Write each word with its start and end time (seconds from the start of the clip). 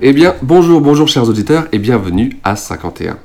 Eh 0.00 0.12
bien, 0.12 0.36
bonjour, 0.42 0.80
bonjour 0.80 1.08
chers 1.08 1.28
auditeurs 1.28 1.66
et 1.72 1.78
bienvenue 1.80 2.38
à 2.44 2.54
51. 2.54 3.18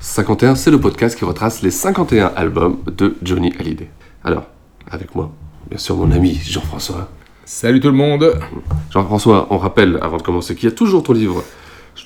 51, 0.00 0.54
c'est 0.54 0.70
le 0.70 0.80
podcast 0.80 1.18
qui 1.18 1.26
retrace 1.26 1.60
les 1.60 1.70
51 1.70 2.32
albums 2.34 2.78
de 2.86 3.16
Johnny 3.22 3.52
Hallyday. 3.60 3.90
Alors, 4.24 4.44
avec 4.90 5.14
moi, 5.14 5.30
bien 5.68 5.78
sûr 5.78 5.96
mon 5.96 6.10
ami 6.10 6.40
Jean-François. 6.42 7.10
Salut 7.44 7.80
tout 7.80 7.88
le 7.88 7.94
monde 7.94 8.40
Jean-François, 8.90 9.48
on 9.50 9.58
rappelle, 9.58 9.98
avant 10.00 10.16
de 10.16 10.22
commencer, 10.22 10.54
qu'il 10.54 10.70
y 10.70 10.72
a 10.72 10.74
toujours 10.74 11.02
ton 11.02 11.12
livre 11.12 11.44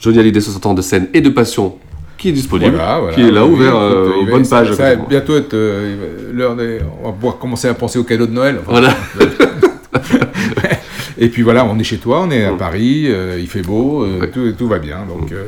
Johnny 0.01 0.19
Hallyday 0.19 0.41
60 0.41 0.67
ans 0.67 0.75
de 0.75 0.83
scène 0.83 1.07
et 1.15 1.21
de 1.21 1.29
passion 1.29 1.77
qui 2.19 2.31
est 2.31 2.33
disponible, 2.33 2.75
voilà, 2.75 2.99
voilà. 2.99 3.15
qui 3.15 3.23
est 3.23 3.31
là, 3.31 3.45
Oui, 3.47 3.53
ouvert 3.53 3.77
euh, 3.77 4.11
aux 4.21 4.27
bonnes 4.27 4.49
pages. 4.49 4.73
Ça 4.75 4.97
va 4.97 4.97
bientôt 4.97 5.37
être 5.37 5.55
euh, 5.55 6.33
l'heure 6.33 6.57
des... 6.57 6.81
On 7.03 7.07
va 7.07 7.13
pouvoir 7.13 7.39
commencer 7.39 7.69
à 7.69 7.75
penser 7.75 8.01
aux 8.01 8.05
cadeaux 8.05 8.27
de 8.27 8.33
Noël. 8.33 8.59
Enfin, 8.67 8.81
Voilà. 8.81 8.97
Et 11.23 11.29
puis 11.29 11.43
voilà, 11.43 11.65
on 11.65 11.79
est 11.79 11.85
chez 11.85 11.99
toi, 11.99 12.23
on 12.27 12.31
est 12.33 12.45
à 12.45 12.51
Mm. 12.53 12.57
Paris, 12.59 13.05
euh, 13.07 13.39
il 13.41 13.47
fait 13.47 13.63
beau, 13.63 14.03
euh, 14.03 14.21
Ouais. 14.23 14.31
tout, 14.33 14.51
tout 14.59 14.67
va 14.67 14.81
bien. 14.81 15.07
Donc 15.09 15.31
euh, 15.31 15.45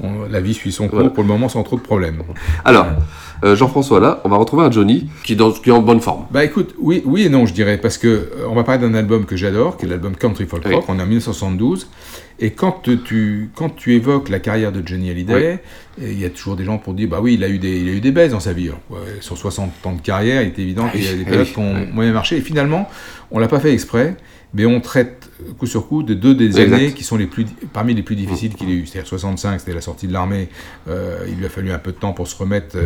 on- 0.00 0.28
la 0.30 0.40
vie 0.40 0.54
suit 0.54 0.70
son 0.70 0.86
cours 0.86 0.98
Voilà. 1.00 1.10
pour 1.10 1.24
le 1.24 1.28
moment 1.28 1.48
sans 1.48 1.64
trop 1.64 1.74
de 1.76 1.80
problèmes. 1.82 2.22
Alors, 2.64 2.86
euh, 3.42 3.56
Jean-François, 3.56 3.98
là, 3.98 4.20
on 4.24 4.28
va 4.28 4.36
retrouver 4.36 4.62
un 4.62 4.70
Johnny 4.70 5.08
qui, 5.24 5.32
est 5.32 5.36
dans- 5.36 5.50
qui 5.50 5.70
est 5.70 5.72
en 5.72 5.82
bonne 5.82 6.00
forme. 6.00 6.26
Bah 6.30 6.44
écoute, 6.44 6.76
oui, 6.78 7.02
oui 7.04 7.24
et 7.24 7.28
non, 7.28 7.46
je 7.46 7.52
dirais, 7.52 7.78
parce 7.78 7.98
que 7.98 8.06
euh, 8.06 8.28
on 8.48 8.54
va 8.54 8.62
parler 8.62 8.80
d'un 8.80 8.94
album 8.94 9.24
que 9.24 9.36
j'adore, 9.36 9.76
qui 9.76 9.86
est 9.86 9.88
l'album 9.88 10.14
Country 10.14 10.46
Folk 10.46 10.62
Oui. 10.66 10.74
Rock, 10.76 10.84
on 10.86 11.00
est 11.00 11.02
en 11.02 11.06
1972. 11.06 11.88
Et 12.42 12.52
quand 12.52 12.80
tu, 13.04 13.50
quand 13.56 13.68
tu 13.76 13.94
évoques 13.94 14.28
la 14.30 14.38
carrière 14.38 14.70
de 14.72 14.86
Johnny 14.86 15.10
Hallyday, 15.10 15.58
et 16.00 16.12
il 16.12 16.18
y 16.20 16.24
a 16.24 16.30
toujours 16.30 16.54
des 16.56 16.64
gens 16.64 16.78
pour 16.78 16.94
dire, 16.94 17.08
bah 17.08 17.18
oui, 17.20 17.34
il 17.34 17.42
a 17.44 17.48
eu 17.48 17.58
des, 17.58 17.80
il 17.80 17.88
a 17.88 17.92
eu 17.92 18.00
des 18.00 18.12
baisses 18.12 18.30
dans 18.32 18.40
sa 18.40 18.52
vie. 18.54 18.68
Alors, 18.68 18.80
ouais, 18.90 19.18
sur 19.20 19.36
60 19.36 19.72
ans 19.84 19.92
de 19.94 20.00
carrière, 20.00 20.40
il 20.42 20.48
est 20.48 20.58
évident 20.60 20.84
Ah 20.86 20.92
qu'il 20.92 21.04
y 21.04 21.08
a 21.08 21.10
oui, 21.10 21.16
des 21.18 21.24
ah 21.26 21.30
périodes 21.30 21.46
oui, 21.48 21.52
qui 21.52 21.58
ont 21.58 21.74
oui. 21.74 21.88
moyen 21.92 22.12
marché. 22.12 22.36
Et 22.38 22.40
finalement, 22.40 22.88
on 23.32 23.40
l'a 23.40 23.48
pas 23.48 23.60
fait 23.60 23.72
exprès, 23.74 24.16
mais 24.52 24.66
on 24.66 24.80
traite 24.80 25.30
coup 25.58 25.66
sur 25.66 25.86
coup 25.86 26.02
de 26.02 26.12
deux 26.12 26.34
des 26.34 26.46
Exact. 26.46 26.72
années 26.74 26.92
qui 26.92 27.04
sont 27.04 27.16
les 27.16 27.26
plus, 27.26 27.46
parmi 27.72 27.94
les 27.94 28.02
plus 28.02 28.16
difficiles 28.16 28.54
qu'il 28.54 28.68
ait 28.68 28.74
eu. 28.74 28.86
C'est-à-dire 28.86 29.08
65, 29.08 29.58
c'était 29.60 29.72
la 29.72 29.80
sortie 29.80 30.06
de 30.06 30.12
l'armée. 30.12 30.48
Euh, 30.88 31.24
il 31.28 31.36
lui 31.36 31.46
a 31.46 31.48
fallu 31.48 31.70
un 31.70 31.78
peu 31.78 31.92
de 31.92 31.96
temps 31.96 32.12
pour 32.12 32.26
se 32.28 32.36
remettre 32.36 32.76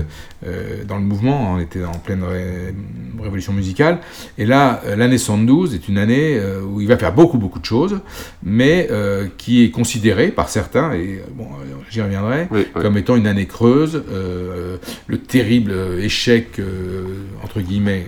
euh, 0.46 0.84
dans 0.84 0.96
le 0.96 1.02
mouvement. 1.02 1.54
On 1.54 1.58
était 1.58 1.84
en 1.84 1.92
pleine 1.92 2.22
ré- 2.22 2.74
révolution 3.20 3.52
musicale. 3.52 3.98
Et 4.38 4.44
là, 4.46 4.82
euh, 4.86 4.94
l'année 4.94 5.18
72 5.18 5.74
est 5.74 5.88
une 5.88 5.98
année 5.98 6.36
euh, 6.38 6.60
où 6.62 6.80
il 6.80 6.86
va 6.86 6.96
faire 6.96 7.12
beaucoup, 7.14 7.38
beaucoup 7.38 7.58
de 7.58 7.64
choses, 7.64 8.00
mais 8.42 8.88
euh, 8.90 9.26
qui 9.38 9.64
est 9.64 9.70
considérée 9.70 10.28
par 10.28 10.48
certains, 10.50 10.92
et 10.92 11.16
euh, 11.18 11.22
bon, 11.34 11.44
euh, 11.46 11.74
j'y 11.90 12.02
reviendrai, 12.02 12.46
Oui, 12.50 12.66
oui. 12.74 12.82
comme 12.82 12.96
étant 12.98 13.16
une 13.16 13.26
année 13.26 13.46
creuse, 13.46 14.02
euh, 14.12 14.76
le 15.06 15.18
terrible 15.18 15.70
euh, 15.72 15.98
échec, 16.02 16.58
euh, 16.58 17.04
entre 17.42 17.60
guillemets, 17.60 18.06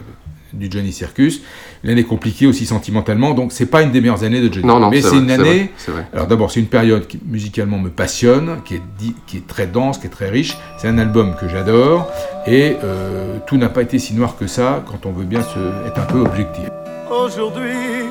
du 0.52 0.68
Johnny 0.70 0.92
Circus, 0.92 1.42
une 1.84 1.90
année 1.90 2.04
compliquée 2.04 2.46
aussi 2.46 2.66
sentimentalement, 2.66 3.34
donc 3.34 3.52
c'est 3.52 3.66
pas 3.66 3.82
une 3.82 3.90
des 3.90 4.00
meilleures 4.00 4.24
années 4.24 4.40
de 4.40 4.52
Johnny. 4.52 4.66
Non, 4.66 4.80
non, 4.80 4.90
mais 4.90 5.02
c'est 5.02 5.16
une 5.16 5.28
c'est 5.28 5.36
vrai, 5.36 5.48
année 5.48 5.70
vrai. 5.88 6.06
alors 6.12 6.26
d'abord, 6.26 6.50
c'est 6.50 6.60
une 6.60 6.66
période 6.66 7.06
qui 7.06 7.20
musicalement 7.26 7.78
me 7.78 7.90
passionne, 7.90 8.58
qui 8.64 8.76
est, 8.76 8.82
qui 9.26 9.38
est 9.38 9.46
très 9.46 9.66
dense, 9.66 9.98
qui 9.98 10.06
est 10.06 10.10
très 10.10 10.28
riche. 10.28 10.56
C'est 10.78 10.88
un 10.88 10.98
album 10.98 11.34
que 11.40 11.48
j'adore 11.48 12.10
et 12.46 12.76
euh, 12.84 13.38
tout 13.46 13.56
n'a 13.56 13.68
pas 13.68 13.82
été 13.82 13.98
si 13.98 14.14
noir 14.14 14.36
que 14.36 14.46
ça 14.46 14.84
quand 14.86 15.06
on 15.06 15.12
veut 15.12 15.24
bien 15.24 15.42
se, 15.42 15.86
être 15.86 15.98
un 15.98 16.06
peu 16.06 16.20
objectif. 16.20 16.68
Aujourd'hui, 17.10 18.06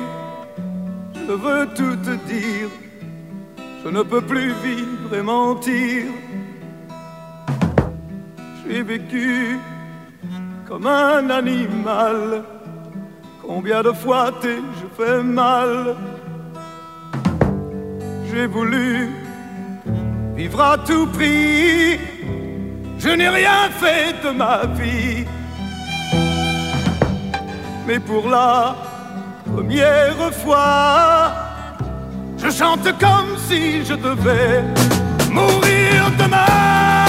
je 1.14 1.32
veux 1.32 1.66
tout 1.74 1.96
te 1.96 2.10
dire. 2.26 2.68
Je 3.84 3.90
ne 3.90 4.02
peux 4.02 4.20
plus 4.20 4.52
vivre 4.64 5.14
et 5.16 5.22
mentir. 5.22 6.04
J'ai 8.68 8.82
vécu 8.82 9.58
comme 10.66 10.86
un 10.86 11.30
animal. 11.30 12.42
Combien 13.46 13.80
de 13.82 13.92
fois 13.92 14.32
t'ai-je 14.40 14.86
fait 14.96 15.22
mal? 15.22 15.94
J'ai 18.28 18.46
voulu 18.46 19.08
vivre 20.34 20.60
à 20.60 20.76
tout 20.78 21.06
prix. 21.06 21.98
Je 22.98 23.08
n'ai 23.10 23.28
rien 23.28 23.70
fait 23.80 24.14
de 24.24 24.30
ma 24.30 24.66
vie. 24.66 25.24
Mais 27.86 28.00
pour 28.00 28.28
la 28.28 28.74
première 29.44 30.32
fois, 30.32 31.32
je 32.36 32.50
chante 32.50 32.88
comme 32.98 33.38
si 33.48 33.84
je 33.84 33.94
devais 33.94 34.64
mourir 35.30 36.10
demain. 36.18 37.05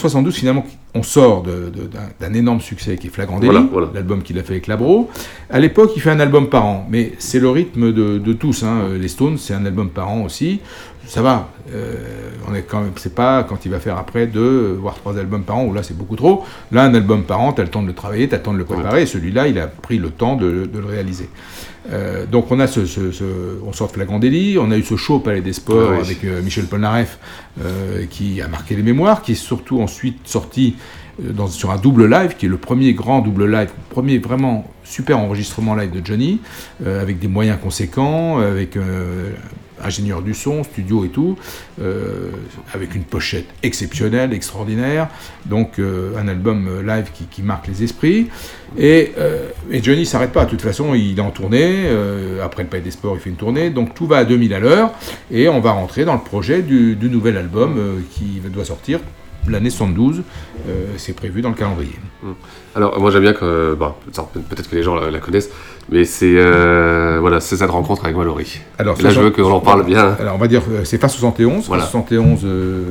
72, 0.00 0.34
finalement, 0.34 0.64
on 0.94 1.02
sort 1.02 1.44
d'un 2.20 2.34
énorme 2.34 2.60
succès 2.60 2.96
qui 2.96 3.06
est 3.06 3.10
Flagrant 3.10 3.38
Délit, 3.38 3.52
Voilà, 3.52 3.66
voilà. 3.70 3.88
l'album 3.94 4.22
qu'il 4.22 4.38
a 4.38 4.42
fait 4.42 4.54
avec 4.54 4.66
Labro. 4.66 5.08
À 5.48 5.60
l'époque, 5.60 5.92
il 5.94 6.02
fait 6.02 6.10
un 6.10 6.20
album 6.20 6.48
par 6.48 6.64
an, 6.66 6.86
mais 6.90 7.12
c'est 7.18 7.38
le 7.38 7.48
rythme 7.50 7.92
de, 7.92 8.18
de 8.18 8.32
tous. 8.32 8.62
hein. 8.64 8.88
Les 9.00 9.08
Stones, 9.08 9.38
c'est 9.38 9.54
un 9.54 9.64
album 9.66 9.88
par 9.90 10.08
an 10.10 10.22
aussi. 10.22 10.60
Ça 11.06 11.22
va. 11.22 11.48
euh, 11.74 11.94
on 12.48 12.54
est 12.54 12.62
quand 12.62 12.80
même, 12.82 12.92
c'est 12.96 13.14
pas 13.14 13.42
quand 13.42 13.64
il 13.64 13.70
va 13.72 13.80
faire 13.80 13.96
après 13.98 14.26
deux, 14.28 14.76
voire 14.80 14.94
trois 14.94 15.18
albums 15.18 15.42
par 15.42 15.58
an, 15.58 15.64
où 15.64 15.74
là 15.74 15.82
c'est 15.82 15.96
beaucoup 15.96 16.14
trop. 16.16 16.44
Là, 16.70 16.84
un 16.84 16.94
album 16.94 17.24
par 17.24 17.40
an, 17.40 17.52
tu 17.52 17.60
as 17.60 17.64
le 17.64 17.70
temps 17.70 17.82
de 17.82 17.88
le 17.88 17.94
travailler, 17.94 18.28
tu 18.28 18.34
as 18.34 18.38
le 18.38 18.42
temps 18.44 18.52
de 18.52 18.58
le 18.58 18.64
préparer, 18.64 19.02
et 19.02 19.06
celui-là, 19.06 19.48
il 19.48 19.58
a 19.58 19.66
pris 19.66 19.98
le 19.98 20.10
temps 20.10 20.36
de, 20.36 20.66
de 20.72 20.78
le 20.78 20.86
réaliser. 20.86 21.28
Euh, 21.90 22.26
donc 22.26 22.50
on 22.50 22.60
a 22.60 22.66
ce, 22.66 22.84
ce- 22.84 23.10
ce- 23.10 23.58
on 23.66 23.72
sort 23.72 23.88
de 23.88 23.92
Flagrant 23.94 24.18
Délit, 24.18 24.58
on 24.58 24.70
a 24.70 24.76
eu 24.76 24.82
ce 24.82 24.96
show 24.96 25.14
au 25.16 25.18
Palais 25.20 25.40
des 25.40 25.54
Sports 25.54 25.92
Ah 25.92 25.94
oui. 25.94 26.04
avec 26.04 26.24
euh, 26.24 26.42
Michel 26.42 26.66
Polnareff 26.66 27.18
euh, 27.62 28.04
qui 28.10 28.42
a 28.42 28.48
marqué 28.48 28.76
les 28.76 28.82
mémoires, 28.82 29.22
qui 29.22 29.32
est 29.32 29.34
surtout 29.34 29.80
ensuite 29.80 30.18
sorti 30.28 30.76
dans- 31.18 31.48
sur 31.48 31.70
un 31.70 31.78
double 31.78 32.06
live, 32.06 32.36
qui 32.36 32.46
est 32.46 32.50
le 32.50 32.58
premier 32.58 32.92
grand 32.92 33.20
double 33.20 33.50
live, 33.50 33.70
premier 33.88 34.18
vraiment 34.18 34.70
super 34.84 35.18
enregistrement 35.18 35.74
live 35.74 35.90
de 35.90 36.04
Johnny, 36.04 36.40
avec 36.84 37.18
des 37.18 37.28
moyens 37.28 37.58
conséquents, 37.62 38.38
avec 38.40 38.76
ingénieur 39.84 40.22
du 40.22 40.34
son, 40.34 40.64
studio 40.64 41.04
et 41.04 41.08
tout, 41.08 41.36
euh, 41.80 42.30
avec 42.74 42.94
une 42.94 43.04
pochette 43.04 43.46
exceptionnelle, 43.62 44.32
extraordinaire, 44.32 45.08
donc 45.46 45.78
euh, 45.78 46.16
un 46.18 46.28
album 46.28 46.68
euh, 46.68 46.82
live 46.82 47.10
qui, 47.30 47.42
marque 47.42 47.68
les 47.68 47.82
esprits. 47.82 48.28
Et, 48.78 49.12
euh, 49.18 49.48
et 49.70 49.82
Johnny 49.82 50.06
s'arrête 50.06 50.32
pas, 50.32 50.44
de 50.44 50.50
toute 50.50 50.62
façon 50.62 50.94
il 50.94 51.18
est 51.18 51.22
en 51.22 51.30
tournée, 51.30 51.88
après 52.42 52.62
le 52.62 52.68
Palais 52.68 52.82
des 52.82 52.90
Sports 52.90 53.16
il 53.16 53.20
fait 53.20 53.30
une 53.30 53.36
tournée, 53.36 53.70
donc 53.70 53.94
tout 53.94 54.06
va 54.06 54.18
à 54.18 54.24
2000 54.24 54.54
à 54.54 54.60
l'heure, 54.60 54.92
et 55.30 55.48
on 55.48 55.60
va 55.60 55.72
rentrer 55.72 56.04
dans 56.04 56.14
le 56.14 56.20
projet 56.20 56.62
du, 56.62 56.96
nouvel 57.00 57.36
album 57.36 58.02
qui 58.12 58.40
doit 58.50 58.64
sortir 58.64 59.00
l'année 59.48 59.70
72, 59.70 60.22
euh, 60.68 60.86
c'est 60.96 61.12
prévu 61.14 61.40
dans 61.42 61.48
le 61.48 61.54
calendrier. 61.54 61.94
Alors, 62.74 63.00
moi 63.00 63.10
j'aime 63.10 63.22
bien 63.22 63.32
que. 63.32 63.76
Ça, 64.12 64.28
peut-être 64.32 64.68
que 64.70 64.76
les 64.76 64.82
gens 64.82 64.94
la, 64.94 65.10
la 65.10 65.18
connaissent, 65.18 65.50
mais 65.90 66.04
c'est. 66.04 66.34
euh, 66.36 67.18
voilà, 67.20 67.40
c'est 67.40 67.56
cette 67.56 67.70
rencontre 67.70 68.04
avec 68.04 68.16
Mallory. 68.16 68.60
Alors, 68.78 69.00
là, 69.02 69.10
je 69.10 69.20
veux 69.20 69.30
qu'on 69.30 69.50
en 69.50 69.60
parle 69.60 69.84
bien. 69.84 70.16
Alors 70.20 70.34
on 70.34 70.38
va 70.38 70.48
dire, 70.48 70.62
euh, 70.70 70.84
c'est 70.84 70.98
Face 70.98 71.12
71. 71.14 71.66
Voilà. 71.66 71.82
Face 71.82 71.92
71, 71.92 72.40
euh, 72.44 72.84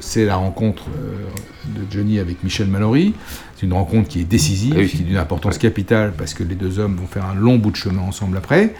c'est 0.00 0.24
la 0.24 0.36
rencontre 0.36 0.84
euh, 0.88 1.82
Johnny 1.90 2.18
avec 2.18 2.44
Michel 2.44 2.66
Mallory. 2.68 3.14
C'est 3.56 3.66
une 3.66 3.72
rencontre 3.72 4.08
qui 4.08 4.20
est 4.20 4.24
décisive, 4.24 4.74
Ah 4.78 4.84
qui 4.84 4.98
est 4.98 5.04
d'une 5.04 5.16
importance 5.16 5.58
capitale 5.58 6.12
parce 6.16 6.34
que 6.34 6.42
les 6.42 6.56
deux 6.56 6.78
hommes 6.78 6.96
vont 6.96 7.06
faire 7.06 7.24
un 7.24 7.34
long 7.34 7.56
bout 7.56 7.70
de 7.70 7.76
chemin 7.76 8.02
ensemble 8.02 8.36
après. 8.36 8.74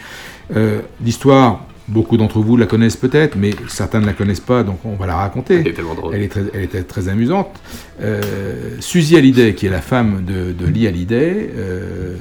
L'histoire, 1.03 1.65
beaucoup 1.89 2.17
d'entre 2.17 2.41
vous 2.41 2.57
la 2.57 2.67
connaissent 2.67 2.97
peut-être, 2.97 3.37
mais 3.37 3.51
certains 3.69 4.01
ne 4.01 4.07
la 4.07 4.13
connaissent 4.15 4.41
pas, 4.41 4.63
donc 4.63 4.79
on 4.85 4.95
va 4.95 5.07
la 5.07 5.17
raconter. 5.17 5.57
Elle 5.61 5.69
est 5.69 5.73
tellement 5.73 5.95
drôle. 5.95 6.15
Elle 6.15 6.23
est 6.23 6.29
très, 6.29 6.43
elle 6.55 6.63
est 6.63 6.83
très, 6.85 7.09
amusante. 7.09 7.51
Euh, 8.01 8.23
Suzy 8.81 9.17
Hallyday, 9.17 9.55
qui 9.55 9.67
est 9.67 9.71
la 9.71 9.83
femme 9.83 10.25
de, 10.27 10.53
de 10.53 10.67
Lee 10.71 10.87
Hallyday, 10.87 11.51
euh, 11.57 12.17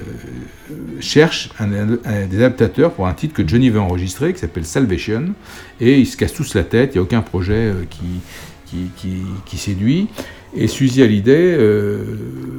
cherche 1.00 1.50
un, 1.60 1.72
un 2.06 2.26
des 2.30 2.38
adaptateurs 2.38 2.92
pour 2.92 3.08
un 3.08 3.14
titre 3.14 3.34
que 3.34 3.48
Johnny 3.48 3.70
veut 3.70 3.80
enregistrer, 3.80 4.34
qui 4.34 4.40
s'appelle 4.40 4.66
Salvation, 4.66 5.28
et 5.80 6.00
ils 6.00 6.06
se 6.08 6.18
cassent 6.18 6.34
tous 6.34 6.56
la 6.56 6.64
tête, 6.64 6.92
il 6.94 6.98
n'y 6.98 7.00
a 7.00 7.04
aucun 7.04 7.22
projet 7.22 7.54
euh, 7.54 7.74
qui, 7.90 8.06
qui, 8.66 8.90
qui, 8.98 9.22
qui 9.46 9.58
séduit. 9.58 10.08
Et 10.56 10.68
Suzy 10.68 11.02
Hallyday 11.02 11.56
euh, 11.58 12.04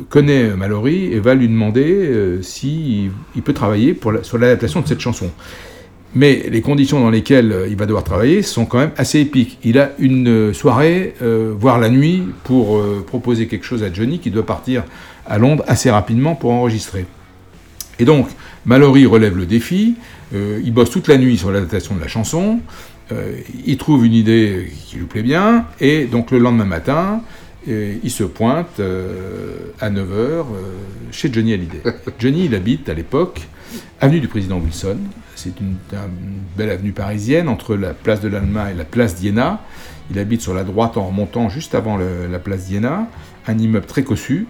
connaît 0.08 0.48
Mallory 0.56 1.12
et 1.12 1.20
va 1.20 1.34
lui 1.34 1.46
demander 1.48 1.84
euh, 1.84 2.42
s'il 2.42 3.12
il 3.36 3.42
peut 3.42 3.52
travailler 3.52 3.94
pour 3.94 4.10
la- 4.10 4.24
sur 4.24 4.36
l'adaptation 4.36 4.80
de 4.80 4.88
cette 4.88 4.98
chanson. 5.00 5.30
Mais 6.14 6.44
les 6.48 6.60
conditions 6.60 7.00
dans 7.00 7.10
lesquelles 7.10 7.52
euh, 7.52 7.68
il 7.68 7.76
va 7.76 7.86
devoir 7.86 8.04
travailler 8.04 8.42
sont 8.42 8.66
quand 8.66 8.78
même 8.78 8.92
assez 8.96 9.20
épiques. 9.20 9.58
Il 9.64 9.78
a 9.78 9.90
une 9.98 10.28
euh, 10.28 10.52
soirée, 10.52 11.14
euh, 11.22 11.52
voire 11.58 11.78
la 11.78 11.88
nuit, 11.88 12.22
pour 12.44 12.76
euh, 12.76 13.04
proposer 13.06 13.46
quelque 13.48 13.64
chose 13.64 13.82
à 13.82 13.92
Johnny 13.92 14.20
qui 14.20 14.30
doit 14.30 14.46
partir 14.46 14.84
à 15.26 15.38
Londres 15.38 15.64
assez 15.66 15.90
rapidement 15.90 16.34
pour 16.36 16.52
enregistrer. 16.52 17.06
Et 17.98 18.04
donc, 18.04 18.28
Mallory 18.66 19.06
relève 19.06 19.36
le 19.36 19.46
défi, 19.46 19.96
euh, 20.34 20.60
il 20.64 20.72
bosse 20.72 20.90
toute 20.90 21.08
la 21.08 21.18
nuit 21.18 21.36
sur 21.36 21.50
l'adaptation 21.50 21.94
de 21.94 22.00
la 22.00 22.08
chanson, 22.08 22.60
il 23.66 23.76
trouve 23.76 24.06
une 24.06 24.14
idée 24.14 24.72
qui 24.86 24.96
lui 24.96 25.04
plaît 25.04 25.22
bien, 25.22 25.66
et 25.78 26.06
donc 26.06 26.30
le 26.30 26.38
lendemain 26.38 26.64
matin, 26.64 27.20
il 27.66 28.10
se 28.10 28.24
pointe 28.24 28.80
euh, 28.80 29.72
à 29.80 29.90
9h 29.90 30.44
chez 31.10 31.32
Johnny 31.32 31.52
Hallyday. 31.52 31.82
Johnny, 32.18 32.46
il 32.46 32.54
habite 32.54 32.88
à 32.88 32.94
l'époque 32.94 33.42
avenue 34.00 34.20
du 34.20 34.28
président 34.28 34.58
Wilson, 34.58 34.98
c'est 35.44 35.60
une, 35.60 35.76
belle 36.56 36.70
avenue 36.70 36.92
parisienne 36.92 37.48
entre 37.48 37.76
la 37.76 37.92
place 37.92 38.20
de 38.20 38.28
l'Alma 38.28 38.70
et 38.70 38.74
la 38.74 38.84
place 38.84 39.16
d'Iéna. 39.16 39.60
Il 40.10 40.18
habite 40.18 40.40
sur 40.40 40.54
la 40.54 40.64
droite 40.64 40.96
en 40.96 41.06
remontant 41.06 41.48
juste 41.48 41.74
avant 41.74 41.96
la 41.96 42.38
place 42.38 42.66
d'Iéna, 42.66 43.06
un 43.46 43.58
immeuble 43.58 43.86
très 43.86 44.04
cossu, 44.04 44.46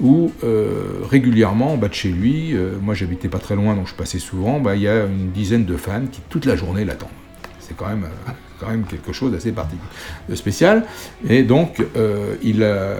où 0.00 0.32
euh, 0.44 1.00
régulièrement, 1.08 1.74
en 1.74 1.76
bas 1.76 1.88
de 1.88 1.94
chez 1.94 2.10
lui, 2.10 2.54
euh, 2.54 2.76
moi 2.80 2.94
j'habitais 2.94 3.28
pas 3.28 3.38
très 3.38 3.56
loin, 3.56 3.74
donc 3.74 3.88
je 3.88 3.94
passais 3.94 4.18
souvent, 4.18 4.60
bah, 4.60 4.76
il 4.76 4.82
y 4.82 4.88
a 4.88 5.04
une 5.04 5.30
dizaine 5.30 5.64
de 5.64 5.76
fans 5.76 6.06
qui 6.10 6.20
toute 6.28 6.44
la 6.44 6.56
journée 6.56 6.84
l'attendent. 6.84 7.08
C'est 7.60 7.76
quand 7.76 7.88
même, 7.88 8.04
euh, 8.04 8.30
quand 8.60 8.68
même 8.68 8.84
quelque 8.84 9.12
chose 9.12 9.32
d'assez 9.32 9.52
particulier, 9.52 9.88
de 10.28 10.34
spécial. 10.34 10.84
Et 11.28 11.42
donc, 11.42 11.82
il 12.42 12.62
a... 12.62 12.96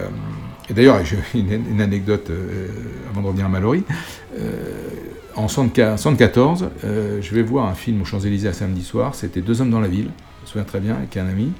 D'ailleurs, 0.71 0.99
une, 1.35 1.81
anecdote 1.81 2.31
avant 3.11 3.23
de 3.23 3.27
revenir 3.27 3.47
à 3.47 3.49
Mallory. 3.49 3.85
En 5.37 5.49
1974, 5.49 6.71
euh, 6.85 7.21
je 7.21 7.35
vais 7.35 7.43
voir 7.43 7.67
un 7.67 7.75
film 7.75 8.01
aux 8.01 8.07
Champs-Élysées 8.07 8.49
un 8.49 8.55
samedi 8.55 8.83
soir. 8.83 9.15
C'était 9.15 9.43
Deux 9.43 9.61
hommes 9.61 9.71
dans 9.71 9.81
la 9.81 9.89
ville, 9.89 10.09
je 10.39 10.43
me 10.43 10.47
souviens 10.47 10.65
très 10.65 10.81
bien, 10.81 10.95
avec 10.95 11.15
un 11.19 11.29
ami. 11.29 11.53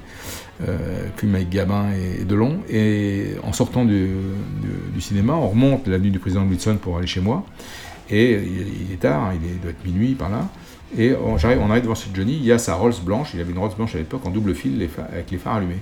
Euh, 0.67 1.05
film 1.15 1.35
avec 1.35 1.49
Gabin 1.49 1.91
et, 1.91 2.25
Delon. 2.25 2.61
Et 2.69 3.35
en 3.43 3.53
sortant 3.53 3.85
du, 3.85 4.09
cinéma, 4.99 5.33
on 5.33 5.49
remonte 5.49 5.87
l'avenue 5.87 6.09
du 6.09 6.17
président 6.17 6.43
Wilson 6.43 6.79
pour 6.81 6.97
aller 6.97 7.05
chez 7.05 7.19
moi. 7.21 7.45
Et 8.09 8.31
il, 8.31 8.91
est 8.91 8.99
tard, 8.99 9.31
il, 9.35 9.59
doit 9.61 9.69
être 9.69 9.85
minuit 9.85 10.15
par 10.15 10.29
là. 10.29 10.49
Et 10.97 11.13
on, 11.15 11.35
arrive 11.35 11.83
devant 11.83 11.93
Johnny, 12.15 12.35
il 12.35 12.45
y 12.45 12.51
a 12.51 12.57
sa 12.57 12.73
Rolls 12.73 12.95
blanche, 13.05 13.31
il 13.35 13.41
avait 13.41 13.51
une 13.51 13.59
Rolls 13.59 13.75
blanche 13.77 13.93
à 13.93 13.99
l'époque 13.99 14.25
en 14.25 14.31
double 14.31 14.55
fil 14.55 14.89
avec 15.13 15.29
les 15.29 15.37
phares 15.37 15.57
allumés. 15.57 15.81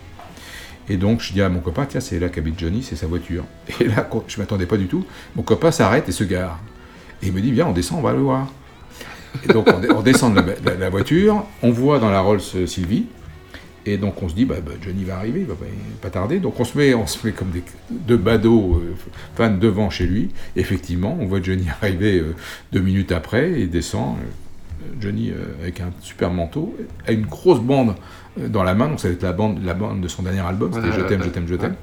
Et 0.89 0.97
donc 0.97 1.21
je 1.21 1.31
dis 1.31 1.41
à 1.41 1.47
mon 1.47 1.61
copain, 1.61 1.85
tiens, 1.85 2.01
c'est 2.01 2.19
là 2.19 2.27
qu'habite 2.27 2.59
Johnny, 2.59 2.83
c'est 2.83 2.97
sa 2.97 3.07
voiture. 3.07 3.45
Et 3.79 3.85
là, 3.85 4.09
je 4.27 4.37
m'attendais 4.37 4.65
pas 4.65 4.77
du 4.77 4.87
tout, 4.87 5.05
mon 5.37 5.43
copain 5.43 5.71
s'arrête 5.71 6.09
et 6.09 6.11
se 6.11 6.25
gare. 6.25 6.59
Et 7.21 7.27
il 7.27 7.33
me 7.33 7.41
dit, 7.41 7.51
viens, 7.51 7.67
on 7.67 7.73
descend, 7.73 7.99
on 7.99 8.01
va 8.01 8.13
le 8.13 8.19
voir. 8.19 8.51
Et 9.43 9.51
donc 9.51 9.67
on, 9.67 10.01
descend 10.01 10.33
de 10.33 10.41
la, 10.79 10.89
voiture, 10.89 11.45
on 11.61 11.71
voit 11.71 11.99
dans 11.99 12.09
la 12.09 12.21
Rolls 12.21 12.41
Sylvie, 12.67 13.05
et 13.85 13.97
donc 13.97 14.21
on 14.23 14.29
se 14.29 14.33
dit, 14.33 14.45
bah, 14.45 14.55
bah, 14.65 14.71
Johnny 14.81 15.03
va 15.03 15.17
arriver, 15.17 15.41
il 15.41 15.45
va 15.45 15.55
pas, 16.01 16.09
tarder. 16.09 16.39
Donc 16.39 16.59
on 16.59 16.63
se 16.63 16.77
met, 16.77 16.93
on 16.93 17.05
se 17.05 17.25
met 17.25 17.33
comme 17.33 17.51
des, 17.51 17.63
deux 17.89 18.17
badauds 18.17 18.81
euh, 18.81 18.95
fans 19.35 19.51
devant 19.51 19.89
chez 19.89 20.05
lui. 20.05 20.29
Effectivement, 20.55 21.17
on 21.19 21.25
voit 21.25 21.41
Johnny 21.41 21.67
arriver 21.81 22.19
euh, 22.19 22.35
deux 22.71 22.79
minutes 22.79 23.11
après 23.11 23.61
il 23.61 23.69
descend. 23.69 24.15
euh, 24.17 24.44
Johnny 24.99 25.31
euh, 25.31 25.53
avec 25.61 25.81
un 25.81 25.91
super 26.01 26.29
manteau, 26.31 26.75
a 27.07 27.11
une 27.11 27.25
grosse 27.25 27.59
bande 27.59 27.95
euh, 28.39 28.47
dans 28.47 28.63
la 28.63 28.73
main, 28.75 28.87
donc 28.87 28.99
ça 28.99 29.07
va 29.07 29.13
être 29.13 29.23
la 29.23 29.31
bande, 29.33 29.63
la 29.63 29.73
bande 29.73 30.01
de 30.01 30.07
son 30.07 30.23
dernier 30.23 30.39
album, 30.41 30.71
c'était 30.73 30.91
Je 30.91 31.01
t'aime, 31.01 31.21
je 31.23 31.29
t'aime, 31.29 31.47
je 31.47 31.55
t'aime. 31.55 31.75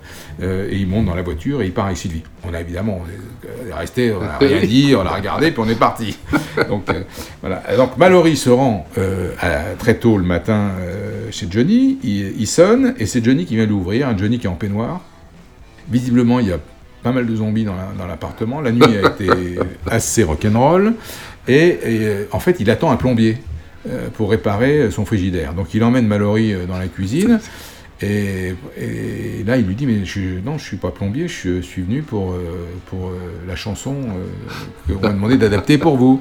Euh, 0.42 0.68
et 0.70 0.76
il 0.76 0.86
monte 0.86 1.06
dans 1.06 1.14
la 1.14 1.22
voiture 1.22 1.62
et 1.62 1.66
il 1.66 1.72
part 1.72 1.86
avec 1.86 1.96
Sylvie. 1.96 2.22
On 2.48 2.52
a 2.54 2.60
évidemment, 2.60 3.00
on 3.02 3.68
est 3.70 3.72
resté, 3.74 4.12
on 4.12 4.20
n'a 4.20 4.38
rien 4.40 4.60
dit, 4.60 4.94
on 4.96 5.02
l'a 5.02 5.10
regardé, 5.14 5.50
puis 5.50 5.62
on 5.64 5.68
est 5.68 5.78
parti. 5.78 6.18
Donc 6.68 6.88
euh, 6.90 7.02
voilà. 7.40 7.62
Donc 7.76 7.96
Mallory 7.96 8.36
se 8.36 8.50
rend 8.50 8.86
euh, 8.98 9.32
à- 9.40 9.74
très 9.78 9.94
tôt 9.94 10.18
le 10.18 10.24
matin 10.24 10.70
euh, 10.80 11.28
chez 11.30 11.46
Johnny, 11.50 11.98
il, 12.02 12.40
il 12.40 12.46
sonne 12.46 12.94
et 12.98 13.06
c'est 13.06 13.24
Johnny 13.24 13.46
qui 13.46 13.56
vient 13.56 13.66
l'ouvrir, 13.66 14.08
un 14.08 14.16
Johnny 14.16 14.38
qui 14.38 14.46
est 14.46 14.50
en 14.50 14.54
peignoir. 14.54 15.00
Visiblement, 15.88 16.38
il 16.38 16.48
y 16.48 16.52
a 16.52 16.58
pas 17.02 17.10
mal 17.12 17.26
de 17.26 17.34
zombies 17.34 17.64
dans 17.64 17.74
la- 17.74 17.92
dans 17.98 18.06
l'appartement. 18.06 18.60
La, 18.60 18.70
nuit 18.70 18.82
a 18.84 19.08
été 19.08 19.28
assez 19.90 20.22
rock'n'roll. 20.22 20.94
Et, 21.48 21.78
euh, 21.84 22.24
en 22.32 22.40
fait, 22.40 22.56
il 22.60 22.70
attend 22.70 22.90
un 22.90 22.96
plombier 22.96 23.38
euh, 23.88 24.08
pour 24.14 24.30
réparer 24.30 24.90
son 24.90 25.04
frigidaire. 25.04 25.54
Donc 25.54 25.74
il 25.74 25.82
emmène 25.82 26.06
Mallory 26.06 26.52
euh, 26.52 26.66
dans 26.66 26.78
la 26.78 26.86
cuisine. 26.86 27.40
Et, 28.00 28.54
là, 29.46 29.56
il 29.56 29.66
lui 29.66 29.74
dit, 29.74 29.86
mais 29.86 30.04
je, 30.04 30.20
non, 30.44 30.58
je 30.58 30.64
suis 30.64 30.76
pas 30.76 30.90
plombier, 30.90 31.28
je, 31.28 31.60
suis 31.60 31.82
venu 31.82 32.02
pour, 32.02 32.32
euh, 32.32 32.66
pour 32.86 33.08
euh, 33.08 33.18
la 33.46 33.56
chanson 33.56 33.94
euh, 34.88 34.94
qu'on 34.94 35.00
m'a 35.00 35.12
demandé 35.12 35.36
d'adapter 35.36 35.78
pour 35.78 35.96
vous. 35.96 36.20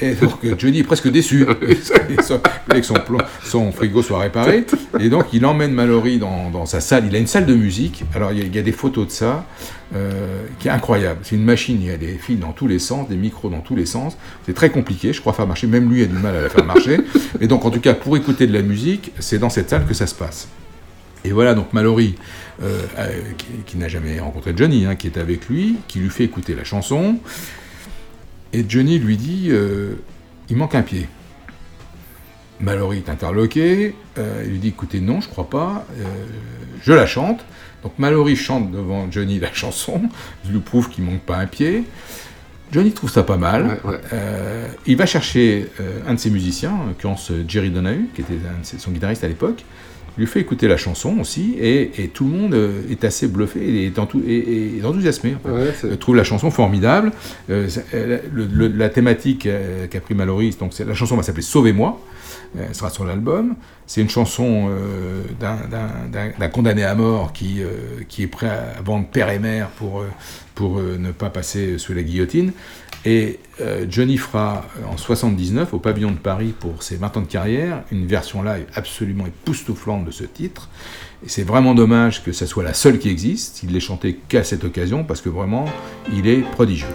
Et 0.00 0.12
donc 0.12 0.38
Johnny 0.58 0.78
est 0.78 0.84
presque 0.84 1.10
déçu 1.10 1.44
que 2.68 2.82
son, 3.42 3.72
frigo 3.72 4.00
soit 4.00 4.20
réparé. 4.20 4.64
Et 5.00 5.08
donc 5.08 5.32
il 5.32 5.44
emmène 5.44 5.72
Mallory 5.72 6.18
dans, 6.18 6.66
sa 6.66 6.80
salle. 6.80 7.06
Il 7.08 7.16
a 7.16 7.18
une 7.18 7.26
salle 7.26 7.46
de 7.46 7.54
musique. 7.54 8.04
Alors 8.14 8.30
il 8.30 8.38
y 8.38 8.42
a, 8.42 8.44
il 8.44 8.62
des 8.62 8.72
photos 8.72 9.06
de 9.06 9.10
ça 9.10 9.44
qui 10.60 10.68
est 10.68 10.70
incroyable. 10.70 11.18
C'est 11.24 11.34
une 11.34 11.44
machine, 11.44 11.78
il 11.80 11.88
y 11.88 11.90
a 11.90 11.96
des 11.96 12.16
fils 12.16 12.38
dans 12.38 12.52
tous 12.52 12.68
les 12.68 12.78
sens, 12.78 13.08
des 13.08 13.16
micros 13.16 13.48
dans 13.48 13.58
tous 13.58 13.74
les 13.74 13.86
sens. 13.86 14.16
C'est 14.46 14.54
très 14.54 14.70
compliqué, 14.70 15.12
je 15.12 15.20
crois, 15.20 15.32
faire 15.32 15.48
marcher. 15.48 15.66
Même 15.66 15.90
lui 15.92 16.04
a 16.04 16.06
du 16.06 16.16
mal 16.16 16.36
à 16.36 16.42
la 16.42 16.48
faire 16.48 16.64
marcher. 16.64 16.98
Et 17.40 17.48
donc 17.48 17.64
en 17.64 17.70
tout 17.70 17.80
cas, 17.80 17.94
pour 17.94 18.16
écouter 18.16 18.46
de 18.46 18.52
la 18.52 18.62
musique, 18.62 19.10
c'est 19.18 19.38
dans 19.38 19.50
cette 19.50 19.68
salle 19.68 19.84
que 19.84 19.94
ça 19.94 20.06
se 20.06 20.14
passe. 20.14 20.46
Et 21.24 21.32
voilà, 21.32 21.54
donc 21.54 21.72
Mallory, 21.72 22.14
euh, 22.62 22.82
euh, 22.98 23.08
qui, 23.36 23.46
qui 23.66 23.76
n'a 23.76 23.88
jamais 23.88 24.20
rencontré 24.20 24.52
Johnny, 24.56 24.86
hein, 24.86 24.94
qui 24.96 25.06
est 25.08 25.18
avec 25.18 25.48
lui, 25.48 25.76
qui 25.88 25.98
lui 25.98 26.10
fait 26.10 26.24
écouter 26.24 26.54
la 26.54 26.64
chanson. 26.64 27.18
Et 28.52 28.64
Johnny 28.68 28.98
lui 28.98 29.16
dit 29.16 29.48
euh, 29.50 29.94
il 30.48 30.56
manque 30.56 30.74
un 30.74 30.82
pied. 30.82 31.08
Mallory 32.60 32.98
est 32.98 33.08
interloqué, 33.08 33.94
euh, 34.18 34.42
il 34.44 34.50
lui 34.52 34.58
dit 34.58 34.68
écoutez, 34.68 35.00
non, 35.00 35.20
je 35.20 35.28
crois 35.28 35.48
pas, 35.48 35.86
je 36.82 36.92
la 36.92 37.06
chante. 37.06 37.44
Donc 37.84 37.92
Mallory 37.98 38.34
chante 38.34 38.72
devant 38.72 39.08
Johnny 39.10 39.38
la 39.38 39.52
chanson, 39.54 40.02
il 40.44 40.50
lui 40.52 40.58
prouve 40.60 40.88
qu'il 40.88 41.04
manque 41.04 41.20
pas 41.20 41.36
un 41.36 41.46
pied. 41.46 41.84
Johnny 42.72 42.92
trouve 42.92 43.10
ça 43.10 43.22
pas 43.22 43.36
mal. 43.36 43.78
Euh, 44.12 44.66
il 44.86 44.96
va 44.96 45.06
chercher 45.06 45.68
euh, 45.80 46.00
un 46.06 46.14
de 46.14 46.18
ses 46.18 46.30
musiciens, 46.30 46.72
en 46.72 46.86
l'occurrence 46.86 47.30
Jerry 47.46 47.70
Donahue, 47.70 48.08
qui 48.14 48.20
était 48.22 48.34
un 48.34 48.60
de 48.60 48.64
ses- 48.66 48.78
son 48.78 48.90
guitariste 48.90 49.22
à 49.24 49.28
l'époque, 49.28 49.64
lui 50.18 50.26
fait 50.26 50.40
écouter 50.40 50.68
la 50.68 50.76
chanson 50.76 51.18
aussi, 51.20 51.54
et, 51.60 52.02
et 52.02 52.08
tout 52.08 52.24
le 52.24 52.30
monde 52.30 52.54
euh, 52.54 52.82
est 52.90 53.04
assez 53.04 53.28
bluffé 53.28 53.60
et 53.60 53.86
est 53.86 53.98
enthousiasmé. 54.84 55.36
en 55.36 55.48
fait. 55.48 55.50
Euh, 55.86 55.96
trouve 55.96 56.16
la 56.16 56.24
chanson 56.24 56.50
formidable. 56.50 57.12
Euh, 57.50 57.68
ça- 57.68 57.82
le- 57.94 58.46
le- 58.52 58.68
la 58.68 58.88
thématique 58.88 59.48
qu'a 59.90 60.00
pris 60.00 60.14
Mallory, 60.14 60.56
donc 60.60 60.72
la 60.78 60.94
chanson 60.94 61.16
va 61.16 61.22
s'appeler 61.22 61.42
Sauvez-moi. 61.42 62.00
Elle 62.58 62.74
sera 62.74 62.88
sur 62.90 63.04
l'album. 63.04 63.54
C'est 63.88 64.02
une 64.02 64.10
chanson 64.10 64.68
euh, 64.70 65.22
d'un- 65.40 66.48
condamné 66.50 66.84
à 66.84 66.94
mort 66.94 67.32
qui, 67.32 67.62
euh, 67.62 68.02
qui 68.08 68.22
est 68.22 68.26
prêt 68.26 68.48
à 68.50 68.82
vendre 68.84 69.06
père 69.08 69.30
et 69.30 69.38
mère 69.38 69.68
pour, 69.70 70.02
euh, 70.02 70.96
ne 70.98 71.10
pas 71.10 71.30
passer 71.30 71.78
sous 71.78 71.94
la 71.94 72.02
guillotine. 72.02 72.52
Et 73.04 73.38
Johnny 73.88 74.18
fera 74.18 74.66
en 74.92 74.96
79 74.96 75.72
au 75.72 75.78
pavillon 75.78 76.10
de 76.10 76.16
Paris 76.18 76.52
pour 76.58 76.82
ses 76.82 76.96
20 76.96 77.16
ans 77.16 77.20
de 77.22 77.26
carrière 77.26 77.82
une 77.92 78.06
version 78.06 78.42
live 78.42 78.66
absolument 78.74 79.24
époustouflante 79.26 80.04
de 80.04 80.10
ce 80.10 80.24
titre. 80.24 80.68
Et 81.24 81.28
c'est 81.28 81.44
vraiment 81.44 81.74
dommage 81.74 82.22
que 82.24 82.32
ça 82.32 82.46
soit 82.46 82.64
la 82.64 82.74
seule 82.74 82.98
qui 82.98 83.08
existe. 83.08 83.62
Il 83.62 83.72
l'ait 83.72 83.80
chanté 83.80 84.18
qu'à 84.28 84.42
cette 84.44 84.64
occasion 84.64 85.04
parce 85.04 85.20
que 85.20 85.28
vraiment 85.28 85.64
il 86.12 86.26
est 86.26 86.40
prodigieux. 86.42 86.88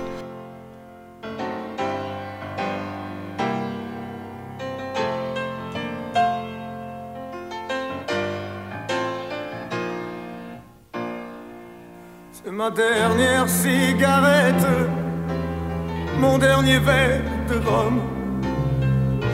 De 16.86 17.56
rhum. 17.66 18.02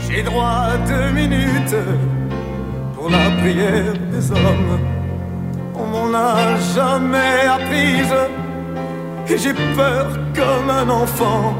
J'ai 0.07 0.21
droit 0.23 0.67
à 0.73 0.77
deux 0.77 1.11
minutes 1.11 1.75
pour 2.95 3.09
la 3.09 3.29
prière 3.41 3.93
des 4.11 4.31
hommes. 4.31 4.79
on 5.75 5.85
m'en 5.85 6.13
a 6.13 6.57
jamais 6.75 7.47
apprise. 7.47 8.15
Et 9.27 9.37
j'ai 9.37 9.53
peur 9.53 10.07
comme 10.35 10.69
un 10.69 10.89
enfant. 10.89 11.55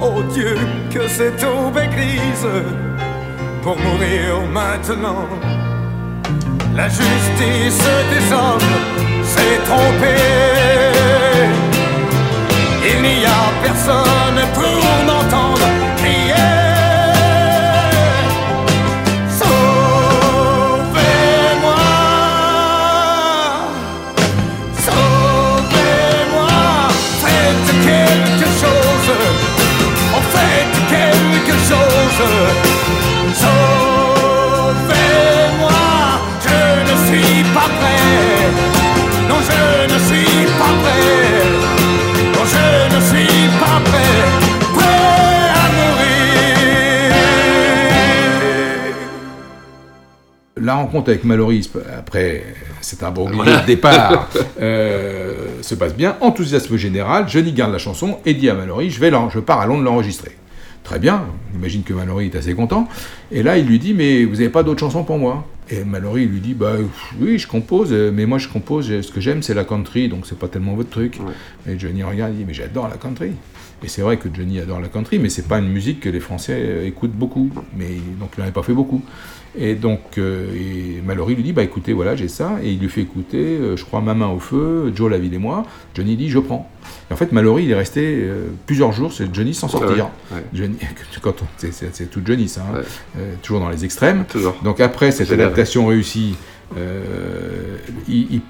Oh 0.00 0.22
Dieu, 0.32 0.56
que 0.92 1.08
cette 1.08 1.42
aube 1.44 1.78
est 1.78 1.88
grise 1.88 2.48
pour 3.62 3.76
mourir 3.78 4.42
maintenant. 4.52 5.26
La 6.74 6.88
justice 6.88 7.88
des 8.12 8.32
hommes 8.32 8.72
s'est 9.24 9.60
trompée. 9.64 10.95
N'y 13.06 13.24
a 13.24 13.52
personne 13.62 14.40
pour 14.52 15.04
m'entendre 15.06 15.85
La 50.66 50.74
rencontre 50.74 51.10
avec 51.10 51.22
Mallory, 51.22 51.70
après 51.96 52.42
c'est 52.80 53.04
un 53.04 53.12
bon 53.12 53.30
de 53.30 53.66
départ, 53.66 54.28
euh, 54.60 55.62
se 55.62 55.76
passe 55.76 55.94
bien. 55.94 56.16
Enthousiasme 56.20 56.76
général, 56.76 57.28
Johnny 57.28 57.52
garde 57.52 57.70
la 57.70 57.78
chanson 57.78 58.18
et 58.26 58.34
dit 58.34 58.50
à 58.50 58.54
Mallory 58.54 58.90
je, 58.90 58.98
vais 58.98 59.12
je 59.32 59.38
pars 59.38 59.60
à 59.60 59.66
Londres 59.66 59.84
l'enregistrer. 59.84 60.32
Très 60.82 60.98
bien, 60.98 61.22
on 61.54 61.58
imagine 61.58 61.84
que 61.84 61.92
Mallory 61.92 62.26
est 62.26 62.34
assez 62.34 62.54
content. 62.54 62.88
Et 63.30 63.44
là, 63.44 63.58
il 63.58 63.66
lui 63.68 63.78
dit 63.78 63.94
mais 63.94 64.24
vous 64.24 64.34
n'avez 64.34 64.48
pas 64.48 64.64
d'autres 64.64 64.80
chansons 64.80 65.04
pour 65.04 65.18
moi? 65.18 65.46
Et 65.70 65.84
Mallory 65.84 66.26
lui 66.26 66.40
dit 66.40 66.54
bah 66.54 66.72
oui, 67.20 67.38
je 67.38 67.46
compose, 67.46 67.90
euh, 67.92 68.10
mais 68.12 68.26
moi 68.26 68.38
je 68.38 68.48
compose, 68.48 68.90
euh, 68.90 69.02
ce 69.02 69.12
que 69.12 69.20
j'aime 69.20 69.44
c'est 69.44 69.54
la 69.54 69.62
country, 69.62 70.08
donc 70.08 70.26
c'est 70.26 70.38
pas 70.38 70.48
tellement 70.48 70.74
votre 70.74 70.90
truc. 70.90 71.20
Et 71.68 71.78
Johnny 71.78 72.02
regarde 72.02 72.32
et 72.32 72.38
dit 72.38 72.44
mais 72.44 72.54
j'adore 72.54 72.88
la 72.88 72.96
country. 72.96 73.30
Et 73.84 73.88
c'est 73.88 74.02
vrai 74.02 74.16
que 74.16 74.28
Johnny 74.34 74.58
adore 74.58 74.80
la 74.80 74.88
country, 74.88 75.20
mais 75.20 75.28
c'est 75.28 75.46
pas 75.46 75.58
une 75.58 75.68
musique 75.68 76.00
que 76.00 76.08
les 76.08 76.18
Français 76.18 76.86
écoutent 76.86 77.14
beaucoup. 77.14 77.50
Mais 77.76 77.90
donc 78.18 78.30
il 78.36 78.40
n'en 78.40 78.46
avait 78.46 78.52
pas 78.52 78.64
fait 78.64 78.72
beaucoup. 78.72 79.00
Et 79.58 79.74
donc 79.74 80.18
euh, 80.18 80.46
et 80.54 81.00
Mallory 81.02 81.34
lui 81.34 81.42
dit 81.42 81.52
bah 81.52 81.62
écoutez 81.62 81.92
voilà 81.94 82.14
j'ai 82.14 82.28
ça 82.28 82.58
et 82.62 82.70
il 82.72 82.78
lui 82.78 82.88
fait 82.90 83.00
écouter 83.00 83.56
euh, 83.58 83.76
je 83.76 83.84
crois 83.84 84.00
Ma 84.02 84.12
main 84.14 84.28
au 84.28 84.38
feu, 84.38 84.92
Joe 84.94 85.10
Laville 85.10 85.32
et 85.34 85.38
moi. 85.38 85.64
Johnny 85.94 86.14
dit 86.16 86.28
je 86.28 86.38
prends. 86.38 86.70
Et 87.10 87.14
en 87.14 87.16
fait 87.16 87.32
Mallory 87.32 87.64
il 87.64 87.70
est 87.70 87.74
resté 87.76 88.18
euh, 88.22 88.48
plusieurs 88.66 88.92
jours 88.92 89.12
c'est 89.12 89.34
Johnny 89.34 89.54
sans 89.54 89.68
sortir. 89.68 90.06
Ouais, 90.30 90.36
ouais. 90.36 90.44
Johnny 90.52 90.76
quand 91.22 91.42
on- 91.42 91.46
c'est- 91.56 92.10
tout 92.10 92.20
Johnny 92.24 92.48
ça, 92.48 92.62
hein. 92.74 92.80
Toujours 93.42 93.60
dans 93.60 93.70
les 93.70 93.84
extrêmes. 93.84 94.24
Toujours. 94.28 94.54
Donc 94.62 94.80
après 94.80 95.10
cette 95.10 95.32
adaptation 95.32 95.86
réussie, 95.86 96.34
ils, 98.08 98.42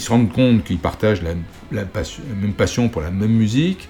se 0.00 0.10
rendent 0.10 0.32
compte 0.32 0.64
qu'ils 0.64 0.78
partagent 0.78 1.22
la, 1.22 1.30
la 1.72 1.84
passion- 1.84 2.22
la 2.28 2.34
même 2.40 2.52
passion 2.54 2.88
pour 2.88 3.02
la 3.02 3.10
même 3.10 3.30
musique, 3.32 3.88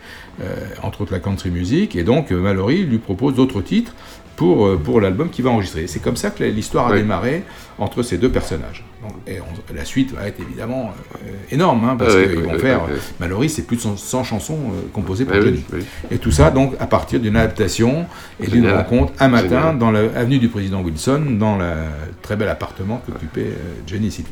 entre 0.83 1.03
autres 1.03 1.13
la 1.13 1.21
country 1.21 1.51
music, 1.51 1.97
et 1.97 2.03
donc 2.03 2.31
Mallory 2.31 2.85
lui 2.85 2.99
propose 2.99 3.35
d'autres 3.35 3.61
titres 3.63 3.95
pour, 4.37 4.67
euh, 4.67 4.77
pour 4.77 5.01
l'album 5.01 5.31
qu'il 5.31 5.45
va 5.45 5.51
enregistrer. 5.51 5.87
C'est 5.87 6.01
comme 6.01 6.17
ça 6.17 6.31
que 6.31 6.45
l'histoire 6.45 6.89
a 6.89 6.93
Oui. 6.93 6.99
démarré 6.99 7.43
entre 7.79 8.03
ces 8.03 8.19
deux 8.19 8.29
personnages. 8.31 8.85
Donc, 9.03 9.13
et 9.27 9.39
on- 9.41 9.75
la 9.75 9.85
suite 9.85 10.15
va 10.15 10.27
être 10.29 10.41
évidemment 10.41 10.93
euh, 11.15 11.31
énorme, 11.51 11.85
hein, 11.85 11.97
parce 11.99 12.15
Ah 12.15 12.23
qu'ils 12.27 12.37
oui, 12.39 12.43
vont 12.45 12.53
oui, 12.55 12.59
faire... 12.61 12.81
oui. 12.89 12.95
Mallory, 13.21 13.49
c'est 13.49 13.63
plus 13.63 13.77
de 13.77 13.81
100, 13.83 13.97
100 13.97 14.25
chansons 14.25 14.59
euh, 14.59 14.89
composées 14.93 15.25
pour 15.25 15.37
oui, 15.37 15.43
Johnny. 15.71 15.85
Et 16.11 16.19
tout 16.19 16.31
ça, 16.31 16.51
donc, 16.51 16.75
à 16.81 16.87
partir 16.87 17.19
d'une 17.21 17.37
adaptation 17.37 18.07
et 18.41 18.47
d'une 18.47 18.71
rencontre 18.71 19.13
un 19.21 19.29
matin 19.29 19.49
Génial. 19.49 19.79
dans 19.79 19.91
l'avenue 19.91 20.39
du 20.39 20.49
président 20.49 20.83
Wilson, 20.83 21.23
dans 21.39 21.57
le 21.57 21.65
très 22.23 22.37
bel 22.37 22.49
appartement 22.49 23.03
qu'occupaient 23.07 23.41
euh, 23.43 23.75
Johnny 23.87 24.11
Sylvie. 24.11 24.31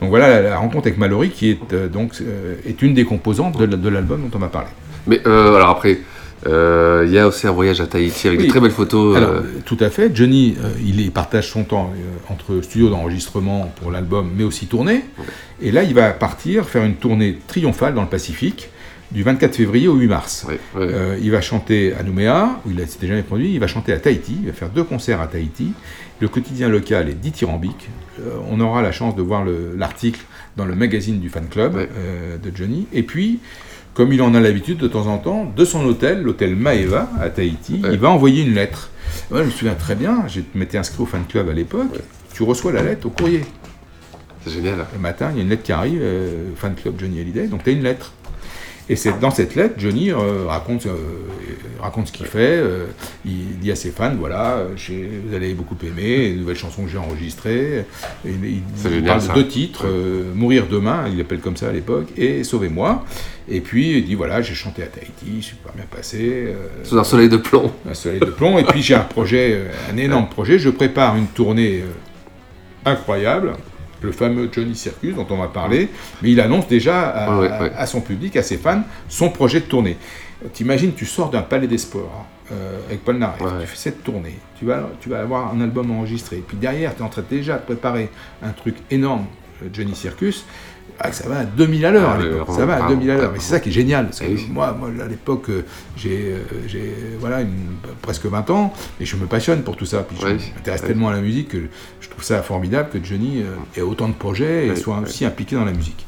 Donc 0.00 0.10
voilà 0.10 0.28
la, 0.28 0.42
la 0.42 0.58
rencontre 0.58 0.86
avec 0.86 0.96
Mallory 0.98 1.30
qui 1.30 1.50
est 1.50 1.72
euh, 1.72 1.88
donc 1.88 2.12
euh, 2.20 2.54
est 2.64 2.82
une 2.82 2.94
des 2.94 3.04
composantes 3.04 3.58
de, 3.58 3.66
de 3.66 3.88
l'album 3.88 4.20
dont 4.22 4.36
on 4.36 4.38
m'a 4.38 4.46
parlé. 4.48 4.68
Mais 5.08 5.20
euh, 5.26 5.56
alors 5.56 5.70
après, 5.70 5.98
euh, 6.46 7.04
il 7.06 7.12
y 7.12 7.18
a 7.18 7.26
aussi 7.26 7.46
un 7.46 7.50
voyage 7.52 7.80
à 7.80 7.86
Tahiti 7.86 8.28
avec 8.28 8.38
Oui. 8.40 8.46
des 8.46 8.50
très 8.50 8.60
belles 8.60 8.70
photos. 8.70 9.16
Alors, 9.16 9.30
euh, 9.30 9.42
tout 9.64 9.76
à 9.80 9.90
fait. 9.90 10.14
Johnny, 10.14 10.56
euh, 10.62 10.70
il, 10.84 11.10
partage 11.10 11.48
son 11.50 11.64
temps 11.64 11.92
entre 12.28 12.60
studio 12.60 12.88
d'enregistrement 12.90 13.72
pour 13.80 13.90
l'album, 13.90 14.30
mais 14.36 14.44
aussi 14.44 14.66
tournée. 14.66 15.04
Et 15.60 15.72
là, 15.72 15.82
il 15.82 15.94
va 15.94 16.10
partir 16.10 16.68
faire 16.68 16.84
une 16.84 16.94
tournée 16.94 17.38
triomphale 17.48 17.94
dans 17.94 18.02
le 18.02 18.08
Pacifique 18.08 18.68
du 19.10 19.22
24 19.22 19.56
février 19.56 19.88
au 19.88 19.94
8 19.94 20.06
mars. 20.06 20.46
Il 21.20 21.30
va 21.30 21.40
chanter 21.40 21.94
à 21.98 22.02
Nouméa, 22.02 22.60
où 22.66 22.70
il 22.70 22.78
s'était 22.86 23.08
jamais 23.08 23.22
produit. 23.22 23.52
Il 23.54 23.58
va 23.58 23.66
chanter 23.66 23.92
à 23.92 23.98
Tahiti. 23.98 24.36
Il 24.42 24.46
va 24.48 24.52
faire 24.52 24.68
deux 24.68 24.84
concerts 24.84 25.20
à 25.20 25.26
Tahiti. 25.26 25.72
Le 26.20 26.28
quotidien 26.28 26.68
local 26.68 27.08
est 27.08 27.14
dithyrambique. 27.14 27.88
On 28.50 28.60
aura 28.60 28.82
la 28.82 28.92
chance 28.92 29.16
de 29.16 29.22
voir 29.22 29.44
le- 29.44 29.74
l'article 29.76 30.20
dans 30.56 30.66
le 30.66 30.74
magazine 30.74 31.20
du 31.20 31.30
fan 31.30 31.46
club 31.48 31.74
de 32.42 32.52
Johnny. 32.54 32.86
Et 32.92 33.02
puis, 33.02 33.38
comme 33.98 34.12
il 34.12 34.22
en 34.22 34.32
a 34.32 34.38
l'habitude 34.38 34.78
de 34.78 34.86
temps 34.86 35.08
en 35.08 35.18
temps, 35.18 35.52
de 35.56 35.64
son 35.64 35.84
hôtel, 35.84 36.22
l'hôtel 36.22 36.54
Maeva 36.54 37.10
à 37.20 37.30
Tahiti, 37.30 37.82
il 37.82 37.98
va 37.98 38.10
envoyer 38.10 38.44
une 38.44 38.54
lettre. 38.54 38.90
Moi, 39.28 39.40
je 39.40 39.46
me 39.46 39.50
souviens 39.50 39.74
très 39.74 39.96
bien, 39.96 40.22
je 40.28 40.40
m'étais 40.54 40.78
inscrit 40.78 41.02
au 41.02 41.06
fan 41.06 41.24
club 41.28 41.48
à 41.48 41.52
l'époque. 41.52 41.98
Tu 42.32 42.44
reçois 42.44 42.70
la 42.70 42.84
lettre 42.84 43.08
au 43.08 43.10
courrier. 43.10 43.40
C'est 44.44 44.52
génial. 44.52 44.86
Le 44.92 45.00
matin, 45.00 45.30
il 45.32 45.38
y 45.38 45.40
a 45.40 45.42
une 45.42 45.48
lettre 45.48 45.64
qui 45.64 45.72
arrive, 45.72 45.98
euh, 46.00 46.50
fan 46.54 46.76
club 46.76 46.94
Johnny 46.96 47.20
Hallyday, 47.20 47.48
donc 47.48 47.64
tu 47.64 47.70
as 47.70 47.72
une 47.72 47.82
lettre. 47.82 48.12
Et 48.90 48.96
c'est 48.96 49.18
dans 49.20 49.30
cette 49.30 49.54
lettre, 49.54 49.74
Johnny 49.78 50.10
euh, 50.10 50.46
raconte, 50.46 50.86
euh, 50.86 50.96
raconte 51.80 52.08
ce 52.08 52.12
qu'il 52.12 52.24
fait. 52.26 52.56
euh, 52.56 52.86
il 53.26 53.58
dit 53.58 53.70
à 53.70 53.76
ses 53.76 53.90
fans 53.90 54.14
voilà, 54.18 54.62
vous 54.74 55.34
allez 55.34 55.52
beaucoup 55.52 55.76
aimer, 55.84 56.30
les 56.30 56.34
nouvelles 56.34 56.56
chansons 56.56 56.84
que 56.84 56.88
j'ai 56.90 56.96
enregistrées. 56.98 57.84
Et 58.26 58.30
il 58.30 58.62
parle 59.04 59.20
de 59.28 59.34
deux 59.34 59.46
titres 59.48 59.84
euh, 59.86 60.32
Mourir 60.34 60.66
demain, 60.70 61.04
il 61.10 61.18
l'appelle 61.18 61.40
comme 61.40 61.56
ça 61.56 61.68
à 61.68 61.72
l'époque, 61.72 62.06
et 62.16 62.44
Sauvez-moi. 62.44 63.04
Et 63.50 63.60
puis 63.60 63.98
il 63.98 64.04
dit 64.06 64.14
voilà, 64.14 64.40
j'ai 64.42 64.54
chanté 64.54 64.82
à 64.82 64.86
Tahiti, 64.86 65.42
super 65.42 65.72
bien 65.74 65.84
passé. 65.90 66.46
euh, 66.48 66.54
Sous 66.84 66.98
un 66.98 67.04
soleil 67.04 67.28
de 67.28 67.36
plomb. 67.36 67.70
Un 67.88 67.94
soleil 67.94 68.20
de 68.20 68.26
plomb. 68.26 68.58
Et 68.58 68.64
puis 68.64 68.82
j'ai 68.82 68.94
un 68.94 69.00
projet, 69.00 69.64
un 69.92 69.96
énorme 69.98 70.28
projet. 70.30 70.58
Je 70.58 70.70
prépare 70.70 71.16
une 71.16 71.26
tournée 71.26 71.82
euh, 71.82 72.90
incroyable, 72.90 73.52
le 74.02 74.12
fameux 74.12 74.48
Johnny 74.52 74.74
Circus 74.74 75.14
dont 75.14 75.26
on 75.30 75.36
va 75.38 75.48
parler. 75.48 75.88
Mais 76.22 76.30
il 76.32 76.40
annonce 76.40 76.66
déjà 76.68 77.08
à, 77.08 77.30
Ouais, 77.38 77.40
ouais, 77.48 77.52
à- 77.52 77.62
ouais. 77.62 77.72
à 77.76 77.86
son 77.86 78.00
public, 78.00 78.36
à 78.36 78.42
ses 78.42 78.56
fans, 78.58 78.82
son 79.08 79.30
projet 79.30 79.60
de 79.60 79.66
tournée. 79.66 79.96
T'imagines, 80.52 80.92
tu 80.94 81.04
sors 81.04 81.30
d'un 81.30 81.42
palais 81.42 81.66
des 81.66 81.78
sports 81.78 82.26
euh, 82.52 82.78
avec 82.86 83.04
Paul 83.04 83.18
Naref, 83.18 83.42
tu 83.60 83.66
fais 83.66 83.76
cette 83.76 84.04
tournée, 84.04 84.38
tu 84.58 84.64
vas, 84.64 84.88
tu 85.00 85.08
vas 85.08 85.20
avoir 85.20 85.52
un 85.52 85.60
album 85.60 85.90
enregistré. 85.90 86.42
Puis 86.46 86.56
derrière, 86.56 86.94
tu 86.94 87.02
es 87.02 87.04
en 87.04 87.08
train 87.08 87.24
déjà 87.28 87.56
de 87.58 87.62
préparer 87.64 88.08
un 88.42 88.50
truc 88.50 88.76
énorme, 88.90 89.26
euh, 89.62 89.66
Johnny 89.72 89.94
Circus. 89.96 90.44
Ah, 91.00 91.12
ça 91.12 91.28
va 91.28 91.38
à 91.40 91.44
2000 91.44 91.86
à 91.86 91.90
l'heure, 91.92 92.16
Ah, 92.48 92.52
ça 92.52 92.66
va 92.66 92.74
à 92.74 92.78
vraiment, 92.78 92.88
2000 92.90 93.10
à 93.10 93.12
l'heure. 93.14 93.16
vraiment. 93.22 93.32
Mais 93.34 93.38
c'est 93.40 93.50
ça 93.52 93.60
qui 93.60 93.68
est 93.68 93.72
génial. 93.72 94.06
Parce 94.06 94.18
que 94.18 94.24
Eh 94.28 94.34
oui. 94.34 94.46
moi, 94.50 94.76
moi, 94.78 94.90
à 95.04 95.06
l'époque, 95.06 95.48
euh, 95.50 95.64
j'ai 95.96 96.32
euh, 96.32 96.38
j'ai, 96.66 96.92
voilà, 97.20 97.40
une- 97.42 97.76
presque 98.02 98.26
20 98.26 98.50
ans 98.50 98.72
et 99.00 99.04
je 99.04 99.14
me 99.16 99.26
passionne 99.26 99.62
pour 99.62 99.76
tout 99.76 99.86
ça. 99.86 99.98
Puis 100.02 100.16
je 100.20 100.26
m'intéresse 100.56 100.82
tellement 100.82 101.08
à 101.08 101.12
la 101.12 101.20
musique 101.20 101.48
que 101.50 101.58
je 102.00 102.08
trouve 102.08 102.24
ça 102.24 102.42
formidable 102.42 102.88
que 102.90 102.98
Johnny 103.02 103.42
euh, 103.42 103.54
ait 103.78 103.82
autant 103.82 104.08
de 104.08 104.14
projets 104.14 104.66
et 104.66 104.76
soit 104.76 104.98
aussi 104.98 105.24
impliqué 105.24 105.54
dans 105.54 105.64
la 105.64 105.72
musique. 105.72 106.04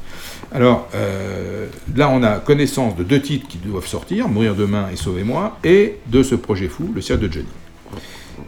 Alors 0.53 0.89
euh, 0.93 1.67
là, 1.95 2.09
on 2.09 2.21
a 2.23 2.39
connaissance 2.39 2.97
de 2.97 3.03
deux 3.03 3.21
titres 3.21 3.47
qui 3.47 3.59
doivent 3.59 3.87
sortir, 3.87 4.27
Mourir 4.27 4.55
demain 4.55 4.87
et 4.91 4.97
Sauvez-moi, 4.97 5.57
et 5.63 5.99
de 6.07 6.21
ce 6.21 6.35
projet 6.35 6.67
fou, 6.67 6.91
Le 6.93 6.99
cirque 6.99 7.21
de 7.21 7.31
Johnny. 7.31 7.47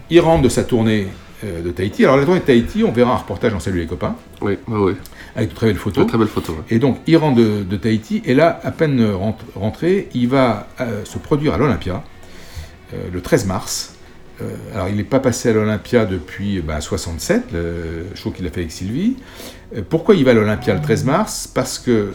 Il 0.10 0.20
rentre 0.20 0.42
de 0.44 0.50
sa 0.50 0.64
tournée 0.66 1.08
de 1.44 1.72
Tahiti. 1.72 2.04
Alors 2.06 2.18
la 2.18 2.24
tournée 2.26 2.40
de 2.42 2.46
Tahiti, 2.46 2.84
on 2.84 2.92
verra 2.92 3.14
un 3.14 3.18
reportage 3.18 3.54
en 3.54 3.60
Salut 3.60 3.80
les 3.80 3.86
copains. 3.88 4.16
Oui, 4.42 4.58
oui, 4.68 4.80
oui. 4.80 4.94
Avec 5.36 5.50
de 5.50 5.56
très 5.56 5.68
belles 5.68 5.78
photos. 5.78 6.04
De 6.06 6.10
très 6.10 6.18
belles 6.18 6.28
photos. 6.28 6.56
ouais. 6.58 6.64
Et 6.70 6.80
donc, 6.80 7.00
il 7.08 7.18
rentre 7.18 7.38
de, 7.38 7.64
de 7.64 7.76
Tahiti, 7.78 8.22
et 8.26 8.36
là, 8.36 8.60
à 8.64 8.72
peine 8.72 9.04
rent- 9.14 9.38
rentré, 9.56 10.10
il 10.14 10.28
va 10.28 10.68
euh, 10.80 11.04
se 11.06 11.18
produire 11.18 11.56
à 11.56 11.58
l'Olympia 11.58 12.04
euh, 12.94 12.98
le 13.12 13.22
13 13.22 13.46
mars. 13.48 13.96
Euh, 14.42 14.56
alors, 14.74 14.90
il 14.90 14.96
n'est 14.96 15.04
pas 15.04 15.20
passé 15.20 15.50
à 15.50 15.54
l'Olympia 15.54 16.06
depuis 16.06 16.62
ben, 16.62 16.80
67, 16.82 17.46
le 17.54 18.06
show 18.16 18.32
qu'il 18.32 18.46
a 18.46 18.52
fait 18.52 18.62
avec 18.62 18.72
Sylvie. 18.72 19.16
Pourquoi 19.90 20.14
il 20.14 20.24
va 20.24 20.32
à 20.32 20.34
l'Olympia 20.36 20.76
le 20.76 20.82
13 20.82 21.04
mars? 21.06 21.48
Parce 21.52 21.80
qu'il 21.80 22.12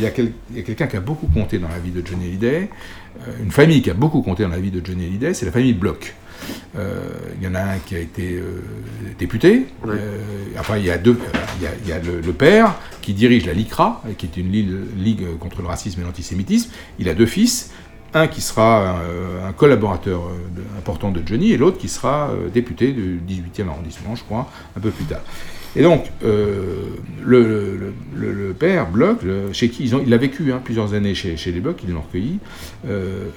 y 0.00 0.06
a, 0.06 0.10
quel- 0.10 0.32
a 0.56 0.62
quelqu'un 0.62 0.86
qui 0.86 0.96
a 0.96 1.00
beaucoup 1.00 1.26
compté 1.26 1.58
dans 1.58 1.68
la 1.68 1.78
vie 1.78 1.90
de 1.90 2.06
Johnny 2.06 2.24
Hallyday, 2.26 2.70
une 3.42 3.50
famille 3.50 3.82
qui 3.82 3.90
a 3.90 3.94
beaucoup 3.94 4.22
compté 4.22 4.44
dans 4.44 4.48
la 4.48 4.58
vie 4.60 4.70
de 4.70 4.80
Johnny 4.84 5.04
Hallyday, 5.04 5.34
c'est 5.34 5.44
la 5.44 5.52
famille 5.52 5.74
Bloch. 5.74 6.14
Euh, 6.76 7.08
Il 7.40 7.44
y 7.44 7.48
en 7.48 7.54
a 7.54 7.60
un 7.60 7.78
qui 7.78 7.94
a 7.94 7.98
été 7.98 8.34
euh, 8.36 8.62
député. 9.18 9.66
Euh, 9.86 10.18
enfin, 10.58 10.76
il 10.78 10.84
y 10.84 10.90
a 10.90 10.98
deux. 10.98 11.18
Il 11.58 11.64
y 11.64 11.66
a, 11.66 11.70
il 11.82 11.88
y 11.88 11.92
a 11.92 11.98
le, 11.98 12.20
le 12.20 12.32
père 12.32 12.74
qui 13.02 13.12
dirige 13.14 13.46
la 13.46 13.52
LICRA, 13.52 14.02
qui 14.18 14.26
est 14.26 14.36
une 14.36 14.50
ligue, 14.50 14.70
ligue 14.96 15.38
contre 15.38 15.60
le 15.60 15.66
racisme 15.68 16.00
et 16.00 16.04
l'antisémitisme. 16.04 16.70
Il 16.98 17.08
a 17.08 17.14
deux 17.14 17.26
fils. 17.26 17.70
Un 18.14 18.26
qui 18.26 18.42
sera 18.42 18.98
un 19.48 19.52
collaborateur 19.54 20.20
important 20.76 21.10
de 21.10 21.22
Johnny 21.24 21.52
et 21.52 21.56
l'autre 21.56 21.78
qui 21.78 21.88
sera 21.88 22.30
député 22.52 22.92
du 22.92 23.18
18e 23.26 23.68
arrondissement, 23.68 24.14
je 24.16 24.22
crois, 24.22 24.50
un 24.76 24.80
peu 24.80 24.90
plus 24.90 25.06
tard. 25.06 25.22
Et 25.76 25.82
donc, 25.82 26.04
euh, 26.22 26.82
le, 27.24 27.42
le- 27.42 27.94
le- 28.14 28.32
le 28.48 28.52
père, 28.52 28.90
Bloch, 28.90 29.20
chez 29.52 29.70
qui 29.70 29.84
ils 29.84 29.96
ont, 29.96 30.02
il 30.06 30.12
a 30.12 30.18
vécu 30.18 30.52
hein, 30.52 30.60
plusieurs 30.62 30.92
années 30.92 31.14
chez, 31.14 31.38
chez 31.38 31.52
les 31.52 31.60
Bloch, 31.60 31.76
ils 31.82 31.90
l'ont 31.90 32.02
recueilli, 32.02 32.38
euh, 32.86 33.28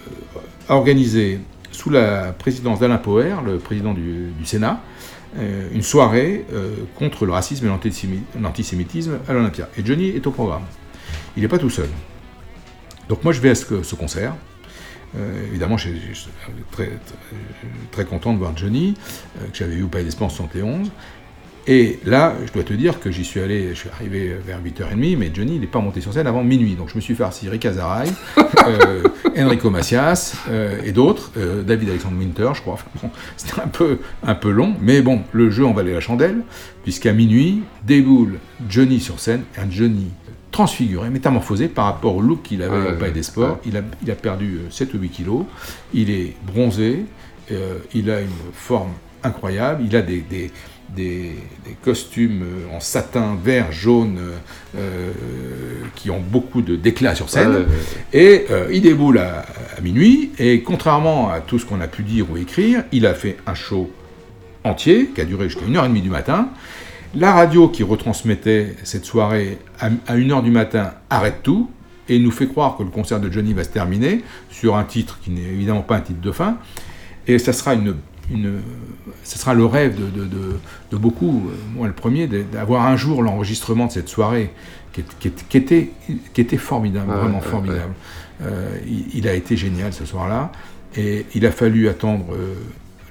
a 0.67 0.75
organisé, 0.75 1.39
sous 1.75 1.89
la 1.89 2.32
présidence 2.32 2.79
d'Alain 2.79 2.98
Poher, 2.98 3.41
le 3.46 3.58
président 3.58 3.94
du, 3.94 4.32
Sénat, 4.46 4.82
euh, 5.38 5.67
une 5.74 5.82
soirée 5.84 6.46
euh, 6.53 6.72
contre 6.96 7.25
le 7.25 7.34
racisme 7.34 7.65
et 7.65 7.70
l'antisémi- 7.70 8.24
l'antisémitisme 8.41 9.20
à 9.27 9.34
l'Olympia. 9.34 9.70
Et 9.77 9.86
Johnny 9.86 10.08
est 10.10 10.25
au 10.25 10.32
programme. 10.32 10.63
Il 11.36 11.41
n'est 11.44 11.50
pas 11.50 11.58
tout 11.58 11.70
seul. 11.70 11.89
Donc 13.10 13.24
moi 13.24 13.34
je 13.34 13.41
vais 13.41 13.50
à 13.50 13.55
ce, 13.55 13.84
ce 13.84 13.96
concert. 13.96 14.34
Euh, 15.17 15.48
évidemment, 15.48 15.77
je 15.77 15.89
suis 15.89 16.29
très, 16.72 16.88
très, 16.88 16.96
très 17.91 18.05
content 18.05 18.34
de 18.34 18.39
voir 18.39 18.55
Johnny, 18.58 18.96
que 19.51 19.58
j'avais 19.58 19.75
vu 19.75 19.84
au 19.84 19.88
Palais 19.88 20.03
des 20.03 20.12
Sports 20.12 20.27
en 20.27 20.29
71. 20.29 20.91
Et 21.67 22.00
là, 22.05 22.36
je 22.45 22.51
dois 22.51 22.63
te 22.63 22.74
dire 22.74 23.00
que 23.00 23.10
j'y 23.10 23.25
suis 23.25 23.39
allé, 23.39 23.69
je 23.69 23.74
suis 23.74 23.89
arrivé 23.89 24.36
vers 24.45 24.62
8h30, 24.62 25.17
mais 25.17 25.31
Johnny, 25.34 25.55
il 25.55 25.62
n'est 25.62 25.67
pas 25.67 25.79
monté 25.79 26.00
sur 26.00 26.13
scène 26.13 26.27
avant 26.27 26.43
minuit. 26.43 26.75
Donc 26.75 26.89
je 26.89 26.95
me 26.95 27.01
suis 27.01 27.15
farci 27.15 27.50
Rick 27.50 27.65
Azaray, 27.65 28.12
euh, 28.67 29.01
Enrico 29.36 29.72
Macias 29.72 30.36
euh, 30.50 30.79
et 30.86 30.91
d'autres, 30.91 31.31
euh, 31.38 31.63
David 31.63 31.89
Alexandre 31.89 32.17
Winter, 32.19 32.50
je 32.53 32.62
crois. 32.62 32.75
Enfin, 32.75 32.86
bon, 33.01 33.10
C'était 33.38 33.62
un 33.62 33.67
peu, 33.67 34.00
un 34.22 34.36
peu 34.36 34.51
long, 34.51 34.75
mais 34.79 35.01
bon, 35.01 35.22
le 35.31 35.50
jeu 35.50 35.65
en 35.65 35.74
valait 35.74 35.93
la 35.93 36.01
chandelle, 36.01 36.43
puisqu'à 36.84 37.13
minuit, 37.13 37.63
déboule 37.84 38.38
Johnny 38.69 39.00
sur 39.00 39.19
scène, 39.19 39.41
un 39.57 39.69
Johnny 39.69 40.12
transfiguré, 40.51 41.10
métamorphosé 41.10 41.67
par 41.67 41.86
rapport 41.86 42.15
au 42.15 42.22
look 42.22 42.43
qu'il 42.43 42.62
avait 42.62 42.91
au 42.91 42.95
Palais 42.98 43.12
des 43.12 43.24
Sports. 43.24 43.60
Il, 43.65 43.75
a, 43.75 43.81
il 44.03 44.12
a 44.12 44.15
perdu 44.15 44.57
euh, 44.57 44.69
7 44.69 44.93
ou 44.93 45.00
8 45.00 45.10
kilos, 45.10 45.45
il 45.95 46.12
est 46.12 46.36
bronzé, 46.45 47.05
il 47.93 48.10
a 48.10 48.22
une 48.22 48.29
forme 48.53 48.91
incroyable, 49.24 49.84
il 49.86 49.95
a 49.95 50.01
des, 50.01 50.22
des, 50.22 50.51
des- 50.89 51.36
des 51.65 51.75
costumes 51.84 52.44
euh, 52.44 52.75
en 52.75 52.80
satin 52.80 53.38
vert, 53.44 53.72
jaune, 53.72 54.18
euh, 54.20 54.32
euh, 54.77 55.12
qui 55.96 56.10
ont 56.12 56.20
beaucoup 56.22 56.62
de- 56.62 56.75
d'éclat 56.75 57.15
sur 57.15 57.30
scène. 57.30 57.50
Ouais, 57.50 57.56
ouais, 57.58 57.62
ouais. 57.63 58.20
Et 58.20 58.46
euh, 58.51 58.70
il 58.72 58.82
déboule 58.82 59.18
à, 59.20 59.46
à 59.77 59.82
minuit, 59.82 60.32
et 60.39 60.62
contrairement 60.62 61.30
à 61.30 61.39
tout 61.42 61.60
ce 61.60 61.65
qu'on 61.65 61.82
a 61.82 61.88
pu 61.88 62.04
dire 62.04 62.30
ou 62.32 62.38
écrire, 62.38 62.84
il 62.92 63.06
a 63.06 63.13
fait 63.13 63.38
un 63.48 63.54
show 63.56 63.92
entier, 64.63 65.08
qui 65.13 65.22
a 65.22 65.25
duré 65.25 65.50
jusqu'à 65.50 65.65
1h30 65.65 66.01
du 66.01 66.10
matin. 66.10 66.50
La 67.13 67.34
radio 67.34 67.70
qui 67.70 67.84
retransmettait 67.84 68.75
cette 68.84 69.06
soirée 69.06 69.58
à, 69.80 69.88
à 70.08 70.15
1h 70.18 70.44
du 70.44 70.51
matin 70.51 70.94
arrête 71.10 71.42
tout, 71.44 71.70
et 72.08 72.20
nous 72.20 72.32
fait 72.32 72.48
croire 72.48 72.77
que 72.77 72.84
le 72.84 72.89
concert 72.89 73.20
de 73.20 73.32
Johnny 73.32 73.54
va 73.54 73.63
se 73.63 73.70
terminer 73.70 74.24
sur 74.51 74.75
un 74.75 74.84
titre 74.84 75.20
qui 75.24 75.32
n'est 75.32 75.42
évidemment 75.42 75.82
pas 75.82 75.96
un 75.98 76.01
titre 76.01 76.22
de 76.22 76.32
fin, 76.32 76.58
et 77.27 77.39
ça 77.39 77.51
sera 77.54 77.74
une... 77.74 77.96
une 78.32 78.60
ça 79.24 79.38
sera 79.38 79.53
le 79.53 79.65
rêve 79.65 79.96
de, 79.96 80.05
de- 80.10 80.25
de- 80.25 80.55
de 80.91 80.98
beaucoup, 80.98 81.50
euh, 81.50 81.55
moi 81.75 81.88
le 81.88 81.94
premier, 81.94 82.27
d'avoir 82.27 82.86
un 82.88 82.96
jour 82.96 83.22
l'enregistrement 83.24 83.86
de 83.88 83.91
cette 83.91 84.10
soirée 84.10 84.51
qui, 84.94 85.01
est- 85.01 85.17
qui 85.20 85.27
est- 85.29 85.48
qui 85.48 85.58
était, 85.58 85.91
qui 86.34 86.41
était 86.41 86.58
formidable, 86.58 87.12
vraiment 87.12 87.39
ouais, 87.39 87.46
formidable. 87.46 87.94
Euh, 88.41 88.77
il, 88.88 89.05
il 89.20 89.27
a 89.27 89.34
été 89.34 89.55
génial 89.58 89.94
ce 89.94 90.05
soir-là. 90.05 90.51
Et 90.98 91.25
il 91.36 91.46
a 91.46 91.51
fallu 91.51 91.89
attendre 91.89 92.25
euh, 92.34 92.53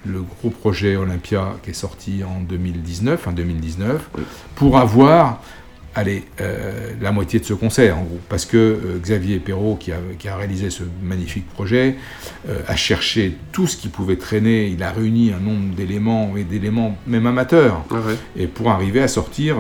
le 0.07 0.23
gros 0.23 0.51
projet 0.51 0.97
Olympia 0.97 1.55
qui 1.63 1.71
est 1.71 1.75
sorti 1.75 2.23
en 2.25 2.41
2019, 2.41 3.21
fin 3.21 3.33
2019, 3.33 4.11
pour 4.55 4.79
avoir 4.79 5.41
allez, 5.95 6.25
euh, 6.41 6.91
la 7.01 7.13
moitié 7.13 7.39
de 7.41 7.45
ce 7.45 7.55
concert, 7.55 7.99
en 7.99 8.03
gros. 8.03 8.19
Parce 8.29 8.45
que 8.47 8.57
euh, 8.57 8.99
Xavier 9.01 9.39
Perrault, 9.39 9.77
qui 9.77 9.93
a, 9.93 9.97
qui 10.19 10.29
a 10.29 10.37
réalisé 10.37 10.71
ce 10.71 10.83
magnifique 11.03 11.49
projet, 11.51 11.97
euh, 12.49 12.61
a 12.67 12.77
cherché 12.77 13.37
tout 13.53 13.67
ce 13.67 13.77
qui 13.77 13.89
pouvait 13.89 14.17
traîner. 14.17 14.67
Il 14.69 14.83
a 14.83 14.91
réuni 14.91 15.33
un 15.33 15.41
nombre 15.41 15.75
d'éléments, 15.75 16.35
et 16.37 16.45
d'éléments 16.45 16.99
même 17.07 17.27
amateurs, 17.27 17.85
Ah 17.91 17.95
ouais. 17.95 18.17
et 18.37 18.47
pour 18.47 18.71
arriver 18.71 19.01
à 19.03 19.09
sortir 19.09 19.57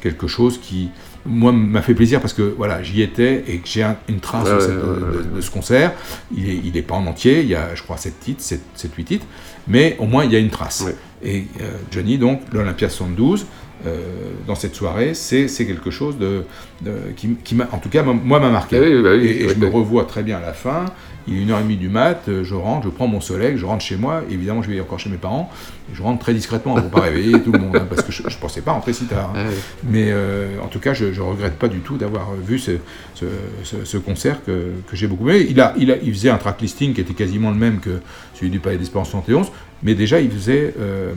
quelque 0.00 0.26
chose 0.26 0.58
qui, 0.60 0.90
moi, 1.26 1.52
m'a 1.52 1.80
fait 1.82 1.94
plaisir 1.94 2.20
parce 2.20 2.34
que 2.34 2.42
voilà, 2.56 2.82
j'y 2.82 3.00
étais 3.02 3.44
et 3.48 3.58
que 3.58 3.68
j'ai 3.68 3.82
un- 3.82 3.96
une 4.08 4.20
trace 4.20 4.48
Ouais, 4.48 4.68
de, 4.68 5.36
de 5.36 5.40
ce 5.40 5.50
concert. 5.50 5.92
Il 6.36 6.48
est, 6.48 6.60
il 6.64 6.76
est 6.76 6.82
pas 6.82 6.94
en 6.96 7.06
entier, 7.06 7.40
il 7.40 7.48
y 7.48 7.54
a, 7.54 7.74
je 7.74 7.82
crois, 7.82 7.96
7 7.96 8.20
titres, 8.20 8.42
7, 8.42 8.60
8 8.96 9.04
titres, 9.04 9.26
mais 9.66 9.96
au 9.98 10.06
moins 10.06 10.24
il 10.24 10.32
y 10.32 10.36
a 10.36 10.38
une 10.38 10.50
trace. 10.50 10.82
Ouais. 10.86 10.94
Et 11.26 11.46
Johnny, 11.90 12.18
donc, 12.18 12.42
l'Olympia 12.52 12.90
72, 12.90 13.46
euh, 13.86 13.98
dans 14.46 14.54
cette 14.54 14.74
soirée, 14.74 15.14
c'est 15.14 15.46
quelque 15.66 15.90
chose 15.90 16.16
de, 16.18 16.44
de- 16.82 16.92
qui, 17.16 17.36
qui 17.44 17.54
m'a, 17.54 17.68
en 17.72 17.78
tout 17.78 17.88
cas, 17.88 18.02
moi, 18.02 18.40
m'a 18.40 18.50
marqué. 18.50 18.76
Ah 18.78 18.80
oui, 18.82 19.02
bah 19.02 19.10
oui, 19.14 19.26
et 19.26 19.48
je 19.48 19.54
me 19.56 19.66
revois 19.68 20.04
très 20.04 20.22
bien 20.22 20.38
à 20.38 20.40
la 20.40 20.52
fin. 20.52 20.86
Il 21.26 21.38
est 21.38 21.42
une 21.42 21.50
heure 21.52 21.58
et 21.60 21.62
demie 21.62 21.78
du 21.78 21.88
mat, 21.88 22.24
euh, 22.28 22.44
je 22.44 22.54
rentre, 22.54 22.84
je 22.84 22.90
prends 22.90 23.06
mon 23.06 23.20
soleil, 23.22 23.56
je 23.56 23.64
rentre 23.64 23.82
chez 23.82 23.96
moi. 23.96 24.22
Évidemment, 24.30 24.62
je 24.62 24.70
vais 24.70 24.78
encore 24.80 24.98
chez 24.98 25.08
mes 25.08 25.16
parents. 25.16 25.50
Et 25.90 25.94
je 25.96 26.02
rentre 26.02 26.18
très 26.18 26.34
discrètement 26.34 26.74
pour 26.74 26.90
pas 26.90 27.00
réveiller 27.08 27.40
tout 27.40 27.50
le 27.50 27.58
monde, 27.60 27.76
hein, 27.76 27.86
parce 27.88 28.02
que 28.02 28.12
je, 28.12 28.22
je 28.28 28.36
pensais 28.38 28.60
pas 28.60 28.72
rentrer 28.72 28.92
si 28.92 29.06
tard. 29.06 29.32
hein. 29.34 29.44
Ah. 29.48 29.50
Mais 29.84 30.08
euh, 30.10 30.58
en 30.62 30.66
tout 30.66 30.80
cas, 30.80 30.92
je, 30.92 31.14
je 31.14 31.22
regrette 31.22 31.54
pas 31.58 31.68
du 31.68 31.78
tout 31.80 31.96
d'avoir 31.96 32.34
vu 32.34 32.58
ce, 32.58 32.72
ce- 33.14 33.24
ce- 33.62 33.84
ce 33.86 33.96
concert 33.96 34.44
que, 34.44 34.72
que 34.86 34.96
j'ai 34.96 35.06
beaucoup 35.06 35.28
aimé. 35.30 35.46
Il, 35.48 35.60
a, 35.62 35.72
il, 35.78 35.90
a, 35.90 35.96
il 36.02 36.12
faisait 36.12 36.28
un 36.28 36.36
track 36.36 36.60
listing 36.60 36.92
qui 36.92 37.00
était 37.00 37.14
quasiment 37.14 37.50
le 37.50 37.56
même 37.56 37.80
que 37.80 38.00
celui 38.34 38.50
du 38.50 38.60
Palais 38.60 38.76
des 38.76 38.84
Sports 38.84 39.02
en 39.02 39.06
71, 39.06 39.46
mais 39.84 39.94
déjà 39.94 40.18
il 40.20 40.30
faisait 40.30 40.74
euh, 40.80 41.12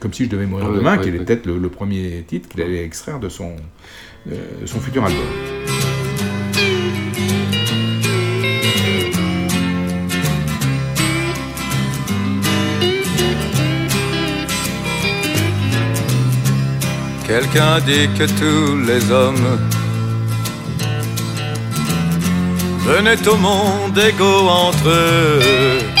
comme 0.00 0.12
si 0.12 0.24
je 0.24 0.30
devais 0.30 0.44
mourir 0.44 0.68
Ouais, 0.68 0.76
demain, 0.76 0.96
ouais, 0.96 1.02
qui 1.02 1.08
était 1.08 1.18
peut-être 1.24 1.46
le, 1.46 1.56
le 1.58 1.68
premier 1.70 2.24
titre 2.26 2.48
qu'il 2.48 2.60
allait 2.60 2.84
extraire 2.84 3.20
de 3.20 3.28
son, 3.28 3.54
euh, 4.30 4.34
de 4.60 4.66
son 4.66 4.80
futur 4.80 5.04
album. 5.04 5.24
Quelqu'un 17.26 17.78
dit 17.80 18.08
que 18.18 18.24
tous 18.24 18.76
les 18.88 19.08
hommes 19.12 19.58
venaient 22.84 23.28
au 23.28 23.36
monde 23.36 23.96
égaux 23.96 24.48
entre 24.48 24.88
eux 24.88 25.99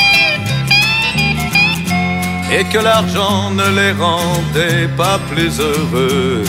et 2.52 2.64
que 2.64 2.78
l'argent 2.78 3.50
ne 3.50 3.68
les 3.78 3.92
rendait 3.92 4.88
pas 4.96 5.18
plus 5.30 5.60
heureux. 5.60 6.42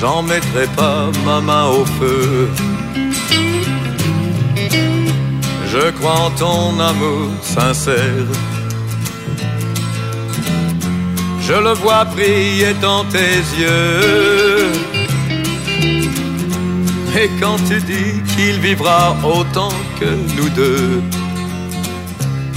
J'en 0.00 0.22
mettrai 0.22 0.66
pas 0.76 1.10
ma 1.24 1.40
main 1.40 1.66
au 1.66 1.84
feu. 1.84 2.50
Je 5.72 5.90
crois 5.98 6.18
en 6.26 6.30
ton 6.30 6.80
amour 6.80 7.30
sincère. 7.42 8.28
Je 11.40 11.52
le 11.52 11.74
vois 11.74 12.04
briller 12.04 12.74
dans 12.80 13.04
tes 13.04 13.36
yeux. 13.60 14.72
Et 17.20 17.30
quand 17.40 17.58
tu 17.68 17.78
dis 17.80 18.12
qu'il 18.34 18.58
vivra 18.60 19.14
autant 19.22 19.74
que 20.00 20.10
nous 20.36 20.48
deux, 20.50 21.02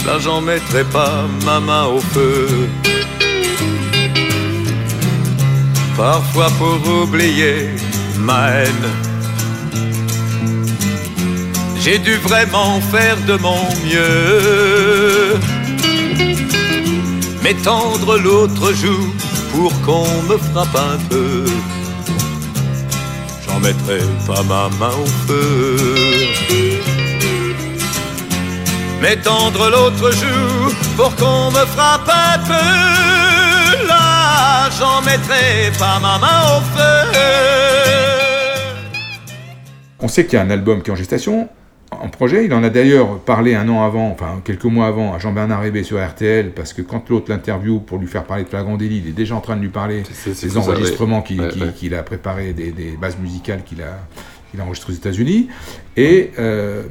là 0.06 0.20
j'en 0.20 0.42
mettrai 0.42 0.84
pas 0.84 1.26
ma 1.46 1.60
main 1.60 1.86
au 1.86 2.00
feu. 2.00 2.48
Parfois 5.96 6.50
pour 6.60 6.80
oublier 7.04 7.70
ma 8.20 8.50
haine, 8.50 8.90
j'ai 11.80 11.98
dû 12.00 12.16
vraiment 12.18 12.80
faire 12.82 13.18
de 13.28 13.36
mon 13.38 13.62
mieux 13.86 15.40
m'étendre 17.48 18.18
l'autre 18.18 18.74
joue 18.74 19.14
pour 19.54 19.72
qu'on 19.82 20.22
me 20.24 20.38
frappe 20.38 20.76
un 20.76 20.98
peu. 21.10 21.46
J'en 23.46 23.60
mettrai 23.60 24.00
pas 24.28 24.44
ma 24.44 24.70
main 24.80 24.96
au 25.04 25.08
feu. 25.28 25.78
M'étendre 29.02 29.70
l'autre 29.70 30.12
joue 30.12 30.76
pour 30.96 31.16
qu'on 31.16 31.52
me 31.52 31.66
frappe 31.66 32.10
un 32.10 32.40
peu. 32.40 33.88
Là, 33.88 34.70
j'en 34.80 35.02
mettrai 35.02 35.72
pas 35.78 36.00
ma 36.02 36.18
main 36.18 36.58
au 36.58 36.62
feu. 36.62 37.18
On 40.00 40.08
sait 40.08 40.26
qu'il 40.26 40.38
y 40.38 40.42
a 40.42 40.46
un 40.46 40.50
album 40.50 40.82
qui 40.82 40.90
est 40.90 40.94
en 40.94 40.96
gestation, 40.96 41.48
en 41.92 42.10
projet. 42.10 42.46
Il 42.46 42.54
en 42.54 42.64
a 42.64 42.70
d'ailleurs 42.70 43.20
parlé 43.20 43.56
un 43.56 43.68
an 43.70 43.84
avant, 43.84 44.10
enfin 44.10 44.42
quelques 44.44 44.66
mois 44.66 44.88
avant, 44.88 45.14
à 45.14 45.20
Jean-Bernard 45.20 45.64
Hébé 45.66 45.84
sur 45.84 46.04
RTL, 46.06 46.52
parce 46.54 46.74
que 46.74 46.82
quand 46.82 47.10
l'autre 47.10 47.30
l'interview 47.30 47.80
pour 47.80 47.98
lui 48.00 48.08
faire 48.08 48.24
parler 48.24 48.44
de 48.44 48.50
Flagrant 48.50 48.78
délit, 48.78 49.02
il 49.04 49.10
est 49.10 49.14
déjà 49.14 49.36
en 49.36 49.42
train 49.42 49.56
de 49.56 49.62
lui 49.62 49.70
parler 49.70 50.04
des 50.26 50.58
enregistrements 50.58 51.22
qu'il 51.22 51.42
Ouais, 51.42 51.50
ouais. 51.54 51.94
a 51.98 52.04
préparés, 52.04 52.54
des, 52.54 52.72
des 52.72 52.98
bases 53.00 53.18
musicales 53.18 53.64
qu'il 53.64 53.82
a, 53.82 54.00
qu'il 54.52 54.60
a 54.60 54.64
enregistrées 54.64 54.94
aux 54.94 54.98
États-Unis. 54.98 55.50
Et 55.98 56.32
euh, 56.40 56.84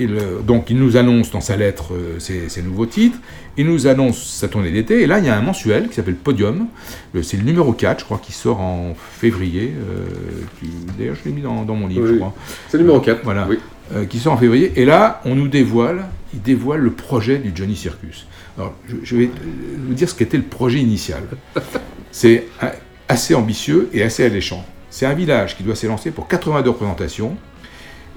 il, 0.00 0.14
euh, 0.14 0.40
donc 0.40 0.70
il 0.70 0.78
nous 0.78 0.96
annonce 0.96 1.30
dans 1.30 1.40
sa 1.40 1.56
lettre 1.56 1.94
euh, 1.94 2.18
ses, 2.18 2.48
ses 2.48 2.62
nouveaux 2.62 2.86
titres, 2.86 3.18
il 3.56 3.66
nous 3.66 3.86
annonce 3.86 4.22
sa 4.24 4.48
tournée 4.48 4.70
d'été, 4.72 5.02
et 5.02 5.06
là 5.06 5.18
il 5.18 5.24
y 5.24 5.28
a 5.28 5.36
un 5.36 5.42
mensuel 5.42 5.88
qui 5.88 5.94
s'appelle 5.94 6.16
Podium, 6.16 6.66
Le- 7.12 7.22
c'est 7.22 7.36
le 7.36 7.44
numéro 7.44 7.72
4, 7.72 8.00
je 8.00 8.04
crois, 8.04 8.18
qui 8.22 8.32
sort 8.32 8.60
en 8.60 8.94
février. 8.96 9.72
euh, 9.76 10.04
D'ailleurs, 10.98 11.14
je 11.22 11.28
l'ai 11.28 11.34
mis 11.34 11.42
dans, 11.42 11.64
dans 11.64 11.74
mon 11.74 11.86
livre, 11.86 12.02
Oui, 12.04 12.10
je 12.12 12.16
crois. 12.16 12.34
C'est 12.68 12.76
le 12.78 12.82
numéro 12.84 13.00
4. 13.00 13.20
Voilà. 13.24 13.46
Oui. 13.48 13.58
Euh, 13.94 14.06
qui 14.06 14.18
sort 14.18 14.32
en 14.32 14.38
février. 14.38 14.72
Et 14.76 14.84
là, 14.86 15.20
on 15.26 15.34
nous 15.34 15.46
dévoile, 15.48 16.06
il 16.32 16.40
dévoile 16.40 16.80
le 16.80 16.90
projet 16.92 17.36
du 17.38 17.52
Johnny 17.54 17.76
Circus. 17.76 18.26
Alors, 18.56 18.72
je, 18.88 18.96
je 19.02 19.16
vais 19.16 19.30
vous 19.86 19.92
dire 19.94 20.08
ce 20.08 20.14
qu'était 20.14 20.38
le 20.38 20.42
projet 20.44 20.78
initial. 20.80 21.22
C'est 22.10 22.46
assez 23.08 23.34
ambitieux 23.34 23.90
et 23.92 24.02
assez 24.02 24.24
alléchant. 24.24 24.64
C'est 24.90 25.06
un 25.06 25.12
village 25.14 25.56
qui 25.56 25.62
doit 25.64 25.74
s'élancer 25.74 26.10
pour 26.12 26.28
82 26.28 26.70
représentations. 26.70 27.36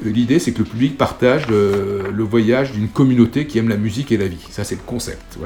L'idée, 0.04 0.38
c'est 0.38 0.52
que 0.52 0.60
le 0.60 0.66
public 0.66 0.98
partage 0.98 1.48
le, 1.48 2.24
voyage 2.24 2.72
d'une 2.72 2.88
communauté 2.88 3.48
qui 3.48 3.58
aime 3.58 3.70
la 3.70 3.78
musique 3.78 4.12
et 4.12 4.18
la 4.18 4.28
vie. 4.28 4.46
Ça, 4.52 4.64
c'est 4.64 4.76
le 4.76 4.82
concept. 4.86 5.40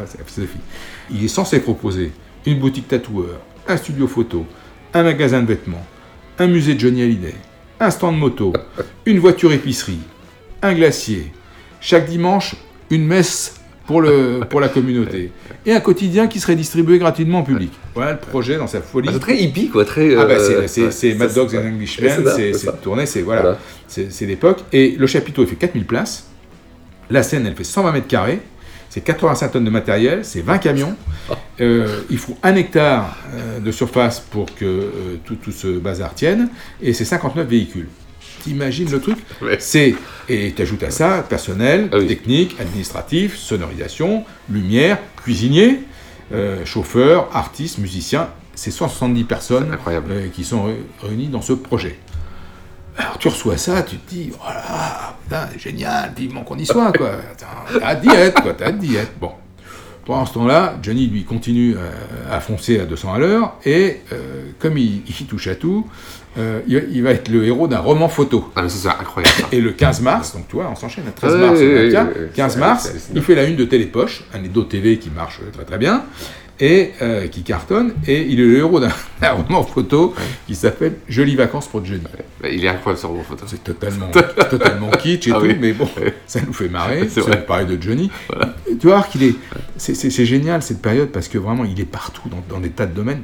Il 1.10 1.24
est 1.24 1.30
censé 1.30 1.60
proposer 1.60 2.12
une 2.46 2.60
boutique 2.60 2.88
tatoueur, 2.88 3.40
un 3.68 3.78
studio 3.78 4.08
photo, 4.08 4.46
un 4.94 5.04
magasin 5.04 5.42
de 5.42 5.48
vêtements, 5.48 5.86
un 6.38 6.48
musée 6.48 6.76
de 6.76 6.80
Johnny 6.80 7.02
Hallyday, 7.02 7.36
un 7.80 7.90
stand 7.92 8.18
moto, 8.18 8.52
une 9.06 9.20
voiture 9.20 9.54
épicerie, 9.54 10.00
un 10.62 10.74
glacier. 10.74 11.32
Chaque 11.80 12.10
dimanche, 12.10 12.56
une 12.90 13.06
messe 13.06 13.61
pour, 13.86 14.02
le, 14.02 14.42
pour 14.50 14.60
la 14.60 14.70
communauté. 14.70 15.32
Et 15.66 15.74
un 15.74 15.80
quotidien 15.80 16.28
qui 16.28 16.40
serait 16.40 16.56
distribué 16.56 16.98
gratuitement 17.00 17.42
au 17.42 17.44
public. 17.44 17.72
Voilà 17.96 18.14
le 18.14 18.18
projet 18.20 18.58
dans 18.58 18.68
sa 18.68 18.82
folie. 18.82 19.08
Ah, 19.10 19.14
c'est 19.14 19.20
très 19.20 19.38
hippie, 19.38 19.70
quoi. 19.70 19.86
Très, 19.86 20.16
Ah 20.16 20.26
bah, 20.26 20.36
c'est- 20.40 20.82
euh, 20.82 20.92
c'est 20.92 21.14
Mad 21.16 21.34
Dogs 21.34 21.56
and. 21.56 21.68
Englishmen, 21.68 22.24
C'est 22.36 22.82
tourné, 22.82 23.06
c'est 23.06 23.22
voilà, 23.22 23.42
Voilà. 23.42 23.58
c'est 23.88 24.12
c'est 24.12 24.26
l'époque. 24.26 24.60
Et 24.74 24.96
le 24.98 25.08
chapiteau, 25.08 25.44
il 25.44 25.48
fait 25.48 25.56
4000 25.56 25.86
places. 25.86 26.28
La 27.10 27.24
scène, 27.24 27.46
elle 27.46 27.56
fait 27.56 27.64
120 27.64 27.92
mètres 27.92 28.08
carrés. 28.08 28.40
C'est 28.90 29.02
85 29.02 29.52
tonnes 29.54 29.64
de 29.66 29.70
matériel, 29.70 30.20
c'est 30.24 30.42
20 30.42 30.58
camions. 30.58 30.96
Euh, 31.60 32.02
il 32.10 32.18
faut 32.18 32.36
un 32.42 32.56
hectare 32.56 33.16
euh, 33.36 33.60
de 33.60 33.72
surface 33.72 34.20
pour 34.20 34.48
que 34.56 34.66
euh, 34.66 34.90
tout, 35.24 35.36
tout 35.36 35.52
ce 35.52 35.68
bazar 35.78 36.16
tienne. 36.16 36.50
Et 36.82 36.92
c'est 36.94 37.06
59 37.06 37.48
véhicules. 37.48 37.88
T'imagines 38.44 38.90
le 38.90 39.00
truc 39.00 39.18
C'est 39.60 39.96
Et 40.30 40.52
tu 40.56 40.62
ajoutes 40.62 40.84
à 40.84 40.92
ça 40.92 41.24
personnel, 41.28 41.90
Ah 41.92 42.00
technique, 42.04 42.56
administratif, 42.60 43.38
sonorisation, 43.38 44.26
lumière, 44.50 44.98
cuisinier, 45.24 45.82
euh, 46.34 46.66
chauffeur, 46.66 47.30
artiste, 47.36 47.78
musicien. 47.78 48.30
C'est 48.56 48.72
170 48.72 49.24
personnes 49.26 49.78
euh, 49.88 50.28
qui 50.34 50.44
sont 50.44 50.64
ré- 50.64 50.82
réunies 51.02 51.28
dans 51.28 51.42
ce 51.42 51.54
projet. 51.54 52.00
Alors 52.98 53.18
tu 53.18 53.28
reçois 53.30 53.58
ça, 53.58 53.82
tu 53.84 53.96
te 53.98 54.10
dis, 54.10 54.32
voilà, 54.44 55.16
putain, 55.24 55.48
génial, 55.58 56.12
vivement 56.16 56.44
qu'on 56.44 56.58
y 56.58 56.66
soit, 56.66 56.92
quoi. 56.92 57.12
T'as 57.80 57.96
être, 58.16 58.42
quoi, 58.42 58.54
t'as 58.54 58.70
être. 58.70 59.14
Bon. 59.20 59.32
Pendant 60.06 60.26
ce 60.26 60.34
temps-là, 60.34 60.78
Johnny, 60.82 61.08
lui, 61.08 61.24
continue 61.24 61.76
euh, 61.78 61.90
à 62.30 62.40
foncer 62.42 62.80
à 62.80 62.86
200 62.86 63.14
à 63.14 63.20
l'heure, 63.20 63.54
et 63.66 64.02
euh, 64.12 64.50
comme 64.60 64.78
il, 64.78 65.04
il 65.08 65.26
touche 65.28 65.48
à 65.48 65.56
tout, 65.56 65.88
euh, 66.38 66.62
il, 66.68 67.04
va 67.04 67.12
être 67.12 67.28
le 67.30 67.44
héros 67.46 67.68
d'un 67.68 67.80
roman 67.80 68.08
photo. 68.08 68.50
Ah, 68.56 68.62
mais 68.64 68.70
ça, 68.70 68.78
c'est 68.94 69.02
incroyable. 69.02 69.34
ça. 69.38 69.48
Et 69.52 69.60
le 69.60 69.72
15 69.72 70.02
mars, 70.02 70.34
donc 70.34 70.48
tu 70.48 70.56
vois, 70.56 70.70
on 70.72 70.76
s'enchaîne, 70.76 71.06
le 71.06 71.12
13 71.12 71.34
Ouais, 71.34 71.40
mars, 71.40 71.60
ouais, 71.60 71.66
le 71.66 71.74
ouais, 71.76 71.84
24, 71.90 72.08
ouais, 72.16 72.22
ouais, 72.22 72.30
15 72.34 72.54
c'est- 72.54 72.60
mars, 72.60 72.94
il 73.14 73.22
fait 73.22 73.36
la 73.36 73.44
une 73.44 73.56
de 73.58 73.66
Télépoche, 73.66 74.24
un 74.34 74.44
Edo 74.44 74.64
TV 74.64 74.98
qui 74.98 75.10
marche 75.10 75.40
très 75.52 75.64
très 75.66 75.78
bien, 75.78 76.04
et 76.64 76.92
euh, 77.02 77.28
qui 77.28 77.42
cartonne, 77.42 77.94
et 78.08 78.22
il 78.22 78.40
est 78.40 78.44
le 78.46 78.58
héros 78.60 78.80
d'un 78.80 78.92
roman 79.34 79.64
photo 79.64 80.14
qui 80.48 80.54
s'appelle 80.56 80.94
Jolies 81.10 81.36
vacances 81.36 81.68
pour 81.68 81.84
Johnny. 81.84 82.04
Il 82.50 82.64
est 82.64 82.68
incroyable 82.68 83.02
ce 83.02 83.08
roman 83.08 83.24
photo. 83.24 83.46
C'est 83.48 83.64
totalement, 83.64 84.08
totalement 84.50 84.90
kitsch 84.92 85.28
et 85.28 85.32
Ah 85.34 85.40
tout, 85.40 85.46
oui. 85.48 85.58
mais 85.60 85.74
bon, 85.74 85.90
ça 86.28 86.40
nous 86.46 86.54
fait 86.54 86.70
marrer, 86.70 87.00
C'est 87.10 87.16
c'est 87.16 87.22
vrai. 87.22 87.46
pareil 87.46 87.66
de 87.66 87.82
Johnny. 87.82 88.10
Tu 88.80 88.88
vois 88.88 89.02
qu'il 89.04 89.24
est, 89.24 89.36
c'est 89.78 90.26
génial 90.26 90.62
cette 90.62 90.82
période 90.82 91.10
parce 91.10 91.28
que 91.28 91.38
vraiment 91.40 91.66
il 91.66 91.80
est 91.82 91.86
partout 91.86 92.30
dans, 92.30 92.44
dans 92.48 92.62
des 92.62 92.70
tas 92.70 92.86
de 92.86 92.94
domaines. 92.94 93.24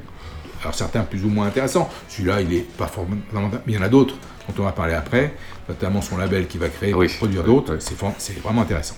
Alors 0.62 0.76
certains 0.76 1.04
plus 1.04 1.24
ou 1.24 1.30
moins 1.30 1.48
intéressants. 1.48 1.90
Celui-là, 2.10 2.42
il 2.42 2.54
est 2.54 2.78
pas 2.78 2.88
formellement, 2.88 3.52
mais 3.66 3.74
il 3.74 3.76
y 3.76 3.78
en 3.78 3.84
a 3.84 3.90
d'autres 3.90 4.16
dont 4.48 4.64
on 4.64 4.66
va 4.66 4.72
parler 4.72 4.94
après, 4.94 5.34
notamment 5.68 6.02
son 6.02 6.18
label 6.18 6.48
qui 6.48 6.58
va 6.58 6.70
créer, 6.70 6.94
produire 7.18 7.44
d'autres. 7.44 7.78
C'est, 7.80 8.40
vraiment 8.40 8.62
intéressant. 8.62 8.96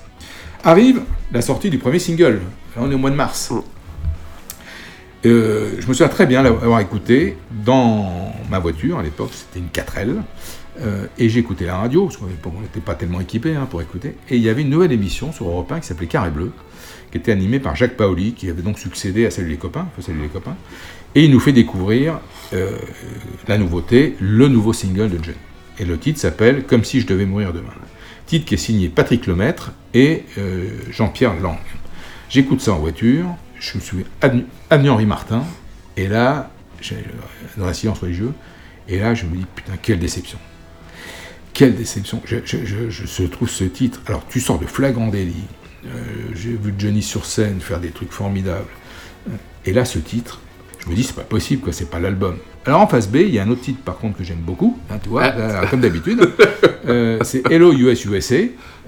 Arrive 0.64 1.02
la 1.32 1.42
sortie 1.42 1.70
du 1.70 1.78
premier 1.78 2.00
single. 2.00 2.42
Là, 2.76 2.82
on 2.82 2.92
est 2.92 2.96
au 2.96 3.00
mois 3.00 3.12
de 3.12 3.16
mars. 3.16 3.52
Euh, 5.26 5.72
je 5.80 5.88
me 5.88 5.94
souviens 5.94 6.08
très 6.08 6.26
bien 6.26 6.42
l'avoir 6.42 6.80
écouté 6.80 7.36
dans 7.52 8.34
ma 8.50 8.60
voiture, 8.60 9.00
à 9.00 9.04
l'époque 9.04 9.32
c'était 9.34 9.60
une 9.60 9.68
4L, 9.68 10.16
euh, 10.80 11.08
et 11.18 11.28
j'écoutais 11.28 11.66
la 11.66 11.78
radio, 11.78 12.06
parce 12.06 12.16
qu'on 12.16 12.28
n'était 12.62 12.80
pas 12.80 12.96
tellement 12.96 13.20
équipé 13.20 13.54
hein, 13.54 13.68
pour 13.70 13.82
écouter, 13.82 14.16
et 14.30 14.38
il 14.38 14.42
y 14.42 14.48
avait 14.48 14.62
une 14.62 14.70
nouvelle 14.70 14.94
émission 14.94 15.34
sur 15.34 15.50
Europe 15.50 15.70
1 15.74 15.82
qui 15.82 15.88
s'appelait 15.88 16.08
Carré 16.08 16.30
Bleu, 16.30 16.54
qui 17.12 17.18
était 17.18 17.34
animée 17.34 17.60
par 17.60 17.76
Jacques 17.76 17.98
Paoli, 17.98 18.32
qui 18.32 18.50
avait 18.50 18.62
donc 18.62 18.80
succédé 18.80 19.26
à 19.26 19.32
Salut 19.32 19.50
les 19.50 19.58
copains, 19.58 19.88
Salut 20.00 20.22
les 20.22 20.30
copains, 20.30 20.56
et 21.16 21.26
il 21.26 21.32
nous 21.32 21.40
fait 21.40 21.52
découvrir 21.52 22.20
euh, 22.54 22.78
la 23.48 23.58
nouveauté, 23.58 24.16
le 24.20 24.48
nouveau 24.48 24.74
single 24.74 25.10
de 25.10 25.24
Johnny. 25.24 25.38
Et 25.80 25.86
le 25.86 25.98
titre 25.98 26.20
s'appelle 26.20 26.64
Comme 26.64 26.84
si 26.84 27.02
je 27.02 27.08
devais 27.08 27.26
mourir 27.26 27.54
demain. 27.54 27.70
Titre 28.26 28.46
qui 28.46 28.56
est 28.56 28.58
signé 28.58 28.90
Patrick 28.90 29.26
Lemaître 29.28 29.72
et 29.94 30.24
euh, 30.38 30.70
Jean-Pierre 30.92 31.40
Lang. 31.40 31.58
J'écoute 32.30 32.62
ça 32.62 32.74
en 32.74 32.80
voiture, 32.80 33.26
je 33.60 33.78
me 33.78 33.82
souviens, 33.82 34.06
avenue, 34.22 34.90
Henri 34.90 35.06
Martin, 35.06 35.44
et 35.98 36.08
là, 36.08 36.52
dans 37.58 37.66
un 37.66 37.74
silence 37.74 38.00
religieux, 38.00 38.34
et 38.88 39.00
là 39.00 39.16
je 39.16 39.26
me 39.26 39.36
dis, 39.36 39.46
putain, 39.56 39.74
quelle 39.82 40.00
déception. 40.00 40.38
Quelle 41.54 41.76
déception. 41.76 42.22
Je 42.26 43.24
trouve 43.24 43.50
ce 43.50 43.64
titre, 43.64 44.02
alors 44.06 44.26
tu 44.30 44.40
sors 44.40 44.60
de 44.60 44.68
flagrant 44.68 45.08
délit, 45.08 45.34
euh, 45.86 45.90
j'ai 46.36 46.52
vu 46.52 46.74
Johnny 46.78 47.02
sur 47.02 47.26
scène 47.26 47.62
faire 47.62 47.80
des 47.80 47.90
trucs 47.90 48.12
formidables, 48.12 48.70
et 49.66 49.74
là 49.74 49.86
ce 49.86 49.98
titre, 49.98 50.40
je 50.80 50.90
me 50.90 50.96
dis, 50.96 51.04
c'est 51.04 51.16
pas 51.16 51.22
possible, 51.24 51.62
quoi, 51.62 51.74
c'est 51.74 51.90
pas 51.90 52.00
l'album. 52.00 52.38
Alors 52.66 52.82
en 52.82 52.88
face 52.88 53.08
B, 53.10 53.18
il 53.18 53.30
y 53.34 53.40
a 53.40 53.44
un 53.44 53.50
autre 53.50 53.62
titre 53.62 53.80
par 53.84 53.98
contre 53.98 54.18
que 54.18 54.24
j'aime 54.24 54.40
beaucoup, 54.42 54.78
hein, 54.90 54.96
tu 55.02 55.10
vois, 55.10 55.24
euh, 55.26 55.66
comme 55.70 55.82
d'habitude, 55.82 56.30
Euh, 56.88 57.20
c'est 57.24 57.46
Hello 57.52 57.72
US 57.74 58.06
USA, 58.06 58.36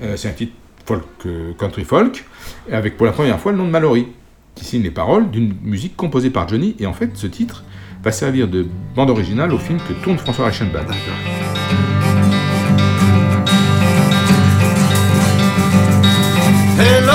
Euh, 0.01 0.15
c'est 0.15 0.29
un 0.29 0.31
titre 0.31 0.53
folk, 0.85 1.03
euh, 1.25 1.51
country 1.59 1.83
folk, 1.83 2.25
avec 2.71 2.97
pour 2.97 3.05
la 3.05 3.11
première 3.11 3.39
fois 3.39 3.51
le 3.51 3.57
nom 3.59 3.65
de 3.65 3.69
Mallory, 3.69 4.07
qui 4.55 4.65
signe 4.65 4.81
les 4.81 4.91
paroles 4.91 5.29
d'une 5.29 5.53
musique 5.61 5.95
composée 5.95 6.29
par 6.31 6.47
Johnny, 6.47 6.75
et 6.79 6.85
en 6.87 6.93
fait 6.93 7.11
ce 7.13 7.27
titre 7.27 7.63
va 8.03 8.11
servir 8.11 8.47
de 8.47 8.65
bande 8.95 9.09
originale 9.11 9.53
au 9.53 9.59
film 9.59 9.77
que 9.87 9.93
tourne 10.03 10.17
François 10.17 10.45
Reichenbach. 10.45 10.85
Hello, 16.79 17.13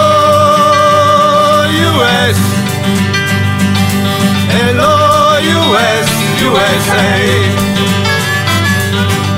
US. 1.71 2.56
Hello, 4.49 5.39
US, 5.41 6.09
USA. 6.43 7.07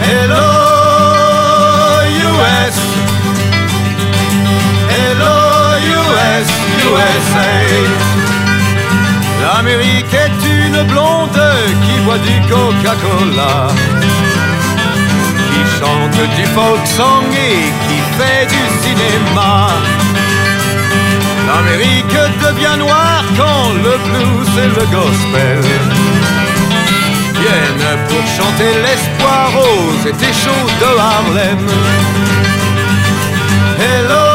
Hello, 0.03 0.47
US. 2.29 2.77
Hello, 4.91 5.37
US, 5.97 6.49
USA. 6.85 7.53
L'Amérique 9.43 10.15
est 10.15 10.41
une 10.47 10.83
blonde 10.85 11.43
qui 11.85 12.01
boit 12.05 12.19
du 12.19 12.41
Coca-Cola 12.49 13.69
qui 15.53 15.81
chante 15.81 16.37
du 16.37 16.47
folk 16.47 16.87
song 16.87 17.25
et 17.33 17.65
qui 17.87 17.99
fait 18.19 18.47
du 18.47 18.63
cinéma. 18.83 19.69
L'Amérique 21.49 22.19
devient 22.43 22.77
noire 22.79 23.25
quand 23.35 23.73
le 23.73 23.97
blues 24.07 24.53
et 24.59 24.69
le 24.69 24.85
gospel 24.95 25.61
viennent 27.41 27.99
pour 28.09 28.25
chanter 28.27 28.71
l'espoir 28.85 29.51
aux 29.57 30.07
étés 30.07 30.35
chauds 30.35 30.69
de 30.83 30.91
Harlem. 30.99 31.67
Hello 33.81 34.27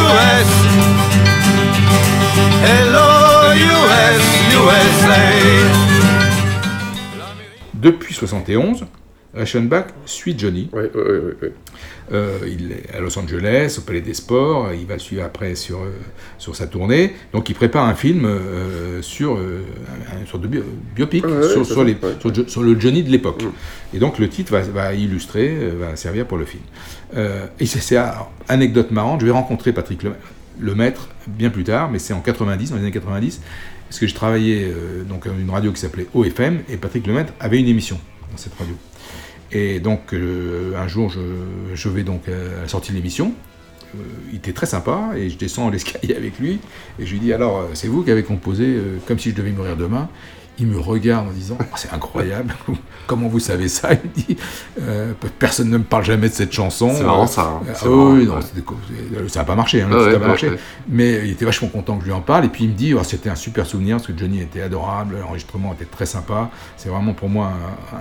US, 0.00 0.50
Hello 2.64 3.10
US, 3.54 4.24
USA. 4.54 5.24
Depuis 7.74 8.14
71, 8.14 8.86
Reichenbach 9.34 9.88
suit 10.06 10.36
Johnny. 10.38 10.70
Euh, 12.12 12.38
il 12.46 12.72
est 12.72 12.94
à 12.94 13.00
Los 13.00 13.18
Angeles, 13.18 13.76
au 13.78 13.80
Palais 13.80 14.02
des 14.02 14.12
Sports, 14.12 14.72
il 14.74 14.86
va 14.86 14.94
le 14.94 15.00
suivre 15.00 15.22
après 15.24 15.54
sur, 15.54 15.78
euh, 15.82 15.90
sur 16.38 16.54
sa 16.54 16.66
tournée. 16.66 17.14
Donc 17.32 17.48
il 17.48 17.54
prépare 17.54 17.86
un 17.86 17.94
film 17.94 18.26
euh, 18.26 19.00
sur 19.00 19.36
euh, 19.36 19.62
un- 20.14 20.20
une 20.20 20.26
sorte 20.26 20.42
de 20.42 20.48
bio- 20.48 20.64
biopic 20.94 21.24
sur, 21.52 21.64
sur 21.64 21.82
les- 21.84 21.94
le 22.62 22.78
Johnny 22.78 23.02
de 23.02 23.10
l'époque. 23.10 23.42
Et 23.94 23.98
donc 23.98 24.18
le 24.18 24.28
titre 24.28 24.52
va, 24.52 24.60
va 24.60 24.92
illustrer, 24.94 25.54
va 25.78 25.96
servir 25.96 26.26
pour 26.26 26.36
le 26.36 26.44
film. 26.44 26.62
Et 27.60 27.64
c'est 27.66 27.96
anecdote 28.48 28.90
marrante, 28.90 29.20
je 29.20 29.26
vais 29.26 29.32
rencontrer 29.32 29.72
Patrick 29.72 30.02
Le, 30.02 30.12
Lemaître 30.60 31.08
bien 31.26 31.48
plus 31.50 31.64
tard, 31.64 31.90
mais 31.90 31.98
c'est 31.98 32.12
en 32.12 32.20
90, 32.20 32.70
dans 32.70 32.76
les 32.76 32.82
années 32.82 32.90
90, 32.92 33.40
parce 33.88 33.98
que 33.98 34.06
je 34.06 34.14
travaillais 34.14 34.64
euh, 34.64 35.02
donc 35.04 35.26
à 35.26 35.30
une 35.30 35.50
radio 35.50 35.72
qui 35.72 35.80
s'appelait 35.80 36.06
OFM, 36.14 36.60
et 36.68 36.76
Patrick 36.76 37.06
Lemaître 37.06 37.32
avait 37.40 37.58
une 37.58 37.66
émission 37.68 37.98
dans 38.30 38.36
cette 38.36 38.54
radio. 38.58 38.74
Et 39.54 39.78
donc, 39.78 40.12
euh, 40.12 40.76
un 40.76 40.88
jour, 40.88 41.10
je, 41.74 41.88
vais 41.88 42.02
donc 42.02 42.28
à 42.28 42.62
la 42.62 42.68
sortie 42.68 42.90
de 42.90 42.96
l'émission. 42.96 43.32
Euh, 43.94 44.02
il 44.30 44.36
était 44.36 44.52
très 44.52 44.66
sympa 44.66 45.12
et 45.16 45.30
je 45.30 45.36
descends 45.36 45.70
l'escalier 45.70 46.14
avec 46.14 46.38
lui. 46.38 46.58
Et 46.98 47.06
je 47.06 47.12
lui 47.12 47.20
dis 47.20 47.32
Alors, 47.32 47.58
euh, 47.58 47.66
c'est 47.74 47.88
vous 47.88 48.02
qui 48.02 48.10
avez 48.10 48.22
composé 48.22 48.64
euh, 48.64 48.98
Comme 49.06 49.18
si 49.18 49.30
je 49.30 49.34
devais 49.34 49.52
mourir 49.52 49.76
demain 49.76 50.08
Il 50.60 50.68
me 50.68 50.78
regarde 50.78 51.26
en 51.26 51.32
disant 51.32 51.58
oh, 51.60 51.64
C'est 51.76 51.92
incroyable, 51.92 52.54
comment 53.08 53.26
vous 53.26 53.40
savez 53.40 53.66
ça? 53.68 53.88
Il 53.92 53.98
me 54.08 54.14
dit 54.14 54.36
euh, 54.80 55.12
Personne 55.38 55.68
ne 55.68 55.78
me 55.78 55.82
parle 55.82 56.04
jamais 56.04 56.28
de 56.28 56.34
cette 56.34 56.52
chanson. 56.52 56.92
C'est 56.94 57.02
marrant 57.02 57.26
ça. 57.26 57.42
hein. 57.42 57.60
Euh, 57.68 57.72
ah 57.74 57.84
marrant, 57.88 58.10
oui, 58.12 58.26
non, 58.26 58.34
ouais. 58.36 58.40
c'était- 58.42 59.28
ça 59.28 59.40
n'a 59.40 59.44
pas 59.44 59.56
marché, 59.56 59.82
hein, 59.82 59.88
ouais, 59.90 60.12
pas 60.12 60.18
ouais, 60.20 60.26
marché. 60.26 60.50
Mais 60.88 61.22
il 61.24 61.30
était 61.30 61.44
vachement 61.44 61.68
content 61.68 61.96
que 61.96 62.02
je 62.02 62.06
lui 62.06 62.12
en 62.14 62.20
parle. 62.20 62.44
Et 62.44 62.48
puis 62.48 62.64
il 62.64 62.70
me 62.70 62.74
dit, 62.74 62.94
oh, 62.94 63.00
c'était 63.02 63.30
un 63.30 63.34
super 63.34 63.66
souvenir 63.66 63.96
parce 63.96 64.06
que 64.06 64.16
Johnny 64.16 64.40
était 64.40 64.62
adorable, 64.62 65.16
l'enregistrement 65.20 65.72
était 65.72 65.86
très 65.86 66.06
sympa. 66.06 66.50
C'est 66.76 66.88
vraiment 66.88 67.14
pour 67.14 67.28
moi 67.28 67.50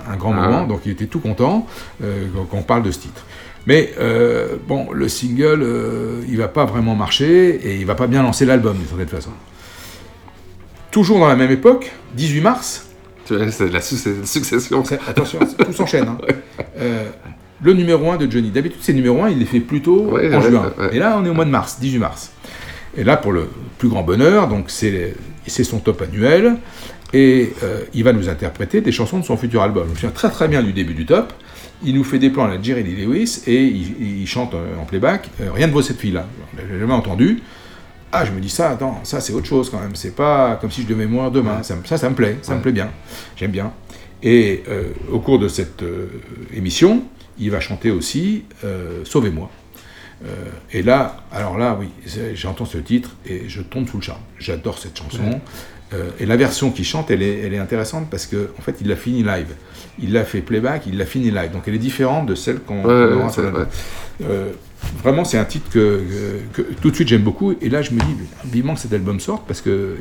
un, 0.09 0.13
un 0.13 0.15
grand 0.17 0.33
Ah. 0.37 0.41
moment. 0.45 0.67
Donc 0.67 0.81
il 0.85 0.91
était 0.91 1.07
tout 1.07 1.19
content 1.19 1.65
euh, 2.03 2.27
qu'on 2.51 2.61
parle 2.61 2.83
de 2.83 2.91
ce 2.91 2.99
titre. 2.99 3.25
Mais 3.65 3.93
euh, 3.99 4.57
bon, 4.67 4.91
le 4.91 5.07
single, 5.09 5.61
euh, 5.63 6.21
il 6.27 6.37
va 6.37 6.49
pas 6.49 6.65
vraiment 6.65 6.95
marcher 6.95 7.55
et 7.55 7.77
il 7.79 7.85
va 7.85 7.95
pas 7.95 8.07
bien 8.07 8.21
lancer 8.21 8.45
l'album 8.45 8.77
d'une 8.77 8.85
certaine 8.87 9.07
façon. 9.07 9.31
Toujours 10.93 11.19
dans 11.19 11.27
la 11.27 11.36
même 11.36 11.51
époque, 11.51 11.91
18 12.15 12.39
mars, 12.41 12.86
C'est 13.25 13.38
la 13.71 13.82
su- 13.82 13.97
succession. 14.25 14.84
attention, 15.08 15.39
tout 15.58 15.73
s'enchaîne. 15.73 16.08
hein. 16.08 16.17
Euh, 16.79 17.03
le 17.63 17.73
numéro 17.73 18.12
1 18.12 18.17
de 18.17 18.29
Johnny. 18.29 18.49
D'habitude, 18.49 18.79
c'est 18.82 18.93
numéro 18.93 19.23
1, 19.23 19.29
il 19.29 19.39
les 19.39 19.45
fait 19.45 19.60
plutôt 19.60 20.06
Ouais, 20.12 20.34
en 20.36 20.41
ouais, 20.41 20.49
juin. 20.49 20.71
ouais. 20.77 20.95
Et 20.95 20.99
là, 20.99 21.17
on 21.19 21.25
est 21.25 21.29
au 21.29 21.34
mois 21.34 21.45
de 21.45 21.49
mars, 21.49 21.77
18 21.79 21.97
mars. 21.99 22.32
Et 22.97 23.03
là, 23.03 23.15
pour 23.17 23.32
le 23.32 23.47
plus 23.79 23.89
grand 23.89 24.03
bonheur, 24.03 24.47
donc 24.47 24.65
c'est 24.69 25.15
son 25.63 25.79
top 25.79 26.01
annuel. 26.03 26.56
Et 27.13 27.53
euh, 27.63 27.82
il 27.93 28.03
va 28.03 28.12
nous 28.13 28.27
interpréter 28.29 28.82
des 28.82 28.91
chansons 28.91 29.19
de 29.19 29.23
son 29.25 29.38
futur 29.38 29.62
album. 29.62 29.84
Je 29.86 29.89
me 29.91 29.95
souviens 29.95 30.10
très 30.12 30.29
très 30.29 30.47
bien 30.47 30.62
du 30.63 30.73
début 30.73 30.93
du 30.95 31.06
top. 31.06 31.32
Il 31.84 31.95
nous 31.95 32.03
fait 32.03 32.19
des 32.19 32.29
plans 32.29 32.45
à 32.45 32.49
la 32.49 32.62
Jerry 32.62 32.84
Lee 32.84 33.03
Lewis 33.06 33.41
et 33.47 33.63
il, 33.63 34.21
il 34.21 34.27
chante 34.27 34.53
euh, 34.56 34.75
en 34.82 34.86
playback 34.86 35.29
Rien 35.56 35.67
de 35.67 35.73
vaut 35.73 35.82
cette 35.82 35.99
fille-là. 35.99 36.25
Je 36.58 36.73
l'ai 36.73 36.79
jamais 36.79 36.93
entendu. 36.93 37.41
Ah, 38.15 38.26
je 38.26 38.32
me 38.32 38.39
dis 38.39 38.49
ça, 38.49 38.69
attends, 38.69 38.99
ça 39.04 39.19
c'est 39.19 39.34
autre 39.34 39.47
chose 39.47 39.71
quand 39.71 39.80
même. 39.80 39.95
C'est 39.95 40.15
pas 40.15 40.58
comme 40.62 40.69
si 40.69 40.84
je 40.84 40.88
devais 40.88 41.08
mourir 41.08 41.32
demain. 41.32 41.63
Ça, 41.63 41.76
ça 41.97 42.10
me 42.10 42.15
plaît, 42.15 42.38
ça 42.43 42.56
me 42.56 42.62
plaît 42.62 42.71
bien. 42.71 42.91
J'aime 43.36 43.49
bien. 43.49 43.73
Et 44.21 44.62
euh, 44.69 44.93
au 45.12 45.19
cours 45.19 45.39
de 45.39 45.47
cette 45.47 45.82
euh, 45.82 46.10
émission, 46.54 47.06
il 47.39 47.49
va 47.49 47.60
chanter 47.60 47.89
aussi 47.89 48.43
euh, 48.63 49.04
Sauvez-moi. 49.04 49.49
Euh, 50.26 50.28
et 50.71 50.84
là, 50.84 51.23
alors 51.32 51.58
là, 51.58 51.78
oui, 51.80 51.89
j'entends 52.36 52.65
ce 52.65 52.78
titre 52.78 53.12
et 53.26 53.43
je 53.47 53.62
tombe 53.62 53.88
sous 53.88 53.97
le 53.97 54.04
charme. 54.04 54.21
J'adore 54.39 54.78
cette 54.78 54.97
chanson. 54.97 55.41
Euh, 55.93 56.10
et 56.19 56.26
la 56.26 56.38
version 56.38 56.71
qu'il 56.71 56.86
chante, 56.86 57.12
elle 57.12 57.21
est, 57.21 57.41
elle 57.41 57.54
est 57.54 57.60
intéressante 57.60 58.10
parce 58.10 58.26
que 58.26 58.49
en 58.58 58.62
fait, 58.62 58.78
il 58.82 58.88
l'a 58.88 58.95
fini 58.95 59.21
live. 59.23 59.47
Il 59.99 60.12
l'a 60.13 60.23
fait 60.23 60.41
playback, 60.41 60.84
il 60.88 60.97
l'a 60.97 61.06
fini 61.06 61.30
live. 61.30 61.52
Donc 61.52 61.63
elle 61.67 61.76
est 61.76 61.80
différente 61.80 62.26
de 62.26 62.36
celle 62.36 62.60
qu'on 62.60 62.84
Ouais, 62.84 63.13
aura 63.13 63.30
sur 63.30 63.43
ouais. 63.43 63.65
Euh, 64.23 64.52
vraiment, 65.04 65.23
c'est 65.23 65.38
un 65.38 65.45
titre 65.45 65.69
que, 65.69 66.02
que- 66.54 66.62
que 66.63 66.73
tout 66.82 66.89
de 66.89 66.95
suite 66.95 67.10
j'aime 67.10 67.21
beaucoup. 67.21 67.54
Et 67.62 67.69
là, 67.69 67.82
je 67.84 67.91
me 67.91 67.99
dis, 67.99 68.15
vivement 68.45 68.73
que 68.73 68.80
cet 68.80 68.93
album 68.93 69.19
sorte 69.19 69.45
parce 69.45 69.62
que 69.62 69.69
euh, 69.69 69.95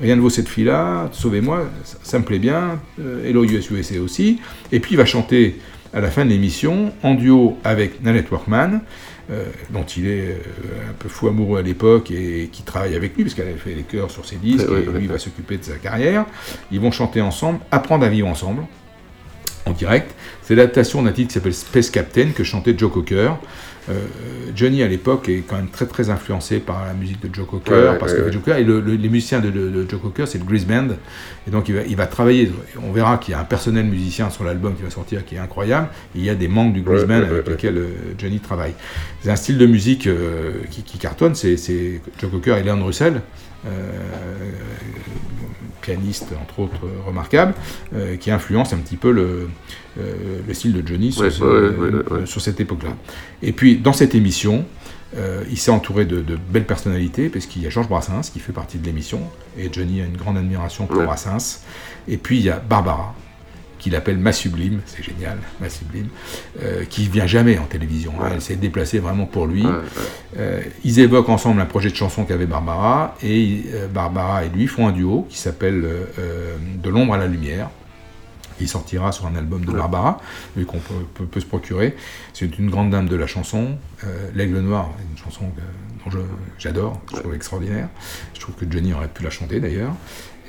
rien 0.00 0.14
ne 0.14 0.20
vaut 0.20 0.30
cette 0.30 0.48
fille-là, 0.48 1.08
Sauvez-moi, 1.12 1.68
ça, 1.84 1.96
ça 2.02 2.18
me 2.20 2.24
plaît 2.24 2.38
bien. 2.38 2.78
Hello 3.24 3.44
US 3.44 3.70
USA 3.70 4.00
aussi. 4.00 4.40
Et 4.70 4.78
puis 4.78 4.92
il 4.92 4.98
va 4.98 5.04
chanter 5.06 5.58
à 5.92 6.00
la 6.00 6.10
fin 6.10 6.24
de 6.24 6.30
l'émission 6.30 6.92
en 7.02 7.14
duo 7.14 7.56
avec 7.64 8.02
Nanette 8.04 8.30
Workman. 8.30 8.82
Euh, 9.30 9.44
dont 9.70 9.84
il 9.84 10.06
est 10.06 10.30
euh, 10.30 10.90
un 10.90 10.94
peu 10.98 11.08
fou 11.08 11.28
amoureux 11.28 11.58
à 11.58 11.62
l'époque 11.62 12.10
et 12.10 12.48
qui 12.52 12.62
travaille 12.62 12.96
avec 12.96 13.16
lui, 13.16 13.24
parce 13.24 13.34
qu'elle 13.34 13.48
avait 13.48 13.58
fait 13.58 13.74
les 13.74 13.82
chœurs 13.82 14.10
sur 14.10 14.24
ses 14.24 14.36
disques, 14.36 14.66
et 14.70 14.90
lui 14.98 15.06
va 15.06 15.18
s'occuper 15.18 15.58
de 15.58 15.64
sa 15.64 15.76
carrière. 15.76 16.24
Ils 16.72 16.80
vont 16.80 16.90
chanter 16.90 17.20
ensemble, 17.20 17.60
apprendre 17.70 18.04
à 18.04 18.08
vivre 18.08 18.28
ensemble 18.28 18.62
en 19.66 19.72
direct. 19.72 20.14
C'est 20.42 20.54
l'adaptation 20.54 21.02
d'un 21.02 21.12
titre 21.12 21.28
qui 21.28 21.34
s'appelle 21.34 21.54
Space 21.54 21.90
Captain 21.90 22.30
que 22.30 22.42
chantait 22.42 22.74
Joe 22.76 22.90
Cocker. 22.90 23.32
Euh, 23.90 23.94
Johnny 24.54 24.82
à 24.82 24.88
l'époque 24.88 25.28
est 25.28 25.44
quand 25.46 25.56
même 25.56 25.68
très 25.68 25.86
très 25.86 26.10
influencé 26.10 26.58
par 26.58 26.84
la 26.86 26.92
musique 26.92 27.20
de 27.26 27.34
Joe 27.34 27.46
Cocker, 27.46 27.72
Ouais, 27.72 27.98
parce 27.98 28.12
ouais, 28.12 28.18
que 28.18 28.24
ouais. 28.24 28.32
Joe 28.32 28.42
Cocker, 28.42 28.58
et 28.60 28.64
le- 28.64 28.80
le- 28.80 28.94
les 28.96 29.08
musiciens 29.08 29.40
de, 29.40 29.50
de- 29.50 29.70
de 29.70 29.86
Joe 29.88 30.00
Cocker, 30.00 30.26
c'est 30.26 30.38
le 30.38 30.44
Grease 30.44 30.66
Band, 30.66 30.88
et 31.46 31.50
donc 31.50 31.68
il 31.68 31.74
va, 31.74 31.82
il 31.82 31.96
va 31.96 32.06
travailler. 32.06 32.50
On 32.86 32.92
verra 32.92 33.18
qu'il 33.18 33.32
y 33.32 33.34
a 33.34 33.40
un 33.40 33.44
personnel 33.44 33.86
musicien 33.86 34.28
sur 34.30 34.44
l'album 34.44 34.74
qui 34.74 34.82
va 34.82 34.90
sortir 34.90 35.24
qui 35.24 35.36
est 35.36 35.38
incroyable. 35.38 35.88
Il 36.14 36.22
y 36.24 36.28
a 36.30 36.34
des 36.34 36.48
membres 36.48 36.72
du 36.74 36.82
Grease 36.82 37.04
Band 37.06 37.22
avec 37.22 37.48
lesquels 37.48 37.78
euh, 37.78 37.88
Johnny 38.18 38.40
travaille. 38.40 38.74
C'est 39.22 39.30
un 39.30 39.36
style 39.36 39.58
de 39.58 39.66
musique 39.66 40.06
euh, 40.06 40.52
qui, 40.70 40.82
qui 40.82 40.98
cartonne. 40.98 41.34
C'est 41.34 41.56
c'est 41.56 42.00
Joe 42.20 42.30
Cocker 42.30 42.56
et 42.58 42.62
Leon 42.62 42.84
Russell. 42.84 43.22
Euh, 43.66 43.70
pianiste 45.82 46.26
entre 46.40 46.60
autres 46.60 46.80
remarquable, 47.06 47.54
euh, 47.94 48.16
qui 48.16 48.30
influence 48.30 48.72
un 48.72 48.78
petit 48.78 48.96
peu 48.96 49.10
le, 49.10 49.48
euh, 49.98 50.40
le 50.46 50.54
style 50.54 50.72
de 50.72 50.86
Johnny 50.86 51.12
sur, 51.12 51.22
Ouais, 51.22 51.30
ce- 51.30 51.42
ouais, 51.42 51.68
ouais, 51.76 51.90
ouais, 51.94 52.12
ouais. 52.20 52.26
sur 52.26 52.40
cette 52.40 52.60
époque-là. 52.60 52.90
Et 53.42 53.52
puis 53.52 53.76
dans 53.76 53.92
cette 53.92 54.14
émission, 54.14 54.64
euh, 55.16 55.42
il 55.50 55.56
s'est 55.56 55.70
entouré 55.70 56.04
de, 56.04 56.20
de 56.20 56.36
belles 56.36 56.66
personnalités, 56.66 57.28
parce 57.28 57.46
qu'il 57.46 57.62
y 57.62 57.66
a 57.66 57.70
Georges 57.70 57.88
Brassens 57.88 58.30
qui 58.32 58.40
fait 58.40 58.52
partie 58.52 58.78
de 58.78 58.84
l'émission, 58.86 59.22
et 59.56 59.70
Johnny 59.72 60.02
a 60.02 60.04
une 60.04 60.16
grande 60.16 60.36
admiration 60.36 60.86
pour 60.86 60.98
Ouais. 60.98 61.04
Brassens. 61.06 61.62
Et 62.08 62.16
puis 62.18 62.38
il 62.38 62.44
y 62.44 62.50
a 62.50 62.58
Barbara, 62.58 63.14
qu'il 63.78 63.94
appelle 63.94 64.18
Ma 64.18 64.32
Sublime, 64.32 64.80
c'est 64.86 65.02
génial, 65.04 65.38
Ma 65.60 65.68
Sublime, 65.68 66.08
euh, 66.62 66.84
qui 66.84 67.08
vient 67.08 67.26
jamais 67.26 67.58
en 67.58 67.64
télévision. 67.64 68.12
hein. 68.20 68.30
Elle 68.34 68.42
s'est 68.42 68.56
déplacée 68.56 68.98
vraiment 68.98 69.26
pour 69.26 69.46
lui. 69.46 69.64
Euh, 70.38 70.60
ils 70.84 70.98
évoquent 71.00 71.28
ensemble 71.28 71.60
un 71.60 71.66
projet 71.66 71.90
de 71.90 71.94
chanson 71.96 72.24
qu'avait 72.24 72.46
Barbara, 72.46 73.14
et 73.22 73.64
euh, 73.72 73.86
Barbara 73.88 74.44
et 74.44 74.48
lui 74.48 74.66
font 74.66 74.86
un 74.88 74.92
duo 74.92 75.26
qui 75.30 75.38
s'appelle 75.38 75.82
euh, 75.84 76.56
De 76.82 76.90
l'ombre 76.90 77.14
à 77.14 77.18
la 77.18 77.26
lumière. 77.26 77.70
Il 78.60 78.66
sortira 78.68 79.12
sur 79.12 79.26
un 79.26 79.36
album 79.36 79.64
de 79.64 79.70
Barbara, 79.70 80.20
vu 80.56 80.66
qu'on 80.66 80.80
peut, 80.80 80.94
peut- 81.14 81.26
peut 81.26 81.38
se 81.38 81.46
procurer. 81.46 81.94
C'est 82.32 82.58
une 82.58 82.70
grande 82.70 82.90
dame 82.90 83.06
de 83.08 83.14
la 83.14 83.28
chanson. 83.28 83.78
L'Aigle 84.34 84.58
Noir, 84.58 84.90
une 85.12 85.16
chanson 85.16 85.44
que- 85.50 86.04
dont 86.04 86.10
je- 86.10 86.18
j'adore, 86.58 87.00
je 87.14 87.20
trouve 87.20 87.34
extraordinaire. 87.36 87.88
Je 88.34 88.40
trouve 88.40 88.56
que 88.56 88.64
Johnny 88.68 88.92
aurait 88.92 89.06
pu 89.06 89.22
la 89.22 89.30
chanter 89.30 89.60
d'ailleurs. 89.60 89.92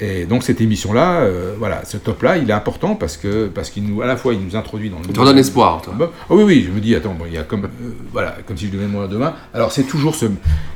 Et 0.02 0.26
donc 0.26 0.44
cette 0.44 0.62
émission-là, 0.62 1.22
euh, 1.22 1.56
voilà, 1.58 1.84
ce 1.84 1.98
top-là, 1.98 2.38
il 2.38 2.50
est 2.50 2.54
important 2.54 2.96
parce 2.96 3.18
que 3.18 3.48
parce 3.48 3.70
qu'il 3.70 3.84
nous, 3.84 4.02
à 4.02 4.06
la 4.06 4.16
fois, 4.16 4.34
il 4.34 4.40
nous 4.40 4.56
introduit 4.56 4.90
dans 4.90 5.00
le. 5.00 5.06
Il 5.10 5.14
te 5.14 5.38
espoir, 5.38 5.82
toi. 5.82 5.94
Bah, 5.98 6.12
ah 6.30 6.34
oui, 6.34 6.44
oui, 6.44 6.64
je 6.66 6.72
me 6.72 6.80
dis, 6.80 6.96
attends, 6.96 7.14
bon, 7.14 7.26
il 7.28 7.34
y 7.34 7.38
a 7.38 7.44
comme, 7.44 7.66
euh, 7.66 7.92
voilà, 8.14 8.38
comme 8.48 8.58
si 8.58 8.68
je 8.68 8.72
devais 8.72 8.88
mourir 8.88 9.10
demain. 9.10 9.34
Alors 9.54 9.72
c'est 9.72 9.84
toujours 9.84 10.16
ce, 10.16 10.28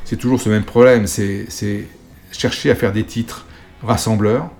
c'est 0.04 0.16
toujours 0.16 0.40
ce 0.40 0.50
même 0.50 0.64
problème, 0.64 1.06
c'est, 1.06 1.46
c'est 1.48 1.86
chercher 2.32 2.70
à 2.70 2.74
faire 2.74 2.92
des 2.92 3.04
titres 3.04 3.46
rassembleurs 3.82 4.50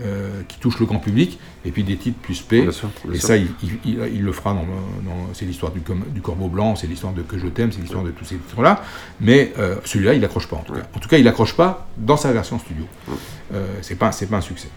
euh, 0.00 0.42
qui 0.48 0.58
touchent 0.58 0.78
le 0.78 0.86
grand 0.86 0.98
public, 0.98 1.38
et 1.64 1.70
puis 1.70 1.82
des 1.84 1.96
titres 1.96 2.18
plus 2.20 2.40
P. 2.40 2.62
Bien 2.62 2.70
sûr, 2.72 2.88
bien 3.04 3.14
et 3.14 3.18
sûr. 3.18 3.26
ça, 3.28 3.36
il, 3.36 3.48
il- 3.62 3.78
il- 3.84 3.98
il 4.14 4.22
le 4.22 4.32
fera 4.32 4.52
dans, 4.54 4.60
le- 4.62 5.04
dans- 5.04 5.32
c'est 5.34 5.44
l'histoire 5.44 5.72
du, 5.72 5.80
Corbeau 6.20 6.48
Blanc, 6.48 6.76
c'est 6.76 6.86
l'histoire 6.86 7.12
de 7.12 7.22
Que 7.22 7.38
je 7.38 7.46
t'aime, 7.48 7.72
c'est 7.72 7.80
l'histoire 7.80 8.04
de 8.04 8.10
tous 8.10 8.24
ces 8.24 8.36
titres-là. 8.36 8.82
Mais 9.20 9.52
euh, 9.58 9.76
celui-là, 9.84 10.14
il 10.14 10.24
accroche 10.24 10.46
pas 10.48 10.56
en 10.56 10.62
tout 10.62 10.72
cas. 10.74 10.82
En 10.94 10.98
tout 10.98 11.08
cas, 11.08 11.18
il 11.18 11.26
accroche 11.28 11.54
pas 11.54 11.88
dans 11.96 12.16
sa 12.16 12.32
version 12.32 12.58
studio. 12.58 12.84
Euh, 13.54 13.66
c'est 13.82 13.96
pas, 13.96 14.12
c'est 14.12 14.26
pas 14.26 14.36
un 14.36 14.40
succès. 14.42 14.68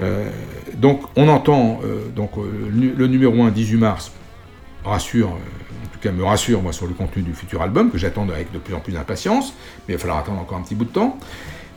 Euh, 0.00 0.30
donc 0.76 1.02
on 1.16 1.28
entend 1.28 1.80
donc 2.16 2.30
le, 2.36 2.70
nu- 2.70 2.94
le 2.96 3.06
numéro 3.08 3.42
1 3.42 3.50
18 3.50 3.76
mars 3.76 4.12
rassure, 4.84 5.28
en 5.28 5.86
tout 5.92 5.98
cas 6.00 6.10
me 6.12 6.24
rassure 6.24 6.62
moi 6.62 6.72
sur 6.72 6.86
le 6.86 6.94
contenu 6.94 7.22
du 7.22 7.34
futur 7.34 7.60
album 7.62 7.90
que 7.90 7.98
j'attends 7.98 8.26
avec 8.28 8.50
de 8.52 8.58
plus 8.58 8.74
en 8.74 8.80
plus 8.80 8.92
d'impatience, 8.92 9.52
mais 9.86 9.94
il 9.94 9.96
va 9.96 10.00
falloir 10.00 10.18
attendre 10.18 10.40
encore 10.40 10.56
un 10.58 10.62
petit 10.62 10.74
bout 10.74 10.86
de 10.86 10.90
temps. 10.90 11.18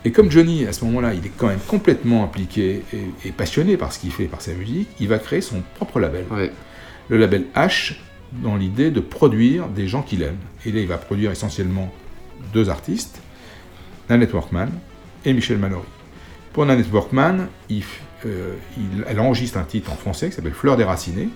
Et 0.05 0.11
comme 0.11 0.29
Johnny 0.31 0.65
à 0.65 0.71
ce 0.73 0.85
moment-là, 0.85 1.13
il 1.13 1.25
est 1.25 1.31
quand 1.35 1.47
même 1.47 1.59
complètement 1.67 2.23
impliqué 2.23 2.83
et, 2.93 3.27
et 3.27 3.31
passionné 3.31 3.75
par 3.75 3.91
ce 3.91 3.99
qu'il 3.99 4.11
fait, 4.11 4.25
par 4.25 4.41
sa 4.41 4.53
musique, 4.53 4.87
il 4.99 5.07
va 5.07 5.17
créer 5.19 5.41
son 5.41 5.61
propre 5.75 5.99
label, 5.99 6.25
Ouais. 6.31 6.51
le 7.09 7.17
label 7.17 7.45
H, 7.55 7.95
dans 8.31 8.55
l'idée 8.55 8.91
de 8.91 8.99
produire 8.99 9.67
des 9.67 9.87
gens 9.87 10.01
qu'il 10.03 10.21
aime. 10.21 10.37
Et 10.65 10.71
là, 10.71 10.79
il 10.79 10.87
va 10.87 10.97
produire 10.97 11.31
essentiellement 11.31 11.91
deux 12.53 12.69
artistes, 12.69 13.19
Nanette 14.09 14.33
Workman 14.33 14.69
et 15.25 15.33
Michel 15.33 15.57
Mallory. 15.57 15.87
Pour 16.53 16.65
Nanette 16.65 16.91
Workman, 16.91 17.47
il, 17.69 17.83
euh, 18.25 18.53
il- 18.77 19.03
elle 19.07 19.19
enregistre 19.19 19.57
un 19.57 19.63
titre 19.63 19.91
en 19.91 19.95
français 19.95 20.29
qui 20.29 20.35
s'appelle 20.35 20.53
Fleur 20.53 20.77
déracinée, 20.77 21.29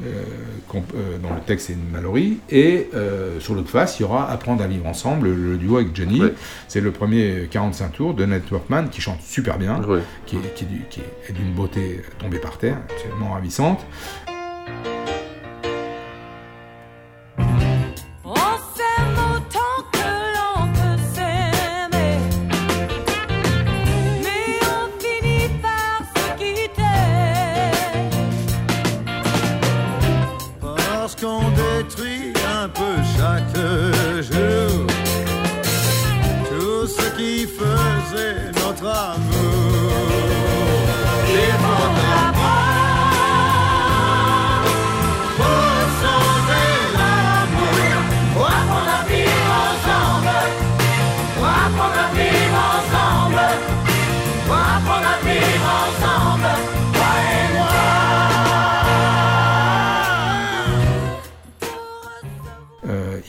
dont 0.00 1.34
le 1.34 1.40
texte 1.46 1.68
c'est 1.68 1.76
Mallory, 1.92 2.38
et 2.50 2.88
euh, 2.94 3.40
sur 3.40 3.54
l'autre 3.54 3.70
face, 3.70 3.98
il 3.98 4.02
y 4.02 4.04
aura 4.04 4.30
Apprendre 4.30 4.62
à 4.62 4.66
vivre 4.66 4.86
ensemble, 4.86 5.28
le, 5.28 5.56
duo 5.56 5.76
avec 5.76 5.94
Johnny. 5.94 6.20
Ouais. 6.22 6.34
C'est 6.68 6.80
le 6.80 6.92
premier 6.92 7.48
45 7.50 7.92
tours 7.92 8.14
de 8.14 8.24
Nanette 8.24 8.50
Workman 8.50 8.88
qui 8.90 9.00
chante 9.00 9.20
super 9.22 9.58
bien, 9.58 9.82
Ouais. 9.84 10.00
qui 10.26 10.36
est, 10.36 10.40
est 10.40 10.88
qui 10.88 11.00
est 11.00 11.32
d'une 11.32 11.52
beauté 11.52 12.02
tombée 12.18 12.38
par 12.38 12.58
terre, 12.58 12.78
absolument 12.88 13.32
ravissante. 13.32 13.84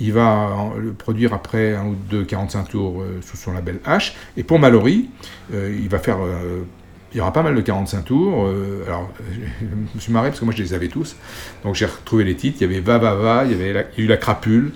Il 0.09 0.13
va 0.13 0.25
en- 0.27 0.73
le 0.73 0.91
produire 0.93 1.33
après 1.33 1.75
un 1.75 1.85
ou 1.85 1.95
deux 2.09 2.23
45 2.25 2.69
tours 2.69 3.01
euh, 3.01 3.19
sous 3.21 3.37
son 3.37 3.53
label 3.53 3.79
H. 3.85 4.13
Et 4.37 4.43
pour 4.43 4.57
Mallory, 4.59 5.07
euh, 5.53 5.75
il 5.79 5.87
va 5.87 5.99
faire. 5.99 6.17
euh, 6.21 6.63
il 7.11 7.17
y 7.17 7.21
aura 7.21 7.33
pas 7.33 7.41
mal 7.41 7.55
de 7.55 7.61
45 7.61 8.05
tours. 8.05 8.45
euh, 8.47 8.83
alors, 8.87 9.09
je 9.61 9.65
me 9.95 9.99
suis 9.99 10.11
marré 10.11 10.29
parce 10.29 10.39
que 10.39 10.45
moi 10.45 10.53
je 10.55 10.61
les 10.63 10.73
avais 10.73 10.87
tous. 10.89 11.15
Donc 11.63 11.75
j'ai 11.75 11.85
retrouvé 11.85 12.23
les 12.23 12.35
titres. 12.35 12.57
Il 12.59 12.63
y 12.63 12.65
avait 12.71 12.81
Va 12.81 12.97
Va 12.97 13.13
Va, 13.15 13.45
il 13.45 13.51
y 13.51 13.53
avait 13.55 13.73
la- 13.73 13.83
il 13.95 13.99
y 13.99 14.01
a 14.01 14.05
eu 14.05 14.07
La 14.07 14.17
Crapule. 14.17 14.71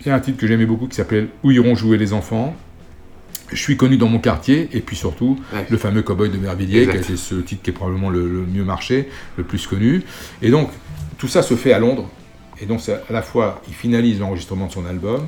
Il 0.00 0.06
y 0.08 0.10
a 0.10 0.14
un 0.14 0.20
titre 0.20 0.38
que 0.38 0.46
j'aimais 0.46 0.66
beaucoup 0.66 0.86
qui 0.88 0.96
s'appelait 0.96 1.26
Où 1.44 1.50
iront 1.52 1.74
jouer 1.74 1.98
les 1.98 2.12
enfants 2.12 2.56
je 3.52 3.58
suis 3.60 3.76
connu 3.76 3.98
dans 3.98 4.08
mon 4.08 4.18
quartier, 4.18 4.70
et 4.72 4.80
puis 4.80 4.96
surtout 4.96 5.38
le 5.68 5.76
fameux 5.76 6.00
Cowboy 6.00 6.30
de 6.30 6.38
Mervilliers, 6.38 6.84
qui 6.86 6.96
été 6.96 7.16
ce 7.18 7.34
titre 7.34 7.60
qui 7.62 7.68
est 7.68 7.74
probablement 7.74 8.08
le, 8.08 8.22
le 8.26 8.46
mieux 8.46 8.64
marché, 8.64 9.10
le 9.36 9.44
plus 9.44 9.66
connu. 9.66 10.04
Et 10.40 10.48
donc, 10.50 10.70
tout 11.18 11.28
ça 11.28 11.42
se 11.42 11.52
fait 11.54 11.74
à 11.74 11.78
Londres, 11.78 12.08
et 12.62 12.66
donc 12.66 12.80
à 12.88 13.12
la 13.12 13.22
fois, 13.22 13.60
il 13.68 13.74
finalise 13.74 14.20
l'enregistrement 14.20 14.66
de 14.68 14.72
son 14.72 14.86
album, 14.86 15.26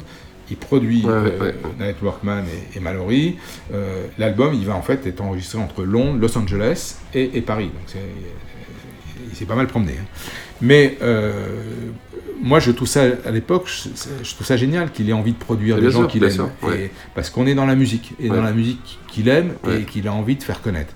il 0.51 0.57
produit 0.57 1.03
Ouais, 1.05 1.11
euh, 1.13 1.53
ouais. 1.81 1.95
Workman 2.03 2.45
et, 2.75 2.77
et 2.77 2.81
Mallory. 2.81 3.37
Euh, 3.73 4.05
L'album, 4.19 4.55
il 4.55 4.67
va 4.67 4.75
en 4.77 4.83
fait 4.83 5.07
être 5.07 5.21
enregistré 5.23 5.59
entre 5.59 5.83
Londres, 5.85 6.19
Los 6.21 6.37
Angeles 6.39 6.97
et, 7.15 7.31
et 7.37 7.41
Paris. 7.41 7.67
Donc 7.67 7.85
c'est- 7.87 7.99
il 9.31 9.37
s'est 9.37 9.47
pas 9.47 9.55
mal 9.57 9.67
promené. 9.67 9.93
hein. 10.01 10.05
Mais 10.61 10.97
euh, 11.03 11.33
moi, 12.41 12.61
je 12.61 12.71
trouve 12.71 12.87
ça, 12.89 13.03
à 13.25 13.31
l'époque, 13.31 13.67
je, 13.67 13.89
je 14.23 14.35
trouve 14.35 14.47
ça 14.47 14.57
génial 14.57 14.93
qu'il 14.93 15.09
ait 15.09 15.13
envie 15.15 15.33
de 15.33 15.39
produire 15.39 15.77
des 15.77 15.91
gens 15.91 16.07
qu'il 16.07 16.23
aime. 16.25 16.31
sûr, 16.31 16.51
ouais. 16.63 16.83
Et- 16.85 16.91
parce 17.15 17.31
qu'on 17.31 17.47
est 17.47 17.55
dans 17.55 17.67
la 17.67 17.75
musique, 17.75 18.13
et 18.21 18.29
dans 18.29 18.43
la 18.43 18.53
musique 18.53 18.99
qu'il 19.09 19.29
aime 19.29 19.55
et 19.81 19.85
qu'il 19.85 20.07
a 20.09 20.13
envie 20.13 20.37
de 20.37 20.43
faire 20.43 20.61
connaître. 20.61 20.93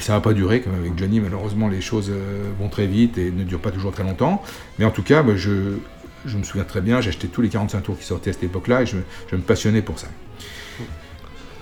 Ça 0.00 0.14
va 0.14 0.20
pas 0.20 0.32
durer, 0.32 0.60
comme 0.62 0.74
avec 0.74 0.98
Johnny, 0.98 1.20
malheureusement, 1.20 1.68
les 1.68 1.80
choses 1.80 2.10
euh, 2.10 2.42
vont 2.58 2.68
très 2.68 2.86
vite 2.86 3.18
et 3.18 3.30
ne 3.30 3.44
durent 3.44 3.60
pas 3.60 3.70
toujours 3.70 3.92
très 3.92 4.02
longtemps. 4.02 4.42
Mais 4.78 4.84
en 4.84 4.90
tout 4.90 5.02
cas, 5.04 5.24
je, 5.36 5.50
je 6.26 6.36
me 6.38 6.42
souviens 6.42 6.64
très 6.64 6.80
bien, 6.80 6.96
acheté 6.96 7.28
tous 7.28 7.40
les 7.40 7.48
45 7.48 7.82
tours 7.82 7.96
qui 7.98 8.04
sortaient 8.04 8.30
à 8.30 8.32
cette 8.32 8.42
époque-là 8.42 8.82
et 8.82 8.86
je, 8.86 8.96
me- 8.96 9.02
je 9.30 9.36
me 9.36 9.42
passionnais 9.42 9.82
pour 9.82 9.98
ça. 9.98 10.08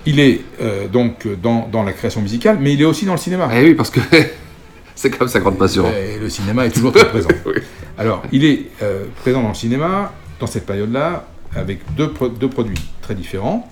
Il 0.07 0.21
est 0.21 0.41
euh, 0.61 0.87
donc 0.89 1.27
dans, 1.43 1.69
dans 1.69 1.83
la 1.83 1.93
création 1.93 2.21
musicale, 2.23 2.59
mais 2.61 2.73
il 2.75 2.81
est 2.81 2.85
aussi 2.87 3.05
dans 3.07 3.13
le 3.13 3.19
cinéma. 3.19 3.49
Eh 3.55 3.63
oui, 3.63 3.75
parce 3.75 3.91
que 3.91 4.01
c'est 4.95 5.11
comme 5.11 5.29
sa 5.29 5.41
grande 5.41 5.59
passion. 5.59 5.87
Et 5.91 6.19
le 6.19 6.29
cinéma 6.31 6.67
est 6.67 6.71
toujours 6.71 6.93
très 6.93 7.09
présent. 7.09 7.29
Alors, 7.99 8.23
il 8.33 8.45
est 8.45 8.67
euh, 8.83 9.05
présent 9.21 9.43
dans 9.43 9.49
le 9.51 9.55
cinéma, 9.55 10.13
dans 10.41 10.47
cette 10.47 10.67
période-là, 10.67 11.27
avec 11.55 11.81
deux, 11.95 12.11
pro- 12.11 12.29
deux 12.29 12.49
produits 12.49 12.81
très 13.03 13.15
différents. 13.15 13.69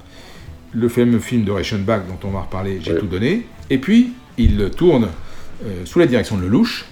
Le 0.75 0.89
fameux 0.89 1.19
film 1.19 1.45
de 1.45 1.51
Reichenbach, 1.51 2.03
dont 2.07 2.29
on 2.29 2.33
va 2.33 2.41
reparler, 2.43 2.81
J'ai 2.83 2.97
tout 2.99 3.07
donné. 3.07 3.47
Et 3.69 3.77
puis, 3.79 4.13
il 4.39 4.71
tourne 4.71 5.09
euh, 5.65 5.85
sous 5.85 5.99
la 5.99 6.07
direction 6.07 6.37
de 6.37 6.43
Lelouch, 6.43 6.85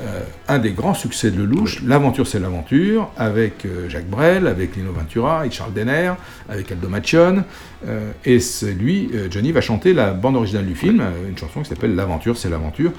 euh, 0.00 0.22
un 0.48 0.58
des 0.58 0.70
grands 0.70 0.94
succès 0.94 1.30
de 1.30 1.42
Lelouch, 1.42 1.82
L'aventure 1.82 2.26
c'est 2.26 2.38
l'aventure, 2.38 3.10
avec 3.16 3.64
euh, 3.64 3.88
Jacques 3.88 4.08
Brel, 4.08 4.46
avec 4.46 4.76
Lino 4.76 4.92
Ventura, 4.92 5.40
avec 5.40 5.52
Charles 5.52 5.72
Denner, 5.72 6.12
avec 6.48 6.70
Aldo 6.72 6.88
Macione. 6.88 7.44
Euh, 7.88 8.10
et 8.24 8.40
c'est 8.40 8.72
lui, 8.72 9.10
euh, 9.14 9.28
Johnny, 9.30 9.52
va 9.52 9.60
chanter 9.60 9.92
la 9.94 10.10
bande 10.10 10.36
originale 10.36 10.66
du 10.66 10.74
film, 10.74 11.00
euh, 11.00 11.28
une 11.28 11.38
chanson 11.38 11.60
qui 11.62 11.68
s'appelle 11.68 11.94
L'aventure 11.94 12.36
c'est 12.36 12.50
l'aventure, 12.50 12.92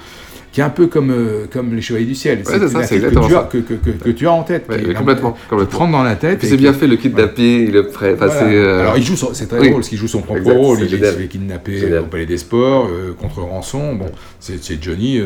qui 0.50 0.60
est 0.60 0.64
un 0.64 0.70
peu 0.70 0.86
comme, 0.88 1.10
euh, 1.10 1.46
comme 1.50 1.74
Les 1.74 1.80
Chevaliers 1.80 2.04
du 2.06 2.14
Ciel. 2.14 2.38
Ouais, 2.38 2.44
c'est 2.46 2.68
ça, 2.68 2.82
c'est 2.82 2.96
exactement 2.96 3.22
que 3.26 3.30
tu, 3.30 3.36
as, 3.36 3.40
ça. 3.42 3.48
que, 3.50 3.58
que- 3.58 3.74
que- 3.74 4.04
que 4.04 4.10
tu 4.10 4.26
as 4.26 4.32
en 4.32 4.42
tête. 4.42 4.66
Ouais, 4.68 4.82
qui 4.82 4.92
complètement, 4.92 5.32
qui 5.32 5.66
te 5.66 5.76
rentre 5.76 5.92
dans 5.92 6.02
la 6.02 6.16
tête. 6.16 6.40
C'est 6.42 6.56
bien 6.56 6.72
fait, 6.72 6.86
le 6.86 6.96
kidnapping, 6.96 7.70
le 7.70 7.86
prêt. 7.86 8.14
Voilà. 8.14 8.80
Alors 8.80 8.96
il 8.98 9.02
joue, 9.04 9.16
c'est 9.32 9.46
très 9.46 9.58
oui. 9.60 9.68
drôle, 9.68 9.80
parce 9.80 9.88
qu'il 9.88 9.98
joue 9.98 10.08
son 10.08 10.20
propre 10.20 10.40
Exact, 10.40 10.56
rôle, 10.56 10.78
il 10.80 10.84
est 10.94 11.78
Génial. 11.78 12.00
au 12.02 12.06
Palais 12.06 12.26
des 12.26 12.36
Sports, 12.38 12.90
contre 13.18 13.40
rançon, 13.40 13.94
bon, 13.94 14.10
c'est 14.40 14.82
Johnny 14.82 15.20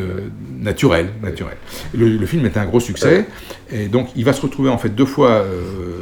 naturel, 0.61 1.07
naturel. 1.21 1.57
Le, 1.97 2.07
le 2.09 2.25
film 2.25 2.45
est 2.45 2.57
un 2.57 2.65
gros 2.65 2.79
succès, 2.79 3.25
et 3.71 3.87
donc 3.87 4.09
il 4.15 4.23
va 4.23 4.33
se 4.33 4.41
retrouver 4.41 4.69
en 4.69 4.77
fait 4.77 4.89
deux 4.89 5.05
fois 5.05 5.43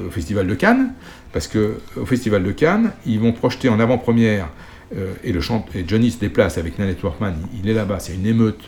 au 0.07 0.11
Festival 0.11 0.45
de 0.45 0.53
Cannes, 0.53 0.89
parce 1.35 1.49
que 1.49 1.79
au 1.97 2.05
Festival 2.05 2.45
de 2.45 2.51
Cannes, 2.53 2.93
ils 3.05 3.19
vont 3.19 3.33
projeter 3.33 3.67
en 3.67 3.81
avant-première, 3.81 4.47
euh, 4.95 5.11
et, 5.21 5.33
le 5.33 5.41
chant, 5.41 5.65
et 5.75 5.83
Johnny 5.85 6.09
se 6.09 6.17
déplace 6.17 6.57
avec 6.57 6.79
Nanette 6.79 7.03
Workman, 7.03 7.33
il, 7.53 7.59
il 7.59 7.69
est 7.69 7.73
là-bas, 7.73 7.99
c'est 7.99 8.13
une 8.13 8.25
émeute, 8.25 8.61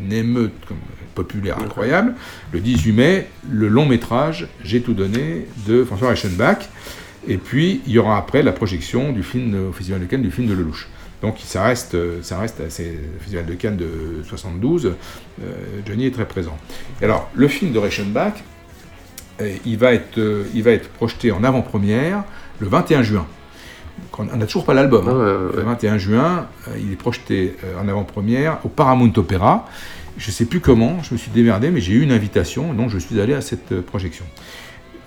une 0.00 0.12
émeute 0.12 0.52
comme, 0.68 0.76
populaire 1.16 1.58
incroyable. 1.58 2.14
Le 2.52 2.60
18 2.60 2.92
mai, 2.92 3.26
le 3.50 3.66
long 3.66 3.84
métrage 3.86 4.46
J'ai 4.62 4.80
tout 4.80 4.94
donné 4.94 5.48
de 5.66 5.82
François 5.82 6.10
Reichenbach. 6.10 6.68
Et 7.26 7.36
puis, 7.36 7.80
il 7.84 7.92
y 7.92 7.98
aura 7.98 8.16
après 8.16 8.44
la 8.44 8.52
projection 8.52 9.10
du 9.10 9.24
film 9.24 9.70
au 9.70 9.72
Festival 9.72 10.00
de 10.00 10.06
Cannes 10.06 10.22
du 10.22 10.30
film 10.30 10.46
de 10.46 10.54
Lelouch. 10.54 10.86
Donc, 11.20 11.38
ça 11.42 11.64
reste, 11.64 11.96
euh, 11.96 12.22
ça 12.22 12.38
reste 12.38 12.60
à 12.60 12.70
ces 12.70 12.96
Festival 13.18 13.46
de 13.46 13.54
Cannes 13.54 13.76
de 13.76 14.22
72. 14.28 14.86
euh, 14.86 15.52
Johnny 15.84 16.06
est 16.06 16.12
très 16.12 16.28
présent. 16.28 16.56
Et 17.02 17.06
alors, 17.06 17.28
le 17.34 17.48
film 17.48 17.72
de 17.72 17.78
Reichenbach, 17.80 18.34
euh, 19.40 19.56
il, 19.64 19.76
va 19.78 19.92
être, 19.92 20.18
euh, 20.18 20.44
il 20.54 20.62
va 20.62 20.70
être 20.72 20.88
projeté 20.88 21.32
en 21.32 21.42
avant-première 21.42 22.24
le 22.60 22.68
21 22.68 23.02
juin. 23.02 23.26
Donc, 24.18 24.30
On 24.32 24.36
n'a 24.36 24.46
toujours 24.46 24.64
pas 24.64 24.74
l'album. 24.74 25.08
hein. 25.08 25.50
Le 25.56 25.62
21 25.62 25.98
juin, 25.98 26.46
euh, 26.68 26.76
il 26.78 26.92
est 26.92 26.96
projeté 26.96 27.56
en 27.80 27.88
avant-première 27.88 28.58
au 28.64 28.68
Paramount 28.68 29.12
Opera. 29.16 29.68
Je 30.16 30.28
ne 30.28 30.32
sais 30.32 30.44
plus 30.44 30.60
comment, 30.60 31.02
je 31.02 31.12
me 31.14 31.18
suis 31.18 31.32
démerdé, 31.32 31.70
mais 31.70 31.80
j'ai 31.80 31.94
eu 31.94 32.02
une 32.02 32.12
invitation, 32.12 32.72
donc 32.72 32.90
je 32.90 32.98
suis 32.98 33.20
allé 33.20 33.34
à 33.34 33.40
cette 33.40 33.80
projection. 33.80 34.24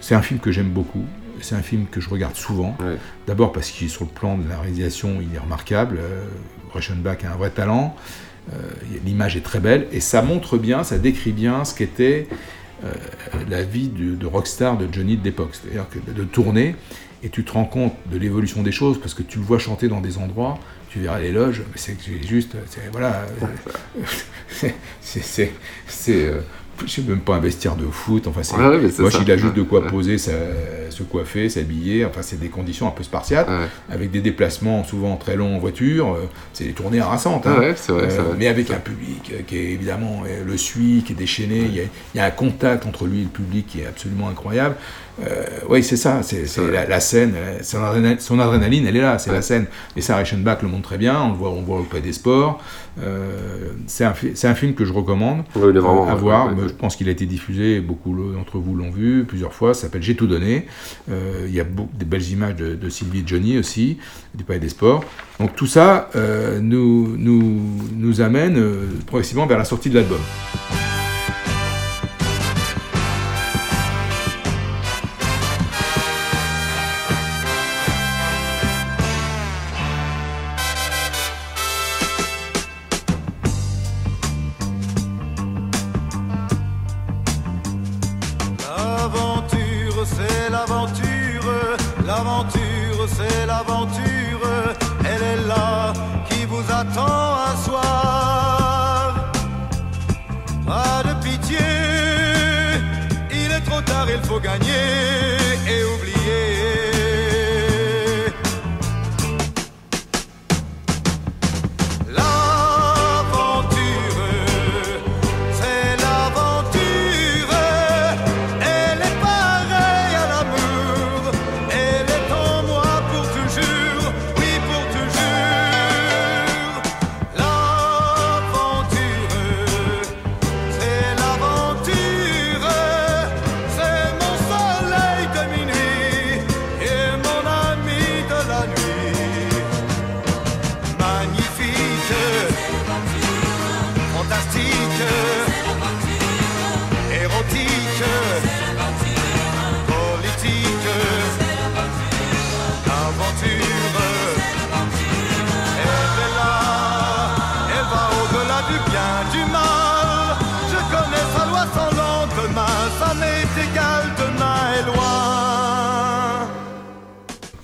C'est 0.01 0.15
un 0.15 0.21
film 0.21 0.41
que 0.41 0.51
j'aime 0.51 0.67
beaucoup, 0.67 1.05
c'est 1.39 1.55
un 1.55 1.61
film 1.61 1.85
que 1.89 2.01
je 2.01 2.09
regarde 2.09 2.35
souvent. 2.35 2.77
D'abord 3.25 3.53
parce 3.53 3.69
qu'il 3.71 3.87
est 3.87 3.89
sur 3.89 4.03
le 4.03 4.09
plan 4.09 4.37
de 4.37 4.47
la 4.49 4.59
réalisation, 4.59 5.19
il 5.21 5.33
est 5.33 5.39
remarquable. 5.39 5.99
Reichenbach 6.73 7.23
a 7.23 7.31
un 7.31 7.37
vrai 7.37 7.51
talent, 7.51 7.95
l'image 9.05 9.37
est 9.37 9.45
très 9.45 9.61
belle, 9.61 9.87
et 9.93 10.01
ça 10.01 10.21
montre 10.21 10.57
bien, 10.57 10.83
ça 10.83 10.97
décrit 10.97 11.31
bien 11.31 11.63
ce 11.63 11.73
qu'était 11.73 12.27
euh, 12.83 12.93
la 13.49 13.63
vie 13.63 13.89
de, 13.89 14.15
de 14.15 14.25
rockstar 14.25 14.77
de 14.77 14.87
Johnny 14.91 15.17
de 15.17 15.23
l'époque. 15.23 15.51
C'est-à-dire 15.53 15.85
que 15.89 15.99
de 16.11 16.23
tourner, 16.23 16.75
et 17.23 17.29
tu 17.29 17.43
te 17.43 17.51
rends 17.51 17.65
compte 17.65 17.93
de 18.11 18.17
l'évolution 18.17 18.63
des 18.63 18.71
choses, 18.71 18.99
parce 18.99 19.13
que 19.13 19.23
tu 19.23 19.39
le 19.39 19.45
vois 19.45 19.59
chanter 19.59 19.87
dans 19.87 20.01
des 20.01 20.17
endroits, 20.17 20.59
tu 20.89 20.99
verras 20.99 21.19
les 21.19 21.31
loges, 21.31 21.63
mais 21.71 21.77
c'est 21.77 21.97
juste, 22.27 22.55
voilà, 22.91 23.25
euh, 23.41 24.03
c'est, 24.49 24.75
c'est, 25.01 25.23
c'est, 25.23 25.51
c'est, 25.87 26.25
euh, 26.25 26.41
je 26.85 26.91
sais 26.91 27.01
même 27.01 27.19
pas 27.19 27.35
un 27.35 27.39
vestiaire 27.39 27.75
de 27.75 27.85
foot, 27.85 28.27
enfin 28.27 28.41
c'est, 28.43 28.55
Ouais, 28.55 28.77
moi 29.01 29.09
il 29.21 29.31
a 29.31 29.37
juste 29.37 29.53
de 29.55 29.63
quoi 29.63 29.85
poser, 29.87 30.17
sa- 30.17 30.31
se 30.89 31.03
coiffer, 31.03 31.49
s'habiller, 31.49 32.05
enfin 32.05 32.21
c'est 32.21 32.39
des 32.39 32.47
conditions 32.49 32.87
un 32.87 32.91
peu 32.91 33.03
spartiates, 33.03 33.47
avec 33.89 34.11
des 34.11 34.21
déplacements 34.21 34.83
souvent 34.83 35.15
très 35.15 35.35
longs 35.35 35.55
en 35.55 35.59
voiture, 35.59 36.13
euh, 36.13 36.25
c'est 36.53 36.63
des 36.65 36.71
tournées 36.73 36.99
harassantes, 36.99 37.45
hein. 37.47 37.55
Ouais, 37.59 37.73
c'est 37.75 37.91
vrai, 37.91 38.09
c'est 38.09 38.17
vrai. 38.17 38.35
mais 38.37 38.47
avec 38.47 38.71
un 38.71 38.77
public 38.79 39.31
euh, 39.33 39.41
qui 39.45 39.57
est 39.57 39.71
évidemment 39.73 40.23
euh, 40.27 40.43
le 40.45 40.57
suit, 40.57 41.03
qui 41.05 41.13
est 41.13 41.15
déchaîné, 41.15 41.59
il 41.59 41.75
y, 41.75 41.79
a, 41.81 41.83
il 42.15 42.17
y 42.17 42.19
a 42.19 42.25
un 42.25 42.31
contact 42.31 42.85
entre 42.85 43.05
lui 43.05 43.19
et 43.19 43.23
le 43.23 43.29
public 43.29 43.67
qui 43.67 43.81
est 43.81 43.85
absolument 43.85 44.27
incroyable. 44.29 44.75
Euh, 45.25 45.43
oui, 45.69 45.81
c'est 45.83 45.97
ça, 45.97 46.21
c'est 46.21 46.45
la, 46.71 46.85
la 46.85 46.99
scène, 46.99 47.33
son 47.63 47.83
adrénaline, 47.83 48.19
son 48.19 48.39
adrénaline, 48.39 48.85
elle 48.85 48.97
est 48.97 49.01
là, 49.01 49.17
c'est 49.17 49.31
la 49.31 49.41
scène. 49.41 49.65
Et 49.95 50.01
ça, 50.01 50.15
Reichenbach 50.15 50.61
le 50.61 50.67
montre 50.67 50.83
très 50.89 50.99
bien, 50.99 51.19
on 51.19 51.29
le 51.31 51.35
voit, 51.37 51.49
on 51.49 51.59
le 51.61 51.65
voit 51.65 51.79
au 51.79 51.83
Palais 51.83 52.03
des 52.03 52.13
Sports. 52.13 52.61
Euh, 53.03 53.71
c'est 53.87 54.03
un, 54.05 54.13
film 54.55 54.73
que 54.73 54.85
je 54.85 54.93
recommande 54.93 55.43
est 55.77 55.79
vraiment- 55.81 56.07
à 56.07 56.15
voir. 56.15 56.49
Je 56.67 56.73
pense 56.73 56.95
qu'il 56.95 57.09
a 57.09 57.11
été 57.11 57.25
diffusé, 57.25 57.79
beaucoup 57.79 58.15
d'entre 58.33 58.57
vous 58.57 58.75
l'ont 58.75 58.91
vu 58.91 59.25
plusieurs 59.25 59.53
fois, 59.53 59.73
ça 59.73 59.83
s'appelle 59.83 60.03
J'ai 60.03 60.15
tout 60.15 60.27
donné. 60.27 60.67
Euh, 61.09 61.45
il 61.47 61.53
y 61.53 61.59
a 61.59 61.63
des 61.63 62.05
belles 62.05 62.29
images 62.29 62.55
de, 62.55 62.89
Sylvie 62.89 63.19
et 63.19 63.23
Johnny 63.25 63.57
aussi, 63.57 63.97
du 64.33 64.43
Palais 64.43 64.59
des 64.59 64.69
Sports. 64.69 65.03
Donc 65.39 65.55
tout 65.55 65.67
ça 65.67 66.09
euh, 66.15 66.59
nous 66.61 68.21
amène 68.21 68.57
euh, 68.57 68.85
progressivement 69.05 69.45
vers 69.45 69.57
la 69.57 69.65
sortie 69.65 69.89
de 69.89 69.95
l'album. 69.95 70.19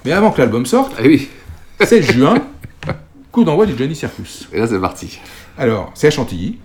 Mais 0.06 0.12
avant 0.12 0.32
que 0.32 0.40
l'album 0.42 0.66
sorte, 0.66 0.94
Ah 0.98 1.02
oui. 1.06 1.30
16 1.82 2.12
juin, 2.14 2.36
coup 3.32 3.44
d'envoi 3.44 3.66
du 3.66 3.78
Johnny 3.78 3.96
Circus. 3.96 4.48
Et 4.54 4.60
là, 4.60 4.68
c'est 4.68 4.80
parti. 4.80 5.20
Alors, 5.58 5.92
c'est 5.96 6.08
à 6.08 6.12
Chantilly. 6.12 6.58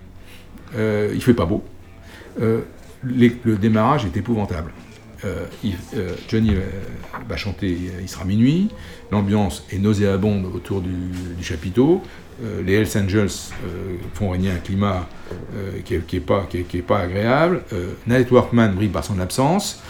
Euh, 0.77 1.11
il 1.13 1.21
fait 1.21 1.33
pas 1.33 1.45
beau. 1.45 1.63
Euh, 2.41 2.61
les- 3.03 3.35
le 3.43 3.57
démarrage 3.57 4.05
est 4.05 4.15
épouvantable. 4.17 4.71
Euh, 5.25 5.45
euh, 5.95 6.09
Johnny 6.29 6.51
euh, 6.51 6.59
va 7.27 7.35
chanter, 7.35 7.77
il 8.01 8.07
sera 8.09 8.23
minuit. 8.25 8.69
L'ambiance 9.11 9.65
est 9.71 9.79
nauséabonde 9.79 10.45
autour 10.53 10.81
du, 10.81 10.89
du 11.37 11.43
chapiteau. 11.43 12.01
Euh, 12.41 12.61
les 12.65 12.75
Hells 12.75 12.87
Angels 13.03 13.25
euh, 13.27 13.97
font 14.13 14.29
régner 14.29 14.51
un 14.51 14.59
climat 14.59 15.07
qui 15.83 15.93
n'est 15.95 15.99
qui 16.01 16.15
est 16.15 16.19
pas, 16.21 16.47
qui 16.49 16.59
est- 16.59 16.63
qui 16.63 16.77
est 16.77 16.81
pas 16.81 16.99
agréable. 16.99 17.61
Night 18.07 18.31
Workman 18.31 18.69
brille 18.75 18.87
par 18.89 19.03
son 19.03 19.19
absence. 19.19 19.81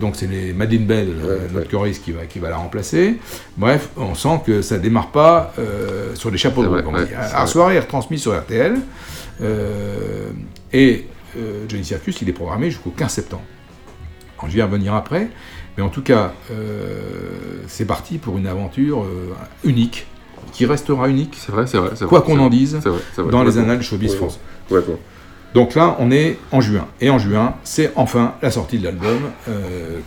Donc 0.00 0.16
c'est 0.16 0.26
les 0.26 0.52
Madeleine 0.52 0.84
Bell, 0.86 1.08
notre 1.54 1.70
choriste, 1.70 2.04
qui 2.04 2.12
va, 2.12 2.26
qui 2.26 2.38
va 2.38 2.48
la 2.50 2.56
remplacer. 2.56 3.18
Bref, 3.56 3.90
on 3.96 4.14
sent 4.14 4.40
que 4.46 4.62
ça 4.62 4.78
démarre 4.78 5.10
pas 5.12 5.52
sur 6.14 6.30
les 6.30 6.38
chapeaux 6.38 6.62
de 6.62 6.68
roue. 6.68 6.74
La 7.32 7.46
soirée 7.46 7.76
est 7.76 7.80
retransmise 7.80 8.22
sur 8.22 8.36
RTL. 8.36 8.76
et 10.72 11.06
Johnny 11.68 11.84
Circus, 11.84 12.20
il 12.22 12.28
est 12.28 12.32
programmé 12.32 12.70
jusqu'au 12.70 12.90
15 12.90 13.12
septembre. 13.12 13.42
Je 14.46 14.54
vais 14.54 14.62
revenir 14.62 14.94
après, 14.94 15.28
mais 15.76 15.82
en 15.82 15.88
tout 15.88 16.02
cas, 16.02 16.32
euh, 16.50 17.00
c'est 17.66 17.84
parti 17.84 18.18
pour 18.18 18.38
une 18.38 18.46
aventure 18.46 19.02
euh, 19.02 19.34
unique, 19.64 20.06
qui 20.52 20.66
restera 20.66 21.08
unique. 21.08 21.36
C'est 21.38 21.52
vrai, 21.52 21.66
c'est 21.66 21.78
vrai. 21.78 21.90
c'est 21.94 22.06
Quoi 22.06 22.22
qu'on 22.22 22.38
en 22.38 22.48
dise, 22.48 22.76
vrai, 22.76 23.00
vrai, 23.16 23.30
dans 23.30 23.42
les 23.42 23.58
annales 23.58 23.82
showbiz 23.82 24.12
Ouais, 24.12 24.16
France. 24.16 24.38
Donc 25.54 25.74
là, 25.74 25.96
on 25.98 26.10
est 26.10 26.38
en 26.52 26.60
juin. 26.60 26.86
Et 27.00 27.10
en 27.10 27.18
juin, 27.18 27.54
c'est 27.64 27.92
enfin 27.96 28.34
la 28.42 28.50
sortie 28.50 28.78
de 28.78 28.84
l'album. 28.84 29.18
Euh, 29.48 29.98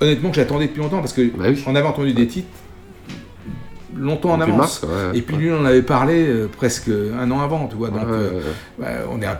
honnêtement, 0.00 0.30
que 0.30 0.36
j'attendais 0.36 0.66
depuis 0.66 0.82
longtemps 0.82 1.00
parce 1.00 1.12
que 1.12 1.30
on 1.66 1.74
avait 1.74 1.86
entendu 1.86 2.12
des 2.12 2.26
titres 2.26 2.48
longtemps 3.96 4.30
en 4.32 4.40
avance. 4.40 4.56
mars, 4.56 4.82
ouais, 4.82 5.18
et 5.18 5.22
puis 5.22 5.36
lui, 5.36 5.50
on 5.52 5.60
en 5.60 5.64
avait 5.64 5.82
parlé 5.82 6.24
euh, 6.26 6.48
presque 6.48 6.88
un 6.88 7.30
an 7.30 7.40
avant, 7.40 7.66
tu 7.68 7.76
vois. 7.76 7.90
Donc, 7.90 8.04
euh, 8.06 8.40
on 9.10 9.20
est, 9.22 9.26
euh, 9.26 9.34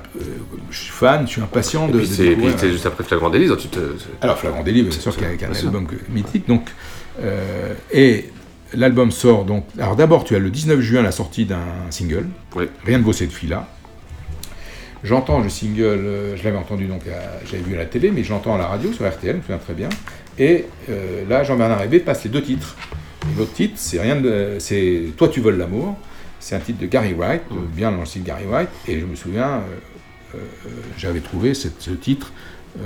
je 0.71 0.77
suis 0.79 0.93
fan, 0.93 1.27
je 1.27 1.33
suis 1.33 1.41
impatient 1.43 1.89
Et 1.89 1.93
de. 1.93 1.99
puis 1.99 2.09
de 2.09 2.15
puis 2.15 2.29
découvrir. 2.29 2.55
c'est 2.59 2.71
juste 2.71 2.87
après 2.87 3.05
Flagrant 3.05 3.31
Délit, 3.31 3.51
tu 3.57 3.69
te. 3.69 3.81
Alors 4.21 4.39
Flagrant 4.39 4.63
Délit, 4.63 4.83
bien 4.83 4.93
sûr, 4.93 5.17
qui 5.17 5.25
est 5.25 5.45
un 5.45 5.53
album 5.53 5.87
que- 5.87 5.97
mythique. 6.11 6.47
Donc, 6.49 6.69
euh, 7.23 7.75
et 7.93 8.31
l'album 8.75 9.11
sort 9.11 9.45
donc. 9.45 9.65
Alors 9.79 9.97
d'abord, 9.97 10.25
tu 10.25 10.35
as 10.35 10.39
le 10.39 10.51
19 10.51 10.81
juin 10.81 11.03
la 11.03 11.13
sortie 11.13 11.45
d'un 11.45 11.59
single. 11.91 12.27
Rien 12.85 12.99
de 12.99 13.05
vaut 13.05 13.13
cette 13.13 13.33
fille-là. 13.33 13.69
J'entends 15.03 15.41
le 15.41 15.51
single, 15.51 15.83
euh, 15.83 16.37
je 16.37 16.45
l'avais 16.45 16.57
entendu 16.57 16.87
donc, 16.87 17.03
j'avais 17.45 17.63
vu 17.63 17.75
à 17.75 17.79
la 17.79 17.85
télé, 17.85 18.11
mais 18.11 18.25
je 18.25 18.31
l'entends 18.33 18.55
à 18.55 18.59
la 18.59 18.67
radio 18.67 18.91
sur 18.91 19.07
RTL, 19.07 19.33
je 19.33 19.37
me 19.37 19.43
souviens 19.43 19.59
très 19.59 19.75
bien. 19.75 19.89
Et 20.39 20.65
euh, 20.89 21.25
là, 21.29 21.45
Jean-Bernard 21.45 21.83
Hébé 21.83 22.01
passe 22.01 22.25
les 22.25 22.31
deux 22.31 22.43
titres. 22.43 22.75
L'autre 23.39 23.53
titre, 23.53 23.75
c'est 23.77 24.01
rien 24.01 24.20
de, 24.20 24.57
c'est 24.59 25.05
Toi 25.16 25.29
tu 25.29 25.41
voles 25.41 25.59
l'amour. 25.59 25.97
C'est 26.41 26.55
un 26.57 26.61
titre 26.61 26.79
de 26.81 26.87
Gary 26.87 27.14
Wright, 27.14 27.43
euh, 27.53 27.55
bien 27.75 27.91
dans 27.91 28.01
le 28.01 28.05
style 28.07 28.22
Gary 28.22 28.45
Wright. 28.45 28.68
Et 28.87 29.01
je 29.01 29.07
me 29.07 29.14
souviens, 29.16 29.62
euh, 30.35 30.37
euh, 30.37 30.39
j'avais 30.99 31.20
trouvé 31.20 31.55
cette- 31.55 31.81
ce 31.81 31.91
titre 31.93 32.33
euh, 32.81 32.85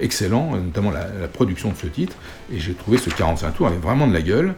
excellent, 0.00 0.56
notamment 0.56 0.90
la, 0.90 1.06
la 1.20 1.28
production 1.28 1.70
de 1.70 1.76
ce 1.76 1.86
titre. 1.86 2.16
Et 2.52 2.58
j'ai 2.58 2.72
trouvé 2.74 2.98
ce 2.98 3.10
45 3.10 3.52
tours 3.52 3.66
avait 3.68 3.76
vraiment 3.76 4.06
de 4.08 4.12
la 4.14 4.22
gueule. 4.22 4.54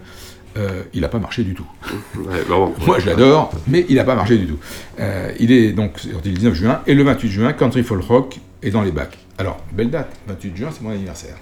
Euh, 0.57 0.83
il 0.95 1.01
n'a 1.03 1.09
pas 1.09 1.19
marché 1.19 1.45
du 1.45 1.55
tout. 1.55 1.67
Moi 2.87 2.99
je 3.01 3.07
l'adore, 3.07 3.51
mais 3.67 3.85
il 3.89 3.97
n'a 3.97 4.05
pas 4.05 4.15
marché 4.15 4.39
du 4.39 4.47
tout. 4.47 4.59
Euh, 5.01 5.33
il 5.41 5.51
est 5.53 5.73
donc 5.73 5.99
sorti 5.99 6.29
le 6.31 6.35
19 6.37 6.55
juin 6.55 6.81
et 6.87 6.95
le 6.95 7.03
28 7.03 7.29
juin, 7.31 7.53
Country 7.53 7.83
Folk 7.83 8.05
Rock 8.05 8.39
est 8.63 8.71
dans 8.71 8.83
les 8.83 8.93
bacs. 8.93 9.19
Alors, 9.39 9.59
belle 9.73 9.91
date, 9.91 10.11
28 10.29 10.57
juin, 10.57 10.69
c'est 10.71 10.83
mon 10.83 10.91
anniversaire. 10.91 11.37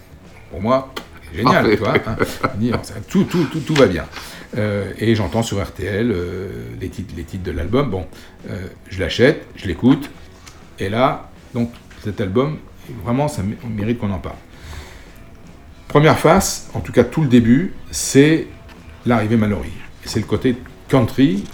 Pour 0.50 0.60
moi, 0.62 0.92
génial, 1.34 1.64
tu 1.70 1.76
vois. 1.78 1.94
hein. 2.06 2.16
Tout, 3.08 3.24
tout, 3.24 3.44
tout, 3.44 3.60
tout 3.60 3.74
va 3.74 3.86
bien. 3.86 4.04
Euh, 4.58 4.92
et 4.98 5.14
j'entends 5.14 5.42
sur 5.42 5.62
RTL 5.62 6.10
euh, 6.10 6.48
les, 6.80 6.88
titres, 6.88 7.14
les 7.16 7.24
titres 7.24 7.44
de 7.44 7.52
l'album. 7.52 7.88
Bon, 7.90 8.06
euh, 8.50 8.66
je 8.88 8.98
l'achète, 9.00 9.46
je 9.56 9.66
l'écoute, 9.66 10.10
et 10.78 10.88
là, 10.88 11.30
donc 11.54 11.70
cet 12.02 12.20
album, 12.20 12.58
vraiment, 13.04 13.28
ça 13.28 13.42
mé- 13.42 13.56
mérite 13.68 13.98
qu'on 13.98 14.10
en 14.10 14.18
parle. 14.18 14.36
Première 15.88 16.18
face, 16.18 16.68
en 16.74 16.80
tout 16.80 16.92
cas 16.92 17.04
tout 17.04 17.20
le 17.22 17.28
début, 17.28 17.74
c'est 17.90 18.46
l'arrivée 19.06 19.36
Mallory. 19.36 19.72
C'est 20.04 20.20
le 20.20 20.26
côté 20.26 20.56
country 20.88 21.44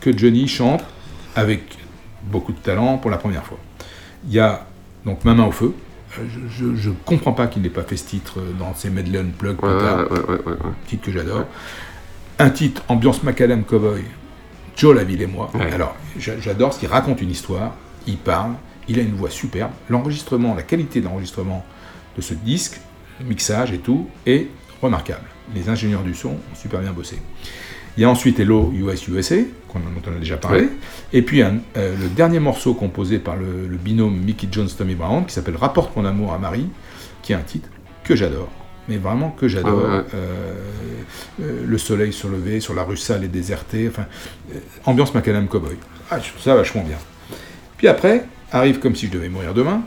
que 0.00 0.16
Johnny 0.16 0.46
chante 0.46 0.84
avec 1.34 1.62
beaucoup 2.24 2.52
de 2.52 2.58
talent 2.58 2.98
pour 2.98 3.10
la 3.10 3.16
première 3.18 3.44
fois. 3.44 3.58
Il 4.26 4.32
y 4.34 4.38
a 4.40 4.66
donc 5.04 5.24
Ma 5.24 5.34
main 5.34 5.44
au 5.46 5.52
feu. 5.52 5.74
Euh, 6.20 6.26
Je 6.78 6.88
ne 6.88 6.94
comprends 7.04 7.32
pas 7.32 7.46
qu'il 7.46 7.62
n'ait 7.62 7.68
pas 7.70 7.82
fait 7.82 7.96
ce 7.96 8.06
titre 8.06 8.40
dans 8.58 8.74
ses 8.74 8.90
medley 8.90 9.18
unplug 9.18 9.56
plus 9.56 9.68
Ouais, 9.68 10.38
titre 10.86 11.04
que 11.06 11.12
j'adore. 11.12 11.44
Un 12.38 12.50
titre 12.50 12.82
ambiance 12.88 13.22
Macadam 13.22 13.64
Cowboy, 13.64 14.02
Joe 14.76 14.94
Laville 14.94 15.22
et 15.22 15.26
moi. 15.26 15.50
Alors, 15.72 15.96
j'a- 16.18 16.38
j'adore 16.40 16.72
ce 16.72 16.80
qu'il 16.80 16.88
raconte 16.88 17.20
une 17.20 17.30
histoire, 17.30 17.74
il 18.06 18.16
parle, 18.16 18.52
il 18.88 18.98
a 18.98 19.02
une 19.02 19.14
voix 19.14 19.30
superbe. 19.30 19.72
L'enregistrement, 19.88 20.54
la 20.54 20.62
qualité 20.62 21.00
de 21.00 21.06
l'enregistrement 21.06 21.64
de 22.16 22.22
ce 22.22 22.34
disque, 22.34 22.80
le 23.20 23.26
mixage 23.26 23.72
et 23.72 23.78
tout, 23.78 24.08
est 24.26 24.46
remarquable. 24.80 25.24
Les 25.54 25.68
ingénieurs 25.68 26.02
du 26.02 26.14
son 26.14 26.28
ont 26.30 26.54
super 26.54 26.80
bien 26.80 26.92
bossé. 26.92 27.18
Il 27.98 28.02
y 28.02 28.04
a 28.04 28.08
ensuite 28.10 28.38
Hello 28.38 28.72
US 28.76 29.08
USA, 29.08 29.34
qu'on- 29.66 29.80
dont 29.80 29.86
on 30.06 30.16
a 30.16 30.20
déjà 30.20 30.36
parlé. 30.36 30.68
Et 31.12 31.20
puis 31.22 31.42
un- 31.42 31.58
euh, 31.76 31.96
le 32.00 32.06
dernier 32.08 32.38
morceau 32.38 32.72
composé 32.72 33.18
par 33.18 33.34
le, 33.36 33.66
le 33.66 33.76
binôme 33.76 34.16
Mickey 34.18 34.46
Jones-Tommy 34.52 34.94
Brown, 34.94 35.26
qui 35.26 35.34
s'appelle 35.34 35.56
Rapporte 35.56 35.96
mon 35.96 36.04
amour 36.04 36.32
à 36.32 36.38
Marie, 36.38 36.68
qui 37.22 37.32
est 37.32 37.34
un 37.34 37.40
titre 37.40 37.68
que 38.04 38.14
j'adore. 38.14 38.50
Mais 38.88 38.98
vraiment 38.98 39.30
que 39.30 39.48
j'adore. 39.48 39.76
Ouais, 39.82 39.96
ouais. 39.96 40.04
Euh, 40.14 40.54
euh, 41.42 41.62
le 41.66 41.76
soleil 41.78 42.12
se 42.12 42.28
lever, 42.28 42.60
sur 42.60 42.72
la 42.72 42.84
rue 42.84 42.96
sale 42.96 43.24
et 43.24 43.28
désertée. 43.28 43.88
Enfin, 43.88 44.06
ambiance 44.84 45.12
Macadam 45.12 45.48
Cowboy. 45.48 45.74
Ah, 46.08 46.20
je 46.20 46.28
trouve 46.30 46.40
ça 46.42 46.54
vachement 46.54 46.84
bien. 46.84 46.98
Puis 47.78 47.88
après, 47.88 48.26
arrive 48.52 48.78
comme 48.78 48.94
si 48.94 49.06
je 49.08 49.10
devais 49.10 49.28
mourir 49.28 49.54
demain. 49.54 49.82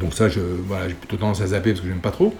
Donc 0.00 0.14
ça, 0.14 0.30
je, 0.30 0.40
voilà, 0.66 0.88
j'ai 0.88 0.94
plutôt 0.94 1.18
tendance 1.18 1.42
à 1.42 1.48
zapper 1.48 1.72
parce 1.72 1.82
que 1.82 1.86
j'aime 1.88 2.00
pas 2.00 2.12
trop. 2.12 2.34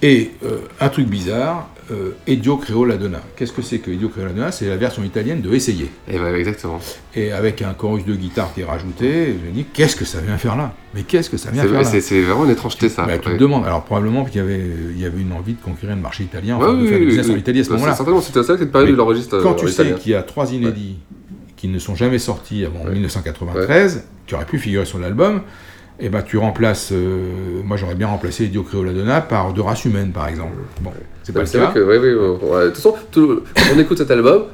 Et 0.00 0.32
euh, 0.42 0.60
un 0.80 0.88
truc 0.88 1.06
bizarre, 1.06 1.68
euh, 1.90 2.10
Edio 2.26 2.56
Creo 2.56 2.84
la 2.84 2.96
Donna. 2.96 3.20
Qu'est-ce 3.36 3.52
que 3.52 3.62
c'est 3.62 3.78
que 3.78 3.90
Edio 3.90 4.08
Creo 4.08 4.24
la 4.26 4.32
Donna 4.32 4.52
C'est 4.52 4.66
la 4.66 4.76
version 4.76 5.02
italienne 5.04 5.40
de 5.40 5.52
Essayer. 5.54 5.90
Et 6.10 6.18
ouais, 6.18 6.34
exactement. 6.38 6.80
Et 7.14 7.32
avec 7.32 7.62
un 7.62 7.74
chorus 7.74 8.04
de 8.04 8.14
guitare 8.14 8.52
qui 8.54 8.62
est 8.62 8.64
rajouté, 8.64 9.34
je 9.42 9.48
me 9.48 9.54
dis, 9.54 9.64
qu'est-ce 9.72 9.94
que 9.96 10.04
ça 10.04 10.20
vient 10.20 10.36
faire 10.38 10.56
là? 10.56 10.72
Mais 10.94 11.02
qu'est-ce 11.02 11.30
que 11.30 11.36
ça 11.36 11.50
vient 11.50 11.62
faire 11.62 11.72
là? 11.72 11.84
c'est- 11.84 12.20
vraiment 12.22 12.44
une 12.44 12.50
étrangeté, 12.50 12.88
ça. 12.88 13.04
Bah, 13.06 13.18
tu 13.18 13.24
te 13.24 13.28
Ouais. 13.30 13.38
demandes. 13.38 13.64
Alors 13.66 13.84
probablement 13.84 14.24
qu'il 14.24 14.36
y 14.36 14.40
avait, 14.44 14.60
il 14.94 15.00
y 15.00 15.04
avait 15.04 15.20
une 15.20 15.32
envie 15.32 15.54
de 15.54 15.60
conquérir 15.62 15.94
le 15.96 16.02
marché 16.02 16.24
italien, 16.24 16.56
Ouais, 16.58 16.64
enfin, 16.64 16.74
de 16.74 16.80
oui, 16.82 16.88
faire 16.88 16.94
oui, 16.98 17.00
du 17.02 17.06
business 17.08 17.26
oui, 17.28 17.34
en 17.34 17.38
Italie 17.38 17.60
à 17.60 17.64
ce 17.64 17.68
oui. 17.68 17.74
moment-là. 17.74 17.92
C'est 17.92 17.96
certainement, 17.98 18.20
c'était 18.20 18.42
ça, 18.42 18.58
cette 18.58 18.72
période 18.72 18.90
il 18.90 19.00
enregistre, 19.00 19.40
Quand 19.42 19.54
tu 19.54 19.68
sais 19.68 19.94
qu'il 19.94 20.12
y 20.12 20.14
a 20.14 20.22
trois 20.22 20.52
inédits 20.52 20.96
qui 21.56 21.68
ne 21.68 21.78
sont 21.78 21.94
jamais 21.94 22.18
sortis 22.18 22.64
avant 22.64 22.84
1993, 22.84 24.04
qui 24.26 24.34
auraient 24.34 24.44
pu 24.44 24.58
figurer 24.58 24.84
sur 24.84 24.98
l'album, 24.98 25.42
et 26.00 26.08
ben 26.08 26.22
tu 26.22 26.36
remplaces, 26.38 26.90
euh, 26.92 27.62
moi 27.64 27.76
j'aurais 27.76 27.94
bien 27.94 28.06
remplacé 28.08 28.46
Dio 28.48 28.62
Creo 28.62 28.84
la 28.84 28.92
Donna 28.92 29.20
par 29.20 29.52
De 29.52 29.60
race 29.60 29.84
humaine 29.84 30.10
par 30.12 30.28
exemple. 30.28 30.56
Bon, 30.80 30.90
c'est 31.22 31.32
pas 31.32 31.40
Ouais, 31.40 31.44
le 31.46 31.50
cas. 31.52 31.64
vrai 31.66 31.74
que, 31.74 31.80
ouais, 31.80 31.98
ouais, 31.98 32.14
ouais. 32.14 32.60
De 32.64 32.66
toute 32.68 32.76
façon, 32.76 32.94
tout- 33.10 33.42
quand 33.54 33.62
on 33.74 33.78
écoute 33.78 33.98
cet 33.98 34.10
album, 34.10 34.44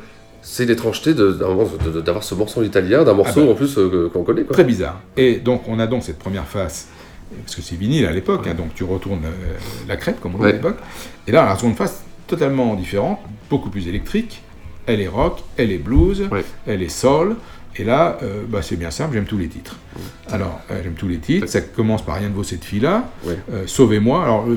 c'est 0.40 0.64
l'étrangeté 0.66 1.14
d'avoir 1.14 2.22
ce 2.24 2.34
morceau 2.34 2.61
en 2.61 2.64
italien, 2.64 3.05
d'un 3.05 3.14
morceau 3.14 3.40
Ah 3.43 3.47
bah. 3.47 3.53
en 3.53 3.55
plus 3.55 3.76
euh, 3.78 4.09
qu'on 4.12 4.22
connaît. 4.24 4.43
Quoi. 4.43 4.53
Très 4.55 4.64
bizarre. 4.64 5.01
Et 5.16 5.36
donc, 5.36 5.62
on 5.68 5.78
a 5.78 5.86
donc 5.86 6.03
cette 6.03 6.18
première 6.18 6.47
face, 6.47 6.88
parce 7.45 7.55
que 7.57 7.62
c'est 7.62 7.76
vinyle 7.76 8.07
à 8.07 8.12
l'époque, 8.12 8.47
hein, 8.49 8.55
donc 8.55 8.74
tu 8.74 8.84
retournes 8.84 9.24
euh, 9.24 9.57
la 9.88 9.97
crêpe, 9.97 10.20
comme 10.20 10.34
on 10.34 10.38
dit 10.38 10.47
à 10.47 10.53
l'époque. 10.53 10.78
Et 11.28 11.32
là, 11.32 11.45
la 11.45 11.57
seconde 11.57 11.76
face, 11.76 12.03
totalement 12.26 12.74
différente, 12.74 13.18
beaucoup 13.51 13.70
plus 13.70 13.86
électrique. 13.88 14.43
Elle 14.86 15.01
est 15.01 15.07
rock, 15.09 15.43
elle 15.57 15.70
est 15.70 15.78
blues, 15.78 16.28
elle 16.66 16.82
est 16.82 16.88
soul. 16.88 17.36
Et 17.77 17.85
là, 17.85 18.18
euh, 18.23 18.43
bah, 18.49 18.61
c'est 18.62 18.77
bien 18.77 18.91
simple, 18.91 19.14
j'aime 19.14 19.25
tous 19.25 19.39
les 19.39 19.49
titres. 19.49 19.77
Alors, 20.31 20.61
euh, 20.70 20.81
j'aime 20.83 20.93
tous 20.95 21.09
les 21.09 21.18
titres. 21.18 21.47
Ça 21.49 21.61
commence 21.62 22.03
par 22.05 22.16
Rien 22.16 22.29
ne 22.29 22.35
vaut 22.35 22.43
cette 22.45 22.64
fille-là. 22.64 23.09
Euh, 23.53 23.62
Sauvez-moi. 23.66 24.23
Alors, 24.25 24.47
le 24.47 24.57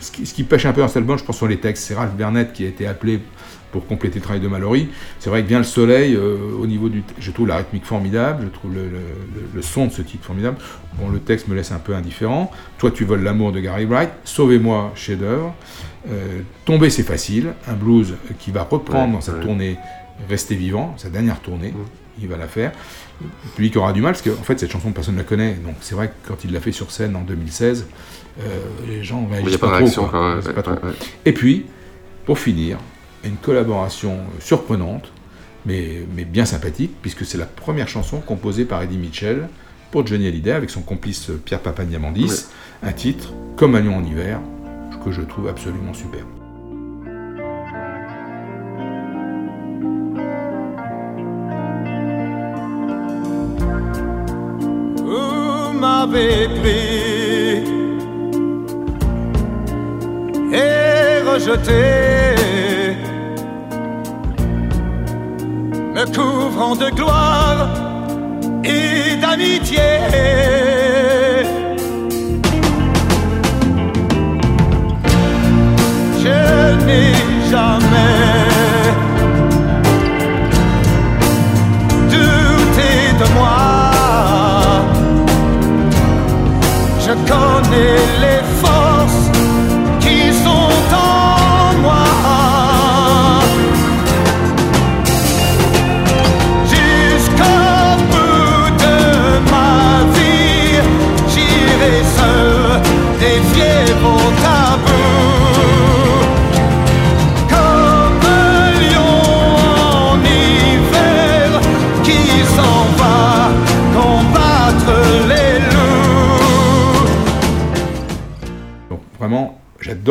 ce, 0.00 0.10
qui, 0.12 0.26
ce 0.26 0.34
qui 0.34 0.42
pêche 0.44 0.66
un 0.66 0.72
peu 0.72 0.80
dans 0.82 0.88
cet 0.88 0.98
album, 0.98 1.16
je 1.18 1.24
pense, 1.24 1.36
sur 1.38 1.48
les 1.48 1.58
textes, 1.58 1.84
c'est 1.84 1.94
Ralph 1.94 2.12
Burnett 2.14 2.52
qui 2.52 2.64
a 2.64 2.68
été 2.68 2.86
appelé 2.86 3.20
pour 3.72 3.86
compléter 3.86 4.18
le 4.18 4.22
travail 4.22 4.40
de 4.40 4.48
Mallory. 4.48 4.88
C'est 5.18 5.28
vrai 5.30 5.42
que 5.42 5.48
bien 5.48 5.58
le 5.58 5.64
soleil, 5.64 6.16
au 6.16 6.66
niveau 6.66 6.88
du. 6.88 7.02
Je 7.18 7.30
trouve 7.30 7.48
la 7.48 7.56
rythmique 7.58 7.84
formidable, 7.84 8.44
je 8.44 8.48
trouve 8.58 8.74
le, 8.74 8.84
le- 8.84 8.90
le- 8.90 9.48
le 9.54 9.62
son 9.62 9.86
de 9.86 9.92
ce 9.92 10.00
titre 10.02 10.24
formidable. 10.24 10.56
Bon, 10.98 11.08
le 11.10 11.18
texte 11.20 11.48
me 11.48 11.54
laisse 11.54 11.70
un 11.72 11.78
peu 11.78 11.94
indifférent. 11.94 12.50
Toi, 12.78 12.90
tu 12.90 13.04
voles 13.04 13.22
l'amour 13.22 13.52
de 13.52 13.60
Gary 13.60 13.84
Wright. 13.84 14.10
Sauvez-moi, 14.24 14.92
chef-d'œuvre. 14.94 15.54
Tomber, 16.64 16.88
c'est 16.90 17.02
facile. 17.02 17.52
Un 17.66 17.74
blues 17.74 18.14
qui 18.38 18.50
va 18.50 18.62
reprendre 18.62 19.08
Ouais, 19.08 19.12
dans 19.14 19.20
sa 19.20 19.32
tournée 19.32 19.76
Rester 20.28 20.56
vivant, 20.56 20.94
sa 20.96 21.10
dernière 21.10 21.38
tournée. 21.40 21.72
Il 22.20 22.28
va 22.28 22.36
la 22.36 22.48
faire. 22.48 22.72
Lui 23.58 23.70
qui 23.70 23.78
aura 23.78 23.92
du 23.92 24.00
mal, 24.00 24.12
parce 24.12 24.22
qu'en 24.22 24.32
en 24.40 24.44
fait, 24.44 24.58
cette 24.58 24.70
chanson, 24.70 24.90
personne 24.92 25.14
ne 25.14 25.20
la 25.20 25.24
connaît. 25.24 25.54
Donc, 25.54 25.76
c'est 25.80 25.94
vrai 25.94 26.08
que 26.08 26.28
quand 26.28 26.44
il 26.44 26.52
l'a 26.52 26.60
fait 26.60 26.72
sur 26.72 26.90
scène 26.90 27.16
en 27.16 27.22
2016, 27.22 27.86
euh, 28.40 28.42
les 28.86 29.02
gens 29.04 29.26
réagissent 29.26 29.56
pas 29.56 29.66
pas, 29.68 29.72
trop. 29.72 29.84
réaction, 29.84 30.02
quoi. 30.02 30.10
quoi, 30.10 30.34
ouais, 30.34 30.42
C'est 30.42 30.48
ouais, 30.48 30.54
pas 30.54 30.62
trop. 30.62 30.72
ouais, 30.72 30.78
ouais. 30.82 30.94
Et 31.24 31.32
puis, 31.32 31.66
pour 32.26 32.38
finir, 32.38 32.78
une 33.24 33.36
collaboration 33.36 34.12
euh, 34.12 34.40
surprenante, 34.40 35.12
mais, 35.66 36.06
mais 36.14 36.24
bien 36.24 36.44
sympathique, 36.44 36.92
puisque 37.02 37.24
c'est 37.24 37.38
la 37.38 37.46
première 37.46 37.88
chanson 37.88 38.20
composée 38.20 38.64
par 38.64 38.82
Eddie 38.82 38.98
Mitchell 38.98 39.48
pour 39.90 40.06
Johnny 40.06 40.26
Hallyday 40.28 40.52
avec 40.52 40.70
son 40.70 40.82
complice 40.82 41.30
euh, 41.30 41.40
Pierre 41.44 41.60
Papadiamandis, 41.60 42.46
un 42.82 42.92
titre, 42.92 43.32
Comme 43.56 43.74
un 43.74 43.80
lion 43.80 43.96
en 43.96 44.04
hiver, 44.04 44.40
que 45.04 45.10
je 45.10 45.22
trouve 45.22 45.48
absolument 45.48 45.94
superbe. 45.94 46.37
M'avait 55.88 56.48
pris 56.58 57.62
et 60.52 61.22
rejeté, 61.30 61.84
me 65.94 66.04
couvrant 66.16 66.74
de 66.76 66.88
gloire 66.98 67.68
et 68.64 69.16
d'amitié. 69.20 70.77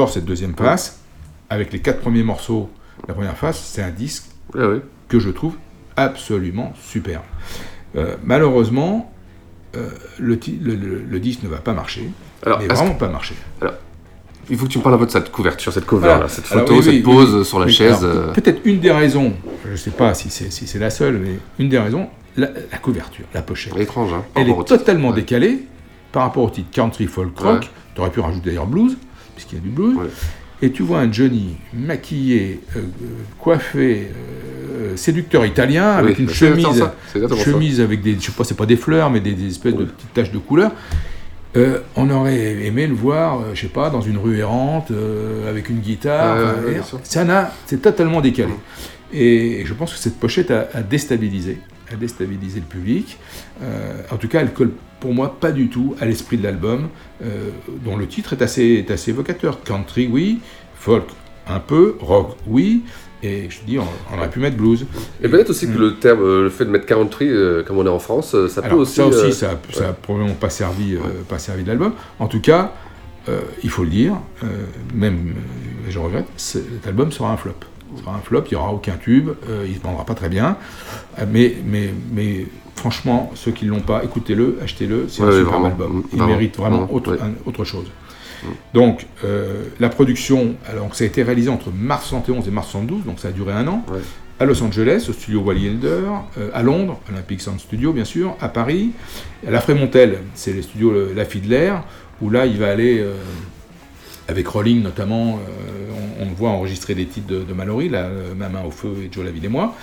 Cette 0.06 0.26
deuxième 0.26 0.56
face. 0.56 1.00
Avec 1.50 1.72
les 1.74 1.80
quatre 1.80 2.00
premiers 2.02 2.24
morceaux, 2.24 2.70
la 3.08 3.14
première 3.14 3.38
face, 3.38 3.58
c'est 3.60 3.82
un 3.82 3.90
disque 3.90 4.26
que 5.08 5.20
je 5.20 5.30
trouve 5.30 5.56
absolument 5.96 6.74
superbe. 6.82 7.24
Euh, 7.96 8.16
malheureusement, 8.24 9.12
euh, 9.76 9.90
le, 10.20 10.38
ti- 10.38 10.60
le- 10.62 10.76
le- 10.76 11.02
le 11.10 11.20
disque 11.20 11.44
ne 11.44 11.48
va 11.50 11.58
pas 11.58 11.74
marcher. 11.74 12.10
Alors, 12.46 12.60
mais 12.60 12.68
vraiment 12.68 12.94
que- 12.94 13.00
pas 13.00 13.08
marcher. 13.10 13.36
Alors, 13.62 13.74
il 14.50 14.58
faut 14.58 14.66
que 14.66 14.72
tu 14.72 14.78
me 14.78 14.84
parles 14.84 14.96
un 14.96 15.00
peu 15.00 15.06
de 15.06 15.12
cette 15.12 15.32
couverture, 15.32 15.74
cette 15.74 15.86
cover, 15.86 16.08
là, 16.08 16.28
cette 16.28 16.46
photo, 16.46 16.76
oui, 16.78 16.84
cette 16.84 17.04
pose 17.04 17.48
sur 17.48 17.60
la 17.60 17.68
chaise. 17.68 18.00
euh, 18.04 18.34
Peut-être 18.34 18.62
une 18.66 18.80
des 18.80 18.92
raisons, 18.92 19.34
je 19.66 19.72
ne 19.72 19.76
sais 19.78 19.92
pas 19.92 20.14
si 20.14 20.30
c'est 20.30 20.52
si 20.52 20.78
la 20.78 20.90
seule, 20.90 21.18
mais 21.18 21.40
une 21.60 21.70
des 21.70 21.80
raisons, 21.80 22.08
la, 22.38 22.48
la 22.72 22.78
couverture, 22.78 23.26
la 23.34 23.42
pochette. 23.42 23.76
étrange, 23.78 24.14
hein, 24.14 24.24
Elle 24.36 24.50
est 24.50 24.64
totalement 24.66 25.12
décalée 25.12 25.66
par 26.12 26.24
rapport 26.24 26.44
au 26.44 26.50
titre 26.50 26.70
country 26.72 27.08
folk 27.08 27.38
rock. 27.40 27.62
Ouais. 27.64 27.68
Tu 27.96 28.02
aurais 28.02 28.12
pu 28.12 28.20
rajouter 28.20 28.50
d'ailleurs 28.50 28.68
blues, 28.68 28.96
puisqu'il 29.38 29.56
y 29.56 29.60
a 29.60 29.62
du 29.62 29.70
blues. 29.70 29.98
Et 30.64 30.72
tu 30.72 30.82
vois 30.82 31.00
un 31.02 31.12
Johnny 31.12 31.56
maquillé, 31.72 32.62
euh, 32.76 32.82
coiffé, 33.38 34.08
euh, 34.76 34.98
séducteur 34.98 35.46
italien, 35.46 35.92
avec 35.92 36.18
Oui, 36.18 36.24
une 36.24 36.30
exactement 36.30 36.74
chemise, 36.74 37.30
ça, 37.30 37.44
chemise 37.44 37.80
avec 37.80 38.02
des, 38.02 38.16
je 38.16 38.26
sais 38.26 38.32
pas, 38.32 38.44
c'est 38.44 38.58
pas 38.58 38.66
des 38.66 38.76
fleurs, 38.76 39.12
mais 39.12 39.20
des, 39.20 39.34
des 39.34 39.48
espèces 39.48 39.76
de 39.76 39.86
petites 39.86 40.14
taches 40.16 40.32
de 40.32 40.40
couleur. 40.40 40.72
Euh, 41.56 41.80
on 41.96 42.10
aurait 42.10 42.66
aimé 42.66 42.88
le 42.88 42.96
voir, 42.96 43.54
je 43.54 43.62
sais 43.62 43.68
pas, 43.68 43.92
dans 43.92 44.02
une 44.02 44.18
rue 44.18 44.40
errante, 44.40 44.92
avec 45.48 45.70
une 45.70 45.80
guitare. 45.80 46.56
Ça 47.04 47.24
n'a, 47.24 47.54
c'est 47.68 47.82
totalement 47.82 48.20
décalé. 48.20 48.54
Et 49.14 49.64
je 49.64 49.74
pense 49.76 49.94
que 49.94 50.00
cette 50.00 50.20
pochette 50.20 50.50
a, 50.50 50.68
a 50.74 50.82
déstabilisé, 50.82 51.60
a 51.92 51.96
déstabilisé 51.96 52.60
le 52.60 52.66
public. 52.66 53.18
Euh, 53.62 54.02
en 54.12 54.18
tout 54.18 54.28
cas, 54.28 54.42
elle 54.42 54.54
colle 54.54 54.72
pour 55.00 55.14
moi 55.14 55.40
pas 55.40 55.52
du 55.52 55.70
tout 55.70 55.96
à 56.00 56.06
l'esprit 56.06 56.38
de 56.38 56.44
l'album, 56.44 56.90
euh, 57.24 57.50
dont 57.86 57.98
le 57.98 58.08
titre 58.08 58.34
est 58.34 58.42
assez, 58.42 58.86
est 58.88 58.92
assez 58.92 59.12
évocateur. 59.12 59.64
Country, 59.64 60.10
oui, 60.12 60.40
folk, 60.76 61.06
un 61.48 61.60
peu, 61.60 61.96
rock, 62.00 62.36
oui. 62.48 62.84
Et 63.24 63.50
je 63.50 63.60
te 63.60 63.66
dis, 63.66 63.80
on, 63.80 63.88
on 64.14 64.18
aurait 64.18 64.30
pu 64.30 64.40
mettre 64.40 64.58
blues. 64.58 64.86
Et 65.24 65.28
peut-être 65.28 65.50
aussi 65.50 65.68
que 65.68 65.78
le 65.78 65.96
terme, 65.96 66.22
euh, 66.22 66.44
le 66.44 66.50
fait 66.50 66.66
de 66.66 66.70
mettre 66.70 66.86
country, 66.86 67.28
euh, 67.28 67.64
comme 67.64 67.78
on 67.78 67.86
est 67.86 67.90
en 67.90 68.00
France, 68.00 68.36
ça 68.48 68.62
peut 68.62 68.76
aussi. 68.76 68.96
ça 68.96 69.08
aussi, 69.08 69.34
ça, 69.34 69.60
ça 69.74 69.90
a 69.90 69.94
probablement 69.94 70.36
pas 70.36 70.50
servi, 70.50 70.96
pas 71.28 71.40
servi 71.40 71.64
de 71.64 71.68
l'album. 71.70 71.94
En 72.20 72.28
tout 72.28 72.42
cas, 72.42 72.74
il 73.64 73.70
faut 73.70 73.84
le 73.84 73.90
dire, 73.90 74.14
même, 74.94 75.34
je 75.90 76.00
regrette, 76.00 76.28
cet 76.38 76.86
album 76.86 77.12
sera 77.12 77.32
un 77.32 77.38
flop. 77.38 77.56
Sera 77.98 78.16
un 78.16 78.20
flop, 78.20 78.44
il 78.52 78.54
n'y 78.54 78.58
aura 78.58 78.72
aucun 78.74 78.96
tube, 78.98 79.30
euh, 79.50 79.64
il 79.66 79.72
ne 79.74 79.78
se 79.78 79.82
vendra 79.84 80.06
pas 80.06 80.14
très 80.16 80.30
bien. 80.30 80.58
Euh, 81.20 81.26
mais, 81.32 81.56
mais, 81.66 81.90
mais 82.12 82.46
franchement, 82.76 83.32
ceux 83.36 83.52
qui 83.52 83.66
ne 83.66 83.72
l'ont 83.72 83.80
pas, 83.82 84.04
écoutez-le, 84.04 84.60
achetez-le, 84.64 85.06
c'est 85.08 85.22
Ouais, 85.24 85.30
un 85.30 85.32
super 85.32 85.52
vraiment, 85.52 85.66
album. 85.68 86.04
Il 86.12 86.18
vraiment, 86.18 86.28
mérite 86.34 86.58
vraiment 86.58 86.78
vraiment, 86.80 86.94
autre, 86.94 87.12
ouais. 87.16 87.22
un- 87.22 87.50
autre 87.50 87.64
chose. 87.64 87.88
Donc, 88.74 89.08
euh, 89.24 89.64
la 89.80 89.90
production, 89.90 90.56
alors 90.70 90.94
ça 90.96 91.04
a 91.04 91.08
été 91.08 91.24
réalisé 91.24 91.50
entre 91.50 91.72
mars 91.72 92.06
71 92.08 92.48
et 92.48 92.52
mars 92.52 92.68
72, 92.70 93.04
donc 93.04 93.20
ça 93.20 93.30
a 93.30 93.32
duré 93.32 93.52
un 93.52 93.68
an. 93.68 93.84
À 94.40 94.46
Los 94.46 94.62
Angeles, 94.62 95.08
au 95.10 95.14
studio 95.14 95.40
Wally 95.42 95.66
Elder, 95.66 96.04
euh, 96.38 96.52
à 96.54 96.62
Londres, 96.62 97.00
Olympic 97.12 97.42
Sound 97.42 97.60
Studio 97.60 97.92
bien 97.94 98.06
sûr, 98.06 98.36
à 98.40 98.48
Paris, 98.50 98.92
à 99.48 99.50
la 99.50 99.60
Frémontel, 99.60 100.20
c'est 100.36 100.54
le 100.54 100.62
studio 100.62 100.92
euh, 100.92 101.14
La 101.16 101.26
Fiddler, 101.26 101.74
où 102.22 102.30
là 102.30 102.46
il 102.46 102.58
va 102.60 102.70
aller, 102.70 103.04
avec 104.28 104.48
Rolling 104.48 104.82
notamment, 104.82 105.40
euh, 105.40 105.92
on, 106.20 106.26
on 106.26 106.34
voit 106.34 106.50
enregistrer 106.50 106.96
des 106.96 107.06
titres 107.06 107.28
de, 107.28 107.44
de 107.44 107.54
Mallory, 107.54 107.90
là, 107.90 108.06
euh, 108.06 108.34
Ma 108.36 108.50
main 108.50 108.64
au 108.64 108.72
feu 108.72 108.94
et 109.04 109.10
Joe 109.12 109.26
Laville 109.26 109.46
et 109.46 109.50
moi. 109.50 109.76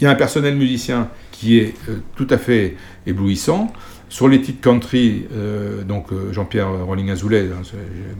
Il 0.00 0.04
y 0.04 0.06
a 0.06 0.10
un 0.10 0.14
personnel 0.14 0.56
musicien 0.56 1.10
qui 1.30 1.58
est 1.58 1.74
euh, 1.88 1.98
tout 2.16 2.26
à 2.30 2.38
fait 2.38 2.76
éblouissant. 3.06 3.72
Sur 4.08 4.28
les 4.28 4.40
titres 4.40 4.60
country, 4.60 5.26
euh, 5.32 5.84
donc 5.84 6.08
Jean-Pierre 6.32 6.84
Rolling 6.84 7.10
Azoulay, 7.10 7.48
hein, 7.52 7.62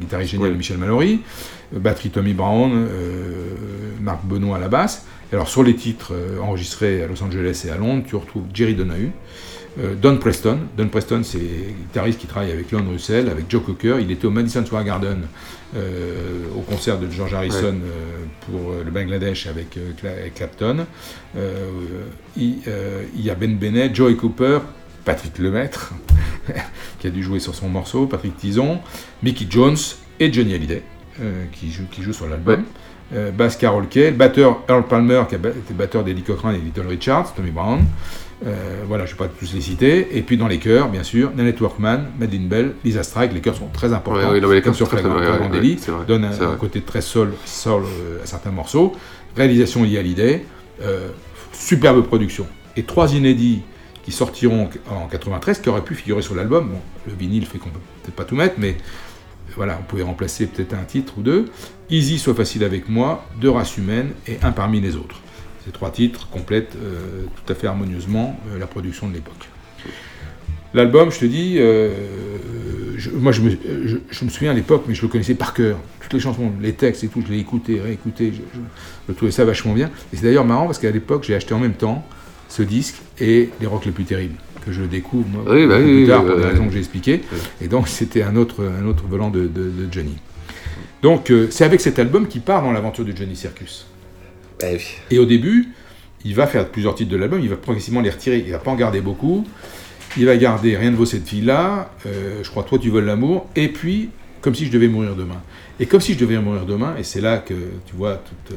guitariste 0.01 0.31
génial 0.31 0.53
de 0.53 0.57
Michel 0.57 0.79
Mallory, 0.79 1.21
batterie 1.73 2.11
Tommy 2.11 2.33
Brown, 2.33 2.71
euh, 2.73 3.57
Marc 4.01 4.25
Benoît 4.25 4.59
à 4.59 4.61
la 4.61 4.69
basse. 4.69 5.05
Et 5.33 5.35
alors 5.35 5.49
sur 5.49 5.65
les 5.65 5.75
titres 5.75 6.13
enregistrés 6.41 7.03
à 7.03 7.09
Los 7.09 7.23
Angeles 7.25 7.65
et 7.67 7.71
à 7.71 7.77
Londres, 7.77 8.05
tu 8.07 8.15
retrouves 8.15 8.45
Jerry 8.55 8.75
Donahue, 8.75 9.11
Don 10.03 10.17
Preston. 10.19 10.59
Don 10.77 10.89
Preston, 10.89 11.23
c'est 11.23 11.39
un 11.39 11.73
guitariste 11.83 12.19
qui 12.21 12.27
travaille 12.27 12.51
avec 12.53 12.71
Lon 12.73 12.85
Russell, 12.91 13.29
avec 13.29 13.51
Joe 13.51 13.63
Cocker. 13.65 13.97
Il 14.01 14.11
était 14.11 14.27
au 14.27 14.31
Madison 14.31 14.65
Square 14.67 14.85
Garden 14.85 15.23
euh, 15.77 16.45
au 16.57 16.61
concert 16.61 16.99
de 16.99 17.09
George 17.11 17.33
Harrison 17.35 17.59
Ouais. 17.75 17.85
euh, 17.85 18.25
pour 18.47 18.73
euh, 18.73 18.83
le 18.85 18.91
Bangladesh 18.91 19.47
avec, 19.47 19.77
euh, 19.77 19.93
Cla- 20.01 20.19
avec 20.21 20.35
Clapton. 20.35 20.87
Euh, 21.37 21.71
il, 22.37 22.59
euh, 22.67 23.05
il 23.15 23.23
y 23.23 23.31
a 23.31 23.35
Ben 23.35 23.57
Bennett, 23.57 23.95
Joey 23.95 24.17
Cooper, 24.17 24.59
Patrick 25.05 25.39
Lemaître, 25.39 25.93
qui 26.99 27.07
a 27.07 27.11
dû 27.11 27.23
jouer 27.23 27.39
sur 27.39 27.55
son 27.55 27.69
morceau, 27.69 28.07
Patrick 28.07 28.37
Tison, 28.37 28.81
Mickey 29.23 29.47
Jones 29.49 29.77
et 30.19 30.33
Johnny 30.33 30.55
Hallyday, 30.55 30.83
euh, 31.23 31.45
qui, 31.53 31.71
joue, 31.71 31.85
qui 31.91 32.03
joue 32.03 32.13
sur 32.13 32.29
l'album. 32.29 32.65
Euh, 33.15 33.31
basse 33.31 33.57
Carol 33.57 33.89
Kay, 33.89 34.11
batteur 34.11 34.63
Earl 34.69 34.85
Palmer, 34.87 35.23
qui 35.29 35.35
a 35.37 35.39
été 35.39 35.75
batteur 35.75 36.05
d'Eddie 36.05 36.23
Cochran 36.23 36.51
et 36.53 36.59
Little 36.59 36.87
Richards, 36.89 37.35
Tommy 37.35 37.51
Brown. 37.51 37.81
Euh, 38.47 38.85
voilà, 38.87 39.05
je 39.05 39.13
ne 39.13 39.19
vais 39.19 39.27
pas 39.27 39.33
tous 39.39 39.53
les 39.53 39.61
citer. 39.61 40.17
Et 40.17 40.23
puis 40.23 40.37
dans 40.37 40.49
les 40.49 40.59
chœurs, 40.59 40.89
bien 40.89 41.03
sûr, 41.03 41.31
Nanette 41.37 41.61
Workman, 41.61 42.07
Madeleine 42.19 42.49
Bell, 42.49 42.75
Lisa 42.85 43.03
Strike, 43.03 43.33
les 43.33 43.41
chœurs 43.41 43.57
sont 43.57 43.69
très 43.69 43.93
importants. 43.93 44.31
Ouais, 44.31 44.41
ouais, 44.41 44.55
les 44.55 44.63
comme 44.63 44.75
sur 44.75 44.89
Flagrant 44.89 45.19
donne 46.07 46.25
un, 46.25 46.57
côté 46.57 46.81
très 46.81 47.03
sol, 47.03 47.35
sol 47.45 47.85
euh, 47.85 48.23
à 48.23 48.27
certains 48.27 48.51
morceaux. 48.51 48.93
Réalisation 49.37 49.83
Lee 49.85 49.99
Hallyday, 49.99 50.45
euh, 50.83 51.09
superbe 51.53 52.03
production. 52.03 52.47
Et 52.77 52.85
trois 52.85 53.15
inédits 53.15 53.63
qui 54.03 54.13
sortiront 54.13 54.71
en 54.89 55.07
93, 55.07 55.61
qui 55.61 55.69
auraient 55.69 55.85
pu 55.85 55.95
figurer 55.95 56.23
sur 56.23 56.35
l'album. 56.35 56.71
Bon, 56.71 56.81
le 57.07 57.13
vinyle 57.13 57.45
fait 57.45 57.59
qu'on 57.59 57.69
peut 57.69 57.79
peut-être 58.03 58.17
pas 58.17 58.25
tout 58.25 58.35
mettre, 58.35 58.55
mais 58.59 58.77
voilà, 59.57 59.79
on 59.79 59.85
pouvait 59.85 60.03
remplacer 60.03 60.47
peut-être 60.47 60.75
un 60.75 60.85
titre 60.85 61.15
ou 61.19 61.23
deux. 61.23 61.47
Easy, 61.91 62.19
Sois 62.19 62.35
facile 62.35 62.65
avec 62.65 62.89
moi, 62.89 63.27
Deux 63.41 63.51
races 63.51 63.77
humaines 63.77 64.13
et 64.27 64.39
Un 64.43 64.53
parmi 64.53 64.81
les 64.81 64.97
autres. 64.97 65.21
Ces 65.65 65.73
trois 65.73 65.91
titres 65.91 66.29
complètent 66.31 66.77
euh, 66.83 67.25
tout 67.45 67.53
à 67.53 67.55
fait 67.55 67.67
harmonieusement 67.67 68.39
euh, 68.53 68.59
la 68.59 68.67
production 68.67 69.09
de 69.09 69.15
l'époque. 69.15 69.49
L'album, 70.73 71.11
je 71.11 71.19
te 71.19 71.25
dis, 71.25 71.57
euh, 71.59 71.91
je- 72.97 73.11
moi 73.11 73.33
je 73.33 73.41
me, 73.43 73.51
je- 73.51 73.97
je 74.09 74.25
me 74.25 74.31
souviens 74.31 74.53
à 74.53 74.55
l'époque, 74.55 74.85
mais 74.87 74.95
je 74.95 75.03
le 75.03 75.09
connaissais 75.09 75.35
par 75.35 75.53
cœur. 75.53 75.77
Toutes 76.01 76.13
les 76.13 76.21
chansons, 76.21 76.53
les 76.61 76.73
textes 76.75 77.03
et 77.05 77.09
tout, 77.09 77.23
je 77.27 77.33
l'ai 77.33 77.39
écouté, 77.41 77.81
réécouté, 77.81 78.33
je, 79.09 79.13
trouvais 79.15 79.33
ça 79.33 79.45
vachement 79.45 79.73
bien. 79.75 79.91
Et 80.13 80.17
c'est 80.17 80.23
d'ailleurs 80.25 80.45
marrant 80.45 80.67
parce 80.67 80.79
qu'à 80.79 80.91
l'époque, 80.91 81.25
j'ai 81.25 81.35
acheté 81.35 81.55
en 81.55 81.59
même 81.59 81.75
temps 81.75 82.05
ce 82.49 82.63
disque 82.63 82.97
et 83.21 83.51
Les 83.61 83.67
Rocs 83.67 83.85
les 83.85 83.91
plus 83.93 84.05
terribles, 84.05 84.37
que 84.65 84.71
je 84.73 84.83
découvre 84.83 85.27
moi, 85.29 85.43
Oui, 85.49 85.67
bah 85.67 85.77
oui, 85.79 85.99
plus 86.03 86.07
tard 86.07 86.23
oui, 86.23 86.29
pour 86.31 86.37
des 86.39 86.45
oui. 86.45 86.51
raisons 86.51 86.67
que 86.69 86.73
j'ai 86.73 86.79
expliquées. 86.79 87.21
Et 87.61 87.67
donc 87.69 87.89
c'était 87.89 88.23
un 88.23 88.37
autre, 88.37 88.65
un 88.65 88.87
autre 88.87 89.05
volant 89.09 89.31
de, 89.31 89.41
de- 89.43 89.71
de 89.71 89.89
Johnny. 89.93 90.17
Donc 91.03 91.33
c'est 91.51 91.65
avec 91.65 91.81
cet 91.81 91.99
album 91.99 92.29
qu'il 92.29 92.43
part 92.43 92.63
dans 92.63 92.73
l'aventure 92.73 93.05
de 93.05 93.17
Johnny 93.17 93.35
Circus. 93.35 93.87
Et 95.11 95.19
au 95.19 95.25
début, 95.27 95.69
il 96.25 96.35
va 96.35 96.47
faire 96.47 96.69
plusieurs 96.69 96.95
titres 96.95 97.11
de 97.11 97.17
l'album, 97.17 97.41
il 97.41 97.49
va 97.49 97.57
progressivement 97.57 98.01
les 98.01 98.11
retirer, 98.11 98.43
il 98.45 98.53
va 98.53 98.59
pas 98.59 98.71
en 98.71 98.77
garder 98.77 99.01
beaucoup. 99.01 99.47
Il 100.17 100.27
va 100.27 100.37
garder 100.37 100.77
Rien 100.77 100.91
ne 100.91 100.97
vaut 100.97 101.07
cette 101.07 101.27
fille-là, 101.29 101.93
euh, 102.05 102.41
je 102.43 102.51
crois 102.51 102.65
Toi 102.65 102.79
tu 102.79 102.91
voles 102.91 103.05
l'amour, 103.05 103.49
et 103.55 103.69
puis 103.69 104.11
comme 104.41 104.55
si 104.55 104.67
je 104.67 104.73
devais 104.73 104.89
mourir 104.89 105.15
demain. 105.15 105.41
Et 105.79 105.87
comme 105.87 106.01
si 106.01 106.15
je 106.15 106.19
devais 106.19 106.39
mourir 106.39 106.67
demain, 106.67 106.95
et 106.99 107.05
c'est 107.05 107.21
là 107.21 107.39
que 107.39 107.55
tu 107.87 107.95
vois 107.95 108.17
tout 108.17 108.55
euh, 108.55 108.57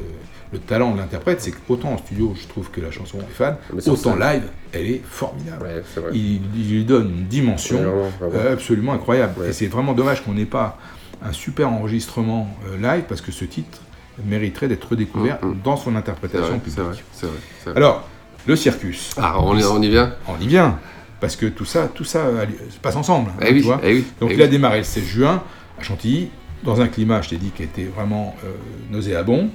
le 0.52 0.58
talent 0.58 0.92
de 0.92 0.98
l'interprète, 0.98 1.40
c'est 1.40 1.52
qu'autant 1.52 1.92
en 1.92 1.98
studio, 1.98 2.34
je 2.40 2.46
trouve 2.48 2.70
que 2.70 2.80
la 2.80 2.90
chanson 2.90 3.18
est 3.18 3.32
fan, 3.32 3.56
autant 3.86 4.16
live, 4.16 4.42
elle 4.72 4.86
est 4.86 5.02
formidable. 5.04 5.62
Ouais, 5.64 5.82
il, 6.12 6.40
il 6.56 6.70
lui 6.70 6.84
donne 6.84 7.10
une 7.18 7.26
dimension 7.26 7.76
vraiment, 7.76 8.08
vraiment. 8.18 8.34
euh, 8.34 8.52
absolument 8.54 8.92
incroyable. 8.94 9.40
Ouais. 9.40 9.50
Et 9.50 9.52
c'est 9.52 9.66
vraiment 9.66 9.92
dommage 9.92 10.24
qu'on 10.24 10.34
n'ait 10.34 10.44
pas 10.44 10.78
un 11.22 11.32
super 11.32 11.70
enregistrement 11.70 12.48
live, 12.80 13.04
parce 13.08 13.20
que 13.20 13.30
ce 13.30 13.44
titre 13.44 13.78
mériterait 14.24 14.68
d'être 14.68 14.88
redécouvert 14.90 15.38
Mm, 15.42 15.48
mm. 15.48 15.56
dans 15.64 15.76
son 15.76 15.96
interprétation 15.96 16.58
publique. 16.58 16.74
c'est 17.12 17.26
vrai, 17.26 17.32
vrai, 17.64 17.72
vrai. 17.72 17.76
Alors, 17.76 18.08
le 18.46 18.56
circus. 18.56 19.12
Ah, 19.16 19.40
on 19.40 19.56
y, 19.56 19.64
on 19.64 19.80
y 19.82 19.88
vient 19.88 20.14
On 20.28 20.38
y 20.40 20.46
vient, 20.46 20.78
parce 21.20 21.34
que 21.36 21.46
tout 21.46 21.64
ça, 21.64 21.88
tout 21.88 22.04
ça 22.04 22.18
euh, 22.18 22.46
se 22.70 22.78
passe 22.78 22.96
ensemble. 22.96 23.30
hein, 23.30 23.44
Eh 23.46 23.52
oui, 23.52 23.60
tu 23.60 23.66
vois. 23.66 23.80
eh 23.82 23.94
oui, 23.94 24.04
Donc 24.20 24.30
eh 24.32 24.34
il 24.34 24.42
a 24.42 24.46
démarré 24.46 24.78
le 24.78 24.84
16 24.84 25.04
juin 25.04 25.42
à 25.78 25.82
Chantilly, 25.82 26.28
dans 26.62 26.80
un 26.80 26.88
climat, 26.88 27.20
je 27.22 27.30
t'ai 27.30 27.36
dit, 27.36 27.50
qui 27.50 27.62
était 27.62 27.84
vraiment 27.84 28.34
euh, 28.44 28.48
nauséabond. 28.90 29.50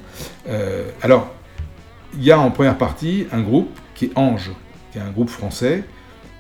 Euh, 0.47 0.89
alors, 1.01 1.31
il 2.15 2.23
y 2.23 2.31
a 2.31 2.39
en 2.39 2.49
première 2.51 2.77
partie 2.77 3.27
un 3.31 3.41
groupe 3.41 3.69
qui 3.95 4.05
est 4.05 4.11
Ange, 4.15 4.51
qui 4.91 4.97
est 4.97 5.01
un 5.01 5.11
groupe 5.11 5.29
français 5.29 5.83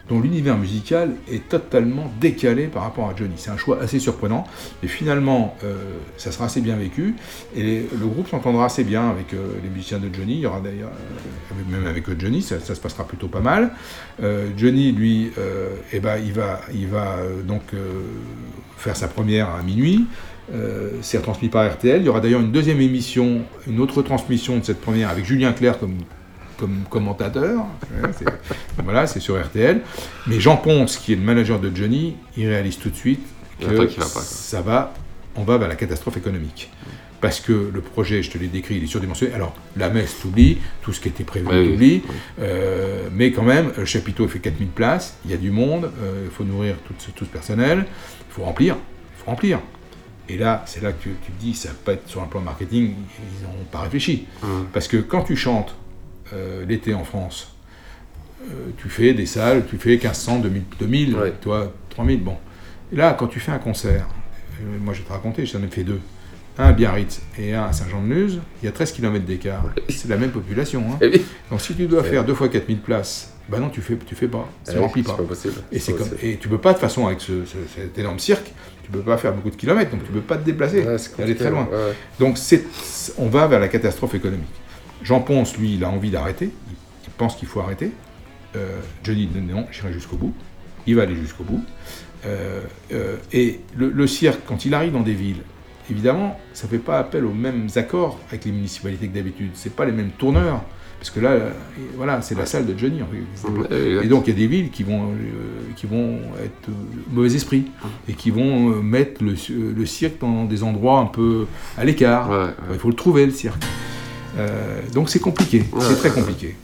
dont 0.09 0.19
l'univers 0.19 0.57
musical 0.57 1.13
est 1.31 1.47
totalement 1.47 2.11
décalé 2.19 2.65
par 2.67 2.83
rapport 2.83 3.07
à 3.07 3.15
Johnny. 3.15 3.35
C'est 3.37 3.51
un 3.51 3.57
choix 3.57 3.79
assez 3.81 3.99
surprenant, 3.99 4.45
mais 4.81 4.89
finalement, 4.89 5.55
euh, 5.63 5.75
ça 6.17 6.31
sera 6.31 6.45
assez 6.45 6.61
bien 6.61 6.75
vécu, 6.75 7.15
et 7.55 7.85
le 7.91 8.07
groupe 8.07 8.27
s'entendra 8.27 8.65
assez 8.65 8.83
bien 8.83 9.09
avec 9.09 9.33
euh, 9.33 9.53
les 9.63 9.69
musiciens 9.69 9.99
de 9.99 10.13
Johnny, 10.13 10.33
il 10.33 10.39
y 10.39 10.45
aura 10.47 10.61
d'ailleurs, 10.61 10.89
euh, 10.89 11.71
même 11.71 11.85
avec 11.85 12.05
Johnny, 12.19 12.41
ça, 12.41 12.59
se 12.59 12.79
passera 12.79 13.07
plutôt 13.07 13.27
pas 13.27 13.41
mal. 13.41 13.71
Johnny, 14.57 14.91
lui, 14.91 15.31
eh 15.93 15.99
ben, 15.99 16.17
il 16.17 16.33
va, 16.33 16.61
il 16.73 16.87
va 16.87 17.17
donc 17.47 17.61
faire 18.77 18.95
sa 18.95 19.07
première 19.07 19.49
à 19.49 19.61
minuit, 19.61 20.07
c'est 21.01 21.17
retransmis 21.17 21.49
par 21.49 21.69
RTL, 21.71 22.01
il 22.01 22.05
y 22.05 22.09
aura 22.09 22.19
d'ailleurs 22.19 22.41
une 22.41 22.51
deuxième 22.51 22.81
émission, 22.81 23.43
une 23.67 23.79
autre 23.79 24.01
transmission 24.01 24.57
de 24.57 24.63
cette 24.63 24.81
première 24.81 25.09
avec 25.09 25.25
Julien 25.25 25.53
Clerc 25.53 25.79
comme 25.79 25.95
comme 26.59 26.83
commentateur. 26.89 27.65
C'est- 28.17 28.25
voilà, 28.83 29.07
c'est 29.07 29.19
sur 29.19 29.39
RTL. 29.41 29.81
Mais 30.27 30.39
Jean 30.39 30.57
Ponce, 30.57 30.97
qui 30.97 31.13
est 31.13 31.15
le 31.15 31.21
manager 31.21 31.59
de 31.59 31.71
Johnny, 31.75 32.15
il 32.37 32.47
réalise 32.47 32.77
tout 32.77 32.89
de 32.89 32.95
suite 32.95 33.21
que 33.59 33.65
va 33.99 34.05
pas, 34.05 34.21
ça 34.21 34.61
va, 34.61 34.93
on 35.35 35.43
va 35.43 35.57
vers 35.57 35.67
la 35.69 35.75
catastrophe 35.75 36.17
économique. 36.17 36.69
Parce 37.21 37.41
que 37.41 37.69
le 37.73 37.81
projet, 37.81 38.23
je 38.23 38.31
te 38.31 38.37
l'ai 38.37 38.47
décrit, 38.47 38.75
il 38.77 38.83
est 38.83 38.87
surdimensionné. 38.87 39.33
Alors, 39.33 39.53
la 39.75 39.89
messe 39.89 40.17
t'oublie, 40.21 40.57
tout 40.81 40.93
ce 40.93 41.01
qui 41.01 41.09
était 41.09 41.25
prévu 41.25 41.47
Oui, 41.49 41.55
oui, 41.59 41.69
t'oublie. 41.71 42.01
Euh, 42.39 43.09
mais 43.11 43.31
quand 43.33 43.43
même, 43.43 43.71
le 43.77 43.83
chapiteau 43.85 44.25
fait 44.29 44.39
4000 44.39 44.69
places, 44.69 45.17
il 45.25 45.31
y 45.31 45.33
a 45.33 45.37
du 45.37 45.51
monde, 45.51 45.91
euh, 46.01 46.23
il 46.25 46.31
faut 46.31 46.45
nourrir 46.45 46.75
tout, 46.87 46.93
ce- 46.97 47.11
tout 47.11 47.25
ce 47.25 47.29
personnel, 47.29 47.85
il 48.29 48.33
faut 48.33 48.43
remplir, 48.43 48.75
il 48.77 49.23
faut 49.23 49.31
remplir. 49.31 49.59
Et 50.29 50.37
là, 50.37 50.63
c'est 50.65 50.81
là 50.81 50.93
que 50.93 51.03
tu, 51.03 51.09
tu 51.25 51.31
te 51.31 51.41
dis, 51.41 51.53
ça 51.55 51.69
pas 51.83 51.93
être 51.93 52.07
sur 52.07 52.21
un 52.21 52.27
plan 52.27 52.39
marketing, 52.39 52.93
ils 52.93 53.43
n'ont 53.43 53.65
pas 53.69 53.79
réfléchi. 53.79 54.25
Hum. 54.43 54.67
Parce 54.71 54.87
que 54.87 54.95
quand 54.97 55.23
tu 55.23 55.35
chantes 55.35 55.75
euh, 56.33 56.65
l'été 56.65 56.93
en 56.93 57.03
France, 57.03 57.55
euh, 58.43 58.45
tu 58.77 58.89
fais 58.89 59.13
des 59.13 59.25
salles, 59.25 59.65
tu 59.69 59.77
fais 59.77 59.89
1500, 59.89 60.39
2000, 60.39 60.63
2000 60.79 61.15
Ouais. 61.15 61.33
toi, 61.41 61.71
3000, 61.89 62.23
bon. 62.23 62.35
Et 62.93 62.95
là, 62.95 63.13
quand 63.17 63.27
tu 63.27 63.39
fais 63.39 63.51
un 63.51 63.59
concert, 63.59 64.07
euh, 64.61 64.77
moi 64.81 64.93
je 64.93 64.99
vais 64.99 65.05
te 65.05 65.11
raconter, 65.13 65.45
j'en 65.45 65.61
ai 65.63 65.67
fait 65.67 65.83
deux. 65.83 65.99
Un 66.57 66.65
à 66.65 66.71
Biarritz 66.73 67.21
et 67.37 67.53
un 67.53 67.63
à 67.65 67.71
Saint-Jean-de-Luz, 67.73 68.39
il 68.61 68.65
y 68.65 68.67
a 68.67 68.71
13 68.73 68.91
km 68.91 69.23
d'écart. 69.25 69.63
C'est 69.87 70.09
la 70.09 70.17
même 70.17 70.31
population. 70.31 70.83
hein. 70.91 70.97
Eh. 71.01 71.21
Donc 71.49 71.61
si 71.61 71.73
tu 71.73 71.85
dois 71.87 72.03
faire 72.03 72.25
deux 72.25 72.33
fois 72.33 72.49
4000 72.49 72.79
places, 72.79 73.33
bah 73.47 73.59
non, 73.59 73.69
tu 73.69 73.81
fais, 73.81 73.97
tu 74.05 74.13
fais 74.13 74.27
pas, 74.27 74.47
oui, 74.67 74.77
remplis 74.77 75.03
c'est 75.03 75.49
pas. 75.53 75.61
Et, 75.71 75.79
c'est 75.79 75.93
comme, 75.93 76.09
et 76.21 76.37
tu 76.37 76.47
peux 76.49 76.57
pas, 76.57 76.73
de 76.73 76.77
façon, 76.77 77.07
avec 77.07 77.21
ce, 77.21 77.45
ce- 77.45 77.57
cet 77.75 77.97
énorme 77.97 78.19
cirque, 78.19 78.51
tu 78.83 78.91
peux 78.91 78.99
pas 78.99 79.17
faire 79.17 79.33
beaucoup 79.33 79.49
de 79.49 79.55
kilomètres, 79.55 79.89
donc 79.91 80.03
tu 80.05 80.11
peux 80.11 80.19
pas 80.21 80.35
te 80.37 80.45
déplacer, 80.45 80.83
Ouais, 80.85 80.97
aller 81.23 81.35
très 81.35 81.49
loin. 81.49 81.63
ouais. 81.71 81.93
Donc 82.19 82.37
c'est, 82.37 82.65
on 83.17 83.27
va 83.29 83.47
vers 83.47 83.59
la 83.59 83.67
catastrophe 83.69 84.13
économique. 84.15 84.45
Jean 85.03 85.21
Ponce, 85.21 85.57
lui, 85.57 85.75
il 85.75 85.83
a 85.83 85.89
envie 85.89 86.11
d'arrêter, 86.11 86.51
il, 86.69 86.75
pense 87.17 87.35
qu'il 87.35 87.47
faut 87.47 87.59
arrêter. 87.59 87.91
Euh, 88.55 88.79
Johnny 89.03 89.27
dit 89.27 89.41
non, 89.41 89.65
j'irai 89.71 89.91
jusqu'au 89.91 90.15
bout. 90.15 90.33
Il 90.87 90.95
va 90.95 91.03
aller 91.03 91.15
jusqu'au 91.15 91.43
bout. 91.43 91.63
Euh, 92.25 92.61
euh, 92.93 93.17
et 93.33 93.59
le, 93.75 93.89
le 93.89 94.07
cirque, 94.07 94.39
quand 94.47 94.65
il 94.65 94.73
arrive 94.73 94.93
dans 94.93 95.01
des 95.01 95.13
villes, 95.13 95.43
évidemment, 95.91 96.39
ça 96.53 96.65
ne 96.67 96.71
fait 96.71 96.77
pas 96.77 96.97
appel 96.97 97.25
aux 97.25 97.33
mêmes 97.33 97.67
accords 97.75 98.19
avec 98.29 98.45
les 98.45 98.51
municipalités 98.51 99.07
que 99.07 99.13
d'habitude. 99.13 99.51
C'est 99.53 99.75
pas 99.75 99.85
les 99.85 99.91
mêmes 99.91 100.11
tourneurs. 100.11 100.63
Parce 100.97 101.11
que 101.11 101.21
là, 101.21 101.37
voilà, 101.95 102.21
c'est 102.21 102.35
la 102.35 102.45
salle 102.45 102.65
de 102.65 102.77
Johnny. 102.77 103.01
en 103.01 103.07
fait. 103.07 103.47
Ouais, 103.47 103.87
exact. 103.87 104.05
Et 104.05 104.07
donc, 104.09 104.27
il 104.27 104.31
y 104.31 104.35
a 104.35 104.39
des 104.39 104.47
villes 104.47 104.69
qui 104.69 104.83
vont, 104.83 105.13
qui 105.77 105.87
vont 105.87 106.19
être 106.43 106.69
mauvais 107.09 107.33
esprit 107.35 107.67
et 108.09 108.13
qui 108.13 108.31
vont 108.31 108.81
mettre 108.81 109.23
le, 109.23 109.35
le 109.73 109.85
cirque 109.85 110.19
dans 110.19 110.43
des 110.43 110.61
endroits 110.61 110.99
un 110.99 111.05
peu 111.05 111.47
à 111.77 111.85
l'écart. 111.85 112.29
Ouais, 112.29 112.37
ouais. 112.37 112.53
Il 112.73 112.79
faut 112.79 112.89
le 112.89 112.95
trouver, 112.95 113.25
le 113.25 113.31
cirque. 113.31 113.63
Euh, 114.37 114.81
donc, 114.93 115.09
c'est 115.09 115.19
compliqué. 115.19 115.65
C'est 115.81 115.97
très 115.97 116.11
compliqué. 116.11 116.55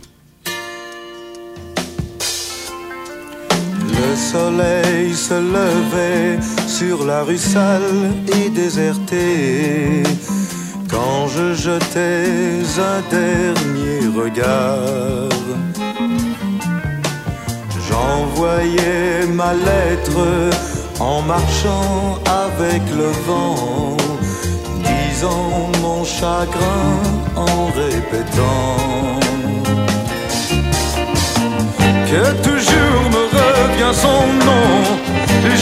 Le 3.97 4.15
soleil 4.15 5.13
se 5.13 5.33
levait 5.33 6.39
sur 6.67 7.05
la 7.05 7.23
rue 7.23 7.37
sale 7.37 8.11
et 8.27 8.49
désertée 8.49 10.03
quand 10.89 11.27
je 11.27 11.53
jetais 11.53 12.25
un 12.77 13.01
dernier 13.09 14.07
regard. 14.15 15.29
J'envoyais 17.87 19.25
ma 19.33 19.53
lettre 19.53 20.19
en 20.99 21.21
marchant 21.21 22.19
avec 22.25 22.81
le 22.95 23.09
vent, 23.27 23.97
disant 24.83 25.71
mon 25.81 26.03
chagrin 26.03 27.24
en 27.47 27.65
répétant 27.67 29.19
que 32.09 32.23
toujours 32.47 33.03
me 33.15 33.23
revient 33.39 33.93
son 33.93 34.21
nom. 34.45 34.71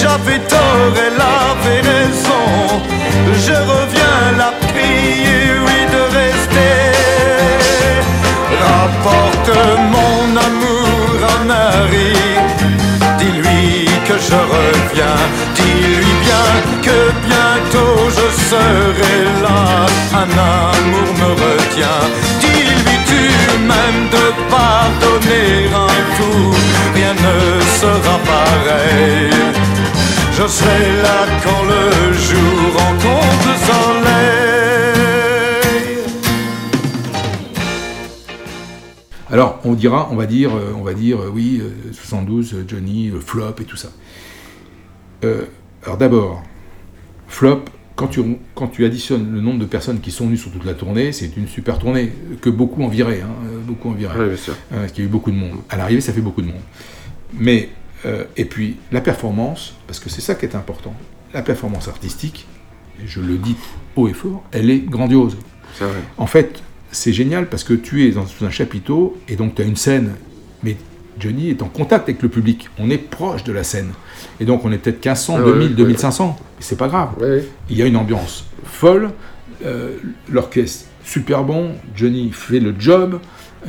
J'avais 0.01 0.39
tort, 0.53 0.93
elle 1.05 1.21
avait 1.21 1.81
raison. 1.81 2.45
Je 3.45 3.53
reviens 3.73 4.21
la 4.37 4.51
prier, 4.67 5.43
oui, 5.65 5.79
de 5.95 6.01
rester. 6.19 6.75
Rapporte 8.67 9.51
mon 9.95 10.19
amour 10.47 11.15
à 11.33 11.43
Marie. 11.45 12.35
Dis-lui 13.19 13.85
que 14.07 14.15
je 14.27 14.39
reviens. 14.55 15.21
Dis-lui 15.55 16.12
que 16.81 16.99
bientôt 17.27 17.97
je 18.17 18.27
serai 18.49 19.17
là. 19.41 19.85
Un 20.21 20.29
amour 20.29 21.09
me 21.21 21.29
retient. 21.43 22.03
Dis-lui 22.41 22.97
tu 23.09 23.23
m'aimes 23.67 24.05
de 24.17 24.25
pardonner 24.49 25.49
un 25.85 25.97
fou. 26.15 26.35
Rien 26.95 27.13
ne 27.13 27.37
sera 27.79 28.15
pareil. 28.33 29.29
Je 30.37 30.47
serai 30.47 30.83
là 31.01 31.19
quand 31.43 31.63
le 31.63 31.83
jour 32.13 32.59
rencontre 32.81 33.45
le 33.47 33.55
soleil. 33.67 34.53
Alors, 39.31 39.59
on 39.63 39.73
dira, 39.73 40.09
on 40.11 40.15
va 40.15 40.25
dire, 40.27 40.51
euh, 40.55 40.73
on 40.77 40.83
va 40.83 40.93
dire, 40.93 41.19
euh, 41.19 41.31
oui, 41.33 41.59
euh, 41.59 41.91
72, 41.91 42.53
euh, 42.53 42.65
Johnny, 42.67 43.11
flop 43.19 43.55
et 43.61 43.63
tout 43.63 43.77
ça. 43.77 43.89
Euh, 45.23 45.45
alors 45.83 45.97
d'abord, 45.97 46.43
flop, 47.27 47.65
quand 47.95 48.07
tu, 48.07 48.21
quand 48.55 48.67
tu 48.67 48.85
additionnes 48.85 49.33
le 49.33 49.41
nombre 49.41 49.59
de 49.59 49.65
personnes 49.65 49.99
qui 49.99 50.11
sont 50.11 50.25
venues 50.25 50.37
sur 50.37 50.51
toute 50.51 50.65
la 50.65 50.73
tournée, 50.73 51.11
c'est 51.11 51.37
une 51.37 51.47
super 51.47 51.77
tournée 51.77 52.11
que 52.41 52.49
beaucoup 52.49 52.83
enviraient, 52.83 53.21
hein, 53.21 53.29
euh, 53.45 53.59
beaucoup 53.59 53.89
enviraient. 53.89 54.17
Ouais, 54.17 54.27
bien 54.29 54.37
sûr. 54.37 54.53
Euh, 54.71 54.81
parce 54.81 54.91
qu'il 54.91 55.03
y 55.03 55.07
a 55.07 55.09
eu 55.09 55.11
beaucoup 55.11 55.31
de 55.31 55.35
monde. 55.35 55.59
À 55.69 55.77
l'arrivée, 55.77 56.01
ça 56.01 56.13
fait 56.13 56.21
beaucoup 56.21 56.41
de 56.41 56.47
monde. 56.47 56.61
Mais, 57.37 57.69
euh, 58.05 58.23
et 58.35 58.45
puis, 58.45 58.77
la 58.91 59.01
performance, 59.01 59.75
parce 59.87 59.99
que 59.99 60.09
c'est 60.09 60.21
ça 60.21 60.35
qui 60.35 60.45
est 60.45 60.55
important, 60.55 60.95
la 61.33 61.41
performance 61.41 61.87
artistique, 61.87 62.47
et 63.03 63.07
je 63.07 63.19
le 63.21 63.37
dis 63.37 63.55
haut 63.95 64.07
et 64.07 64.13
fort, 64.13 64.43
elle 64.51 64.69
est 64.69 64.79
grandiose. 64.79 65.37
C'est 65.77 65.85
vrai. 65.85 65.99
En 66.17 66.27
fait, 66.27 66.63
c'est 66.91 67.13
génial 67.13 67.47
parce 67.47 67.63
que 67.63 67.73
tu 67.73 68.07
es 68.07 68.11
dans 68.11 68.25
sous 68.25 68.45
un 68.45 68.51
chapiteau 68.51 69.17
et 69.27 69.35
donc 69.35 69.55
tu 69.55 69.63
as 69.63 69.65
une 69.65 69.75
scène, 69.75 70.13
mais 70.61 70.77
Johnny 71.19 71.49
est 71.49 71.61
en 71.61 71.67
contact 71.67 72.03
avec 72.03 72.21
le 72.21 72.29
public. 72.29 72.69
On 72.77 72.89
est 72.89 72.97
proche 72.97 73.43
de 73.43 73.51
la 73.51 73.63
scène. 73.63 73.93
Et 74.39 74.45
donc 74.45 74.65
on 74.65 74.71
est 74.71 74.77
peut-être 74.77 74.97
1500, 75.05 75.35
Ah 75.37 75.41
ouais, 75.41 75.51
2000, 75.53 75.67
ouais, 75.69 75.73
2500. 75.75 76.37
Mais 76.39 76.45
c'est 76.59 76.77
pas 76.77 76.87
grave. 76.87 77.09
Ouais, 77.19 77.27
ouais. 77.27 77.47
Il 77.69 77.77
y 77.77 77.81
a 77.81 77.85
une 77.85 77.97
ambiance 77.97 78.45
folle. 78.65 79.11
euh, 79.65 79.97
L'orchestre 80.29 80.85
super 81.03 81.43
bon. 81.43 81.71
Johnny 81.95 82.31
fait 82.31 82.59
le 82.59 82.73
job. 82.77 83.19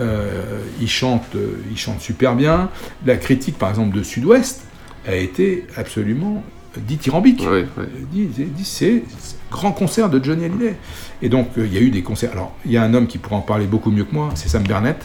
euh, 0.00 0.60
il, 0.80 0.88
chante, 0.88 1.22
euh, 1.36 1.56
il 1.70 1.76
chante 1.76 2.00
super 2.00 2.34
bien. 2.34 2.68
La 3.06 3.16
critique, 3.16 3.58
par 3.58 3.68
exemple, 3.70 3.96
de 3.96 4.02
Sud-Ouest 4.02 4.62
a 5.06 5.14
été 5.14 5.66
absolument 5.76 6.42
dithyrambique. 6.76 7.42
Ouais, 7.42 7.66
ouais. 7.76 7.86
Euh, 8.18 8.46
c'est 8.64 9.04
grand 9.50 9.70
concert 9.72 10.10
de 10.10 10.22
Johnny 10.24 10.46
Hallyday. 10.46 10.74
Et 11.22 11.28
donc, 11.28 11.50
euh, 11.58 11.66
il 11.66 11.72
y 11.72 11.78
a 11.78 11.80
eu 11.80 11.90
des 11.90 12.02
concerts. 12.02 12.32
Alors, 12.32 12.52
il 12.64 12.72
y 12.72 12.76
a 12.76 12.82
un 12.82 12.92
homme 12.94 13.06
qui 13.06 13.18
pourra 13.18 13.36
en 13.36 13.40
parler 13.42 13.66
beaucoup 13.66 13.92
mieux 13.92 14.02
que 14.04 14.12
moi, 14.14 14.30
c'est 14.34 14.48
Sam 14.48 14.64
Burnett, 14.64 14.98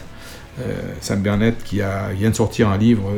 Sam 1.01 1.21
Burnett 1.21 1.63
qui 1.63 1.81
a, 1.81 2.09
vient 2.09 2.29
de 2.29 2.35
sortir 2.35 2.69
un 2.69 2.77
livre 2.77 3.11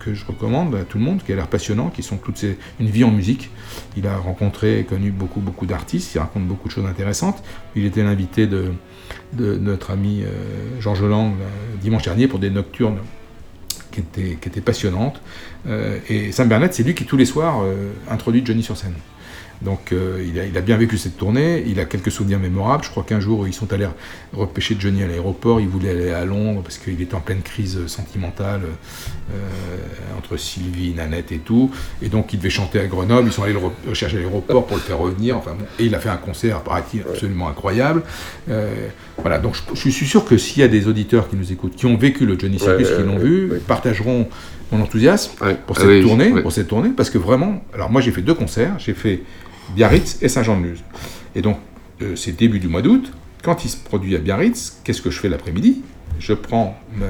que 0.00 0.14
je 0.14 0.24
recommande 0.24 0.74
à 0.74 0.84
tout 0.84 0.98
le 0.98 1.04
monde, 1.04 1.22
qui 1.24 1.32
a 1.32 1.36
l'air 1.36 1.48
passionnant, 1.48 1.90
qui 1.90 2.02
sont 2.02 2.16
toutes 2.16 2.44
une 2.80 2.88
vie 2.88 3.04
en 3.04 3.10
musique. 3.10 3.50
Il 3.96 4.06
a 4.06 4.16
rencontré 4.16 4.78
et 4.80 4.84
connu 4.84 5.10
beaucoup, 5.10 5.40
beaucoup 5.40 5.66
d'artistes, 5.66 6.14
il 6.14 6.18
raconte 6.18 6.46
beaucoup 6.46 6.68
de 6.68 6.72
choses 6.72 6.86
intéressantes. 6.86 7.42
Il 7.74 7.84
était 7.84 8.02
l'invité 8.02 8.46
de, 8.46 8.72
notre 9.32 9.90
ami 9.90 10.22
Georges 10.80 11.04
Lang 11.04 11.34
dimanche 11.80 12.02
dernier 12.02 12.28
pour 12.28 12.38
des 12.38 12.50
nocturnes 12.50 12.98
qui 13.90 14.00
étaient, 14.00 14.60
passionnantes. 14.60 15.20
et 16.08 16.32
Sam 16.32 16.48
Burnett, 16.48 16.74
c'est 16.74 16.82
lui 16.82 16.94
qui 16.94 17.04
tous 17.04 17.16
les 17.16 17.26
soirs 17.26 17.64
introduit 18.10 18.44
Johnny 18.44 18.62
sur 18.62 18.76
scène. 18.76 18.94
Donc 19.62 19.92
euh, 19.92 20.24
il, 20.26 20.38
a, 20.38 20.44
il, 20.44 20.56
a, 20.56 20.60
bien 20.60 20.76
vécu 20.76 20.98
cette 20.98 21.16
tournée, 21.16 21.64
il 21.66 21.80
a 21.80 21.84
quelques 21.84 22.10
souvenirs 22.10 22.38
mémorables. 22.38 22.84
Je 22.84 22.90
crois 22.90 23.02
qu'un 23.02 23.20
jour, 23.20 23.46
ils 23.46 23.54
sont 23.54 23.72
allés 23.72 23.86
repêcher 24.32 24.76
Johnny 24.78 25.02
à 25.02 25.06
l'aéroport, 25.06 25.60
il 25.60 25.68
voulait 25.68 25.90
aller 25.90 26.10
à 26.10 26.24
Londres 26.24 26.62
parce 26.62 26.78
qu'il 26.78 27.00
était 27.00 27.14
en 27.14 27.20
pleine 27.20 27.42
crise 27.42 27.86
sentimentale 27.86 28.62
euh, 28.64 30.18
entre 30.18 30.36
Sylvie, 30.36 30.92
Nanette 30.94 31.32
et 31.32 31.38
tout. 31.38 31.70
Et 32.02 32.08
donc 32.08 32.32
il 32.32 32.38
devait 32.38 32.50
chanter 32.50 32.80
à 32.80 32.86
Grenoble, 32.86 33.28
ils 33.28 33.32
sont 33.32 33.42
allés 33.42 33.52
le 33.54 33.60
rechercher 33.88 34.16
à 34.16 34.20
l'aéroport 34.20 34.66
pour 34.66 34.76
le 34.76 34.82
faire 34.82 34.98
revenir. 34.98 35.36
Enfin, 35.36 35.52
bon. 35.58 35.64
Et 35.78 35.84
il 35.84 35.94
a 35.94 36.00
fait 36.00 36.10
un 36.10 36.16
concert, 36.16 36.60
paraît-il, 36.62 37.02
absolument 37.02 37.48
incroyable. 37.48 38.02
Euh, 38.50 38.88
voilà, 39.18 39.38
donc 39.38 39.54
je, 39.54 39.74
je, 39.74 39.88
suis 39.90 40.06
sûr 40.06 40.24
que 40.24 40.36
s'il 40.36 40.60
y 40.60 40.64
a 40.64 40.68
des 40.68 40.88
auditeurs 40.88 41.28
qui 41.28 41.36
nous 41.36 41.52
écoutent, 41.52 41.76
qui 41.76 41.86
ont 41.86 41.96
vécu 41.96 42.26
le 42.26 42.38
Johnny 42.38 42.58
Circus, 42.58 42.88
ouais, 42.88 42.96
qui 42.96 43.02
l'ont 43.02 43.18
vu, 43.18 43.52
partageront 43.66 44.28
mon 44.72 44.82
enthousiasme 44.82 45.32
pour 45.66 45.76
cette 45.76 45.86
Ah 45.86 45.88
oui, 45.88 46.02
tournée, 46.02 46.30
oui. 46.32 46.42
pour 46.42 46.52
cette 46.52 46.68
tournée, 46.68 46.90
parce 46.90 47.10
que 47.10 47.18
vraiment, 47.18 47.62
alors 47.72 47.90
moi 47.90 48.00
j'ai 48.00 48.10
fait 48.10 48.22
deux 48.22 48.34
concerts, 48.34 48.74
j'ai 48.78 48.94
fait 48.94 49.22
Biarritz 49.74 50.18
et 50.22 50.28
Saint-Jean-de-Luz. 50.28 50.82
Et 51.34 51.42
donc 51.42 51.58
euh, 52.02 52.16
c'est 52.16 52.32
début 52.36 52.58
du 52.58 52.68
mois 52.68 52.82
d'août. 52.82 53.12
Quand 53.42 53.64
il 53.64 53.68
se 53.68 53.76
produit 53.76 54.14
à 54.16 54.18
Biarritz, 54.18 54.80
qu'est-ce 54.84 55.02
que 55.02 55.10
je 55.10 55.20
fais 55.20 55.28
l'après-midi? 55.28 55.82
Je 56.18 56.32
prends 56.32 56.78
ma, 56.96 57.04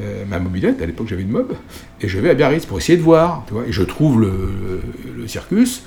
euh, 0.00 0.24
ma 0.28 0.38
mobilette, 0.38 0.80
à 0.80 0.86
l'époque 0.86 1.08
j'avais 1.08 1.22
une 1.22 1.30
mob, 1.30 1.52
et 2.00 2.08
je 2.08 2.18
vais 2.18 2.30
à 2.30 2.34
Biarritz 2.34 2.64
pour 2.64 2.78
essayer 2.78 2.96
de 2.96 3.02
voir, 3.02 3.44
tu 3.46 3.54
vois, 3.54 3.66
et 3.66 3.72
je 3.72 3.82
trouve 3.82 4.20
le, 4.20 4.28
le, 4.28 4.82
le 5.22 5.28
circus. 5.28 5.82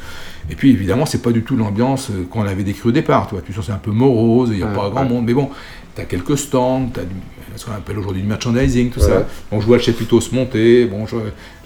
Et 0.49 0.55
puis 0.55 0.71
évidemment, 0.71 1.05
c'est 1.05 1.21
pas 1.21 1.31
du 1.31 1.41
tout 1.41 1.55
l'ambiance 1.55 2.09
euh, 2.11 2.25
qu'on 2.29 2.41
avait 2.43 2.63
décrit 2.63 2.89
au 2.89 2.91
départ, 2.91 3.27
tu 3.27 3.35
vois. 3.35 3.41
Tu 3.41 3.53
sens 3.53 3.67
c'est 3.67 3.71
un 3.71 3.77
peu 3.77 3.91
morose, 3.91 4.49
il 4.51 4.57
n'y 4.57 4.63
a 4.63 4.67
Ouais, 4.67 4.75
pas 4.75 4.89
grand 4.89 5.05
monde, 5.05 5.25
mais 5.25 5.33
bon, 5.33 5.49
tu 5.95 6.01
as 6.01 6.05
quelques 6.05 6.37
stands, 6.37 6.89
tu 6.93 6.99
as 6.99 7.03
ce 7.55 7.65
qu'on 7.65 7.71
appelle 7.71 7.97
aujourd'hui 7.97 8.21
du 8.23 8.27
merchandising, 8.27 8.89
tout 8.89 8.99
Ouais. 8.99 9.07
ça. 9.07 9.27
Bon, 9.49 9.61
je 9.61 9.65
vois 9.65 9.77
le 9.77 9.83
chapiteau 9.83 10.19
se 10.19 10.35
monter, 10.35 10.85
bon, 10.85 11.05
je, 11.07 11.15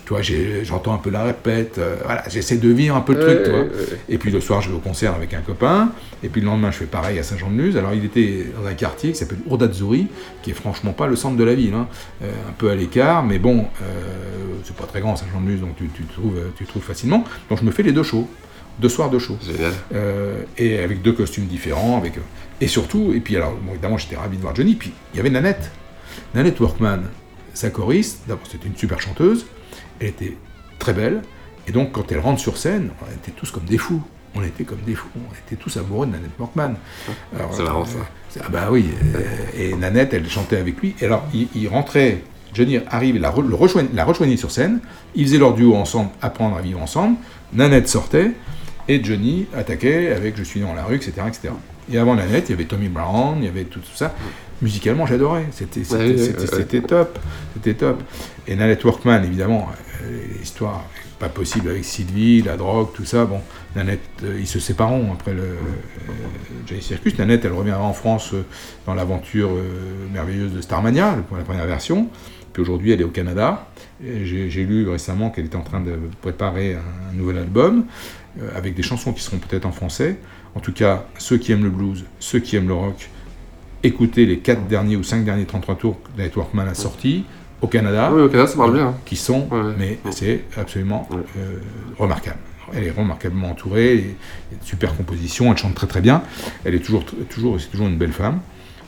tu 0.07 0.13
vois, 0.13 0.21
j'entends 0.63 0.93
un 0.93 0.99
peu 0.99 1.09
la 1.09 1.25
répète, 1.25 1.79
euh, 1.79 1.97
voilà, 2.05 2.23
j'essaie 2.29 2.55
de 2.55 2.69
vivre 2.69 2.95
un 2.95 3.01
peu 3.01 3.13
le 3.13 3.19
truc, 3.19 3.43
tu 3.43 3.49
vois. 3.49 3.65
Et 4.07 4.17
puis 4.17 4.31
le 4.31 4.39
soir, 4.39 4.61
je 4.61 4.69
vais 4.69 4.75
au 4.75 4.79
concert 4.79 5.13
avec 5.13 5.33
un 5.33 5.41
copain, 5.41 5.91
et 6.23 6.29
puis 6.29 6.39
le 6.39 6.47
lendemain, 6.47 6.71
je 6.71 6.77
fais 6.77 6.85
pareil 6.85 7.19
à 7.19 7.23
Saint-Jean-de-Luz. 7.23 7.75
Alors, 7.75 7.93
il 7.93 8.05
était 8.05 8.45
dans 8.57 8.65
un 8.65 8.73
quartier 8.73 9.11
qui 9.11 9.17
s'appelle 9.17 9.39
Ourdazouri, 9.47 10.07
qui 10.43 10.51
est 10.51 10.53
franchement 10.53 10.93
pas 10.93 11.07
le 11.07 11.17
centre 11.17 11.35
de 11.35 11.43
la 11.43 11.55
ville, 11.55 11.73
hein. 11.73 11.89
Euh, 12.23 12.31
un 12.47 12.53
peu 12.53 12.69
à 12.69 12.75
l'écart, 12.75 13.21
mais 13.25 13.37
bon, 13.37 13.65
euh, 13.81 13.95
c'est 14.63 14.77
pas 14.77 14.85
très 14.85 15.01
grand 15.01 15.17
Saint-Jean-de-Luz, 15.17 15.59
donc 15.59 15.75
tu, 15.75 15.89
tu 15.93 16.03
trouves, 16.03 16.39
tu 16.55 16.63
trouves 16.63 16.83
facilement. 16.83 17.25
Donc, 17.49 17.59
je 17.59 17.65
me 17.65 17.71
fais 17.71 17.83
les 17.83 17.91
deux 17.91 18.03
shows, 18.03 18.29
deux 18.79 18.87
soirs, 18.87 19.11
shows. 19.19 19.37
Génial. 19.45 19.73
Euh, 19.93 20.41
et 20.57 20.79
avec 20.79 21.01
deux 21.01 21.11
costumes 21.11 21.47
différents, 21.47 21.97
avec, 21.97 22.13
et 22.61 22.67
surtout, 22.67 23.11
et 23.13 23.19
puis 23.19 23.35
alors, 23.35 23.57
bon, 23.61 23.73
évidemment, 23.73 23.97
j'étais 23.97 24.15
ravi 24.15 24.37
de 24.37 24.41
voir 24.41 24.55
Johnny, 24.55 24.75
puis 24.75 24.93
il 25.13 25.17
y 25.17 25.19
avait 25.19 25.29
Nanette. 25.29 25.69
Nanette 26.33 26.61
Workman, 26.61 27.01
sa 27.57 27.69
choriste, 27.71 28.19
d'abord, 28.27 28.45
c'était 28.49 28.67
une 28.67 28.77
super 28.77 29.01
chanteuse, 29.01 29.45
elle 29.99 30.07
était 30.09 30.37
très 30.79 30.93
belle, 30.93 31.21
et 31.67 31.71
donc, 31.71 31.91
quand 31.91 32.11
elle 32.11 32.19
rentre 32.19 32.39
sur 32.39 32.57
scène, 32.57 32.91
on 33.01 33.11
était 33.13 33.31
tous 33.31 33.51
comme 33.51 33.65
des 33.65 33.77
fous. 33.77 34.01
On 34.35 34.43
était 34.43 34.63
comme 34.63 34.79
des 34.85 34.93
fous, 34.93 35.07
on 35.15 35.33
était 35.47 35.55
tous 35.61 35.75
amoureux 35.77 36.05
de 36.05 36.11
Nanette. 36.11 36.29
Alors, 37.35 37.53
C'est 37.53 37.63
marrant, 37.63 37.85
ça. 37.85 37.97
c'est- 38.29 38.41
Ah 38.45 38.49
bah 38.49 38.67
oui, 38.71 38.85
euh, 39.15 39.21
et 39.57 39.73
Nanette, 39.75 40.13
elle 40.13 40.29
chantait 40.29 40.57
avec 40.57 40.79
lui, 40.79 40.93
et 41.01 41.05
alors, 41.05 41.25
il, 41.33 41.47
il 41.55 41.67
rentrait, 41.67 42.21
Johnny 42.53 42.77
arrive, 42.91 43.17
la, 43.17 43.31
re- 43.31 43.49
la 43.49 43.55
sur 44.37 44.51
scène, 44.51 44.79
ils 45.15 45.25
faisaient 45.25 45.39
leur 45.39 45.55
duo 45.55 45.75
ensemble, 45.75 46.11
apprendre 46.21 46.55
à 46.57 46.61
vivre 46.61 46.79
ensemble, 46.81 47.17
Nanette 47.53 47.87
sortait, 47.89 48.31
et 48.87 49.03
Johnny 49.03 49.47
attaquait 49.55 50.13
avec 50.13 50.37
Je 50.37 50.43
suis 50.43 50.59
dans 50.61 50.73
la 50.75 50.83
rue, 50.83 50.95
etc. 50.95 51.13
etc. 51.27 51.49
Et 51.91 51.97
avant 51.97 52.15
Nanette, 52.15 52.49
il 52.49 52.51
y 52.51 52.55
avait 52.55 52.65
Tommy 52.65 52.89
Brown, 52.89 53.37
il 53.39 53.45
y 53.45 53.47
avait 53.47 53.63
tout, 53.63 53.79
tout 53.79 53.95
ça. 53.95 54.13
Musicalement, 54.61 55.05
j'adorais. 55.05 55.45
C'était 55.51 55.81
Ouais, 55.93 56.15
ouais, 56.15 56.81
top. 56.81 57.19
C'était 57.53 57.73
top. 57.75 58.03
Et 58.47 58.55
Nanette 58.55 58.83
Workman, 58.83 59.23
évidemment, 59.23 59.69
euh, 60.03 60.21
l'histoire 60.39 60.83
pas 61.19 61.29
possible 61.29 61.69
avec 61.69 61.83
Sylvie, 61.83 62.41
la 62.41 62.57
drogue, 62.57 62.89
tout 62.93 63.05
ça. 63.05 63.25
Bon, 63.25 63.41
Nanette, 63.75 64.01
euh, 64.23 64.37
ils 64.39 64.47
se 64.47 64.59
sépareront 64.59 65.13
après 65.13 65.33
le 65.33 65.41
euh, 65.41 65.55
Johnny 66.65 66.81
Circus. 66.81 67.17
Nanette, 67.17 67.45
elle 67.45 67.53
reviendra 67.53 67.83
en 67.83 67.93
France 67.93 68.33
euh, 68.33 68.43
dans 68.85 68.93
l'aventure 68.93 69.49
merveilleuse 70.13 70.53
de 70.53 70.61
Starmania, 70.61 71.17
pour 71.27 71.37
la 71.37 71.43
première 71.43 71.65
version. 71.65 72.09
Puis 72.53 72.61
aujourd'hui, 72.61 72.91
elle 72.91 73.01
est 73.01 73.05
au 73.05 73.09
Canada. 73.09 73.67
J'ai 74.01 74.65
lu 74.65 74.87
récemment 74.89 75.29
qu'elle 75.29 75.45
était 75.45 75.55
en 75.55 75.63
train 75.63 75.81
de 75.81 75.93
préparer 76.21 76.75
un, 76.75 77.11
un 77.11 77.13
nouvel 77.13 77.37
album 77.39 77.85
avec 78.55 78.75
des 78.75 78.83
chansons 78.83 79.13
qui 79.13 79.21
seront 79.21 79.37
peut-être 79.37 79.65
en 79.65 79.71
français. 79.71 80.17
En 80.57 80.59
tout 80.59 80.73
cas, 80.73 81.05
ceux 81.19 81.37
qui 81.37 81.51
aiment 81.51 81.65
le 81.65 81.69
blues, 81.69 82.03
ceux 82.19 82.39
qui 82.39 82.55
aiment 82.55 82.67
le 82.67 82.73
rock, 82.73 83.09
écoutez 83.83 84.25
les 84.25 84.39
quatre 84.39 84.65
derniers 84.65 84.95
ou 84.95 85.03
cinq 85.03 85.23
derniers 85.23 85.45
33 85.45 85.75
tours 85.75 85.99
que 86.17 86.35
Workman 86.35 86.67
a 86.67 86.73
sortis 86.73 87.25
au 87.61 87.67
Canada. 87.67 88.09
Oui, 88.11 88.23
au 88.23 88.27
Canada, 88.27 88.47
ça 88.49 88.57
marche 88.57 88.73
bien. 88.73 88.95
Qui 89.05 89.17
sont, 89.17 89.47
mais 89.77 89.99
c'est 90.09 90.45
absolument 90.57 91.07
euh, 91.13 91.59
remarquable. 91.99 92.39
Elle 92.73 92.85
est 92.85 92.91
remarquablement 92.91 93.51
entourée, 93.51 93.93
il 93.93 93.99
y 93.99 94.03
a 94.03 94.07
une 94.53 94.65
super 94.65 94.97
composition, 94.97 95.51
elle 95.51 95.59
chante 95.59 95.75
très 95.75 95.85
très 95.85 96.01
bien. 96.01 96.23
Elle 96.65 96.73
est 96.73 96.79
toujours, 96.79 97.05
toujours, 97.29 97.61
c'est 97.61 97.67
toujours 97.67 97.87
une 97.87 97.97
belle 97.97 98.11
femme. 98.11 98.39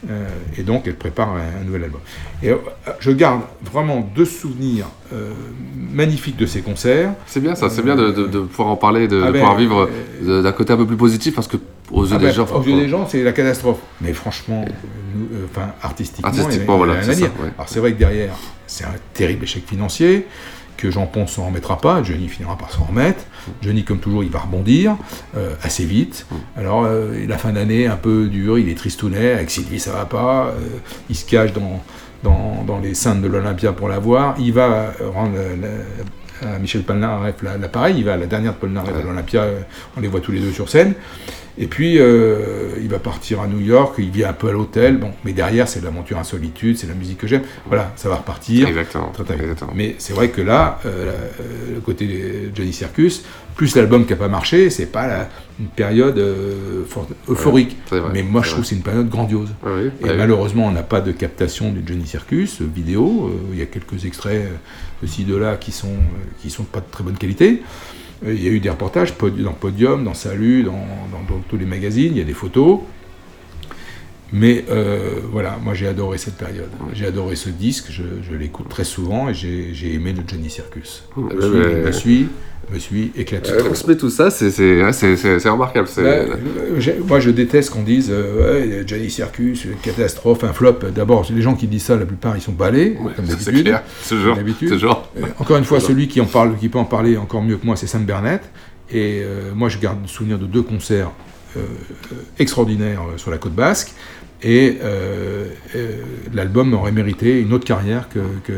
Euh, 0.10 0.28
et 0.58 0.64
donc, 0.64 0.84
elle 0.86 0.96
prépare 0.96 1.30
un, 1.34 1.62
un 1.62 1.64
nouvel 1.66 1.84
album. 1.86 2.00
Et 2.42 2.52
euh, 2.52 2.56
je 3.00 3.12
garde 3.12 3.42
vraiment 3.62 4.00
deux 4.16 4.24
souvenirs 4.26 4.86
euh, 5.14 5.32
magnifiques 5.76 6.38
de 6.38 6.46
ces 6.46 6.62
concerts. 6.62 7.14
C'est 7.26 7.42
bien 7.42 7.56
ça, 7.56 7.70
c'est 7.70 7.82
bien 7.82 7.96
de, 7.98 8.12
de- 8.12 8.28
de 8.28 8.40
pouvoir 8.40 8.70
en 8.70 8.76
parler, 8.78 9.08
de, 9.10 9.22
Ah 9.22 9.28
de 9.28 9.32
ben, 9.34 9.40
pouvoir 9.40 9.58
vivre 9.58 9.90
d'un 10.22 10.52
côté 10.54 10.72
un 10.72 10.78
peu 10.78 10.86
plus 10.86 10.96
positif 10.96 11.36
parce 11.36 11.48
que 11.50 11.58
aux 11.92 12.06
yeux 12.06 12.12
Ah 12.16 12.18
des 12.18 12.26
ben, 12.28 12.32
gens. 12.34 12.48
aux 12.48 12.64
yeux 12.64 12.76
des 12.80 12.88
gens, 12.88 13.08
c'est 13.10 13.24
la 13.24 13.34
catastrophe. 13.34 13.80
Mais 14.00 14.14
franchement, 14.14 14.64
enfin, 15.52 15.70
artistiquement, 15.82 16.30
Artistiquement, 16.30 16.58
il 16.66 16.70
y 16.70 16.74
a- 16.74 16.78
voilà, 16.78 16.94
rien 16.94 17.02
c'est 17.04 17.10
à 17.10 17.14
ça, 17.14 17.20
dire. 17.20 17.32
ouais. 17.42 17.50
Alors 17.58 17.68
c'est 17.70 17.80
vrai 17.80 17.92
que 17.94 18.00
derrière, 18.00 18.36
c'est 18.68 18.86
un 18.86 18.96
terrible 19.14 19.44
échec 19.44 19.64
financier, 19.68 20.28
que 20.80 20.90
Jean 20.92 21.06
Pons 21.06 21.28
s'en 21.28 21.46
remettra 21.48 21.78
pas, 21.78 22.02
Johnny 22.04 22.28
finira 22.30 22.58
par 22.58 22.72
s'en 22.72 22.86
remettre. 22.86 23.24
Johnny, 23.62 23.84
comme 23.84 24.00
toujours, 24.00 24.24
il 24.24 24.30
va 24.30 24.40
rebondir 24.40 24.96
euh, 25.38 25.54
assez 25.62 25.84
vite. 25.86 26.26
Alors, 26.56 26.86
euh, 26.86 27.26
la 27.28 27.38
fin 27.38 27.52
d'année, 27.52 27.88
un 27.88 27.98
peu 27.98 28.28
dure, 28.28 28.58
il 28.58 28.70
est 28.70 28.76
tristounet, 28.76 29.34
avec 29.34 29.50
Sylvie, 29.52 29.80
ça 29.80 29.92
va 29.92 30.06
pas, 30.06 30.48
euh, 30.48 30.68
il 31.10 31.16
se 31.16 31.26
cache 31.26 31.52
dans, 31.54 31.84
dans, 32.24 32.64
dans 32.66 32.80
les 32.80 32.94
scènes 32.94 33.22
de 33.22 33.28
l'Olympia 33.28 33.74
pour 33.74 33.90
la 33.90 34.00
voir, 34.00 34.36
il 34.40 34.54
va 34.54 34.94
rendre 35.14 35.36
la- 35.36 35.68
la- 35.68 36.56
à 36.56 36.58
Michel 36.60 36.84
Polnareff 36.84 37.42
la- 37.44 37.58
l'appareil, 37.58 37.96
il 37.98 38.06
va 38.06 38.14
à 38.14 38.18
la 38.18 38.26
dernière 38.26 38.54
de 38.54 38.58
Polnareff 38.60 38.96
à 38.98 39.02
l'Olympia, 39.02 39.46
on 39.98 40.00
les 40.00 40.08
voit 40.08 40.22
tous 40.22 40.32
les 40.32 40.40
deux 40.40 40.52
sur 40.54 40.70
scène. 40.70 40.94
Et 41.62 41.68
puis, 41.68 41.98
euh, 42.00 42.70
il 42.82 42.88
va 42.88 43.00
partir 43.00 43.42
à 43.42 43.48
New 43.48 43.60
York, 43.60 43.96
il 43.98 44.10
vit 44.12 44.24
un 44.24 44.32
peu 44.32 44.48
à 44.48 44.54
l'hôtel, 44.54 44.98
bon, 44.98 45.12
mais 45.26 45.34
derrière, 45.34 45.68
c'est 45.68 45.82
de 45.82 45.86
l'aventure 45.86 46.18
insolitude, 46.18 46.78
c'est 46.78 46.88
la 46.88 46.94
musique 46.94 47.18
que 47.18 47.28
j'aime. 47.28 47.42
Voilà, 47.68 47.92
ça 47.98 48.08
va 48.08 48.16
repartir. 48.16 48.66
Exactement. 48.70 49.12
Très, 49.14 49.26
très. 49.26 49.38
Mais 49.76 49.96
c'est 49.98 50.14
vrai 50.14 50.30
que 50.30 50.42
là, 50.42 50.80
euh, 50.86 51.08
la- 51.08 51.12
euh, 51.12 51.76
le 51.76 51.82
côté 51.82 52.08
de 52.08 52.56
Johnny 52.56 52.72
Circus, 52.72 53.26
plus 53.56 53.76
l'album 53.76 54.06
qui 54.06 54.12
n'a 54.12 54.16
pas 54.18 54.30
marché, 54.30 54.70
c'est 54.70 54.86
pas 54.86 55.06
la- 55.08 55.30
une 55.60 55.68
période 55.68 56.18
euh, 56.18 56.84
euphorique. 57.28 57.76
vrai, 57.92 58.02
mais 58.14 58.24
moi, 58.24 58.42
je 58.42 58.52
trouve 58.52 58.62
que 58.62 58.70
c'est 58.70 58.76
une 58.76 58.82
période 58.82 59.10
grandiose. 59.10 59.50
Ah 59.66 59.70
oui, 59.76 59.88
Et 59.88 59.92
ah 60.06 60.08
oui. 60.12 60.18
malheureusement, 60.18 60.66
on 60.68 60.72
n'a 60.72 60.84
pas 60.84 61.02
de 61.02 61.12
captation 61.12 61.72
du 61.74 61.82
Johnny 61.86 62.08
Circus 62.08 62.62
vidéo. 62.62 63.38
Il 63.52 63.60
y 63.60 63.62
a 63.62 63.66
quelques 63.66 64.06
extraits 64.06 64.48
de 65.04 65.08
ci, 65.08 65.26
de 65.26 65.36
là 65.36 65.58
qui 65.58 65.74
sont, 65.74 65.92
qui 66.42 66.50
sont 66.50 66.64
pas 66.64 66.80
de 66.80 66.86
très 66.90 67.04
bonne 67.04 67.18
qualité. 67.18 67.62
Il 68.26 68.44
y 68.44 68.48
a 68.48 68.52
eu 68.52 68.60
des 68.60 68.70
reportages 68.70 69.14
dans 69.18 69.54
Podium, 69.54 70.04
dans 70.04 70.14
Salut, 70.14 70.64
dans, 70.64 70.72
dans- 70.74 71.36
dans 71.36 71.40
tous 71.48 71.58
les 71.58 71.66
magazines, 71.66 72.12
il 72.14 72.18
y 72.18 72.22
a 72.22 72.26
des 72.26 72.34
photos. 72.34 72.80
Mais 74.32 74.64
euh, 74.70 75.16
voilà, 75.32 75.58
moi 75.64 75.74
j'ai 75.74 75.88
adoré 75.88 76.20
cette 76.20 76.36
période. 76.38 76.70
J'ai 76.94 77.08
adoré 77.08 77.36
ce 77.36 77.50
disque, 77.50 77.86
je, 77.90 78.04
je 78.30 78.36
l'écoute 78.36 78.70
très 78.70 78.84
souvent 78.84 79.28
et 79.30 79.34
j'ai 79.34 79.94
aimé 79.94 80.14
le 80.14 80.22
Johnny 80.28 80.52
Circus. 80.52 81.04
Je 81.18 81.22
me 81.24 81.42
suis, 81.42 81.58
me 81.88 81.92
suis, 81.92 82.28
me 82.72 82.78
suis 82.78 83.12
éclaté. 83.18 83.50
Euh, 83.54 83.64
on 83.72 83.74
se 83.74 83.88
met 83.88 83.96
tout 83.98 84.12
ça, 84.12 84.30
c'est 84.30 85.50
remarquable. 85.50 85.88
Bah, 86.04 86.10
euh, 86.10 86.94
moi, 87.08 87.20
je 87.20 87.32
déteste 87.32 87.72
qu'on 87.72 87.82
dise 87.82 88.10
euh, 88.12 88.82
ouais, 88.82 88.84
Johnny 88.86 89.10
Circus, 89.10 89.66
une 89.66 89.78
catastrophe, 89.82 90.44
un 90.44 90.54
flop. 90.54 90.78
D'abord, 90.94 91.26
les 91.34 91.42
gens 91.42 91.56
qui 91.56 91.66
disent 91.66 91.86
ça, 91.86 91.96
la 91.96 92.06
plupart, 92.06 92.38
ils 92.38 92.42
sont 92.42 92.52
balais, 92.52 92.98
comme 93.16 93.26
c'est 93.26 93.46
d'habitude. 93.46 93.74
C'est 94.04 94.16
c'est 94.70 94.78
genre. 94.78 94.99
Encore 95.40 95.58
une 95.58 95.66
fois, 95.66 95.80
celui 95.80 96.08
qui 96.08 96.22
en 96.22 96.26
parle, 96.26 96.58
qui 96.58 96.70
peut 96.70 96.80
en 96.80 96.86
parler 96.86 97.18
encore 97.18 97.42
mieux 97.42 97.58
que 97.58 97.66
moi, 97.66 97.76
c'est 97.76 97.88
Sam 97.88 98.06
Burnett. 98.06 98.42
Et 98.92 99.22
euh, 99.24 99.54
moi, 99.54 99.70
je 99.70 99.78
garde 99.78 100.02
le 100.02 100.08
souvenir 100.08 100.40
de 100.40 100.46
deux 100.46 100.64
concerts 100.64 101.12
euh, 101.58 101.62
extraordinaires 102.40 103.02
euh, 103.02 103.18
sur 103.18 103.32
la 103.32 103.38
côte 103.38 103.54
basque. 103.54 103.94
Et 104.42 104.78
l'album 106.34 106.74
aurait 106.74 106.94
mérité 106.94 107.42
une 107.42 107.52
autre 107.52 107.66
carrière 107.66 108.08
que, 108.08 108.20
que, 108.46 108.54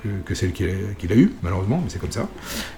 que, 0.00 0.08
que 0.24 0.34
celle 0.36 0.52
qu'il 0.52 0.68
a, 0.68 1.16
eue, 1.16 1.32
malheureusement, 1.42 1.80
mais 1.82 1.90
c'est 1.90 1.98
comme 1.98 2.12
ça. 2.12 2.28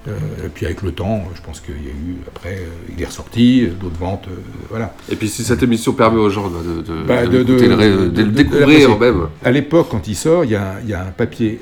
Et 0.07 0.49
puis 0.55 0.65
avec 0.65 0.81
le 0.81 0.93
temps, 0.93 1.25
je 1.35 1.43
pense 1.43 1.61
qu'il 1.61 1.75
y 1.75 1.89
a 1.89 1.91
eu, 1.91 2.17
après, 2.27 2.63
il 2.89 3.03
est 3.03 3.05
ressorti, 3.05 3.69
d'autres 3.79 3.99
ventes, 3.99 4.31
voilà. 4.71 4.95
Et 5.13 5.17
puis 5.17 5.29
si 5.29 5.45
cette 5.45 5.63
émission 5.63 5.93
permet 5.93 6.21
aux 6.21 6.31
gens 6.31 6.49
de, 6.49 6.81
de, 6.81 7.03
Bah, 7.03 7.27
de, 7.27 7.37
le 7.37 8.09
de 8.09 8.23
découvrir 8.23 8.99
même. 8.99 9.27
À 9.45 9.51
l'époque, 9.51 9.89
quand 9.91 10.09
il 10.09 10.17
sort, 10.17 10.47
il 10.47 10.53
y 10.53 10.57
a, 10.57 10.77
il 10.83 10.89
y 10.89 10.95
a 10.95 11.03
un 11.03 11.11
papier 11.11 11.61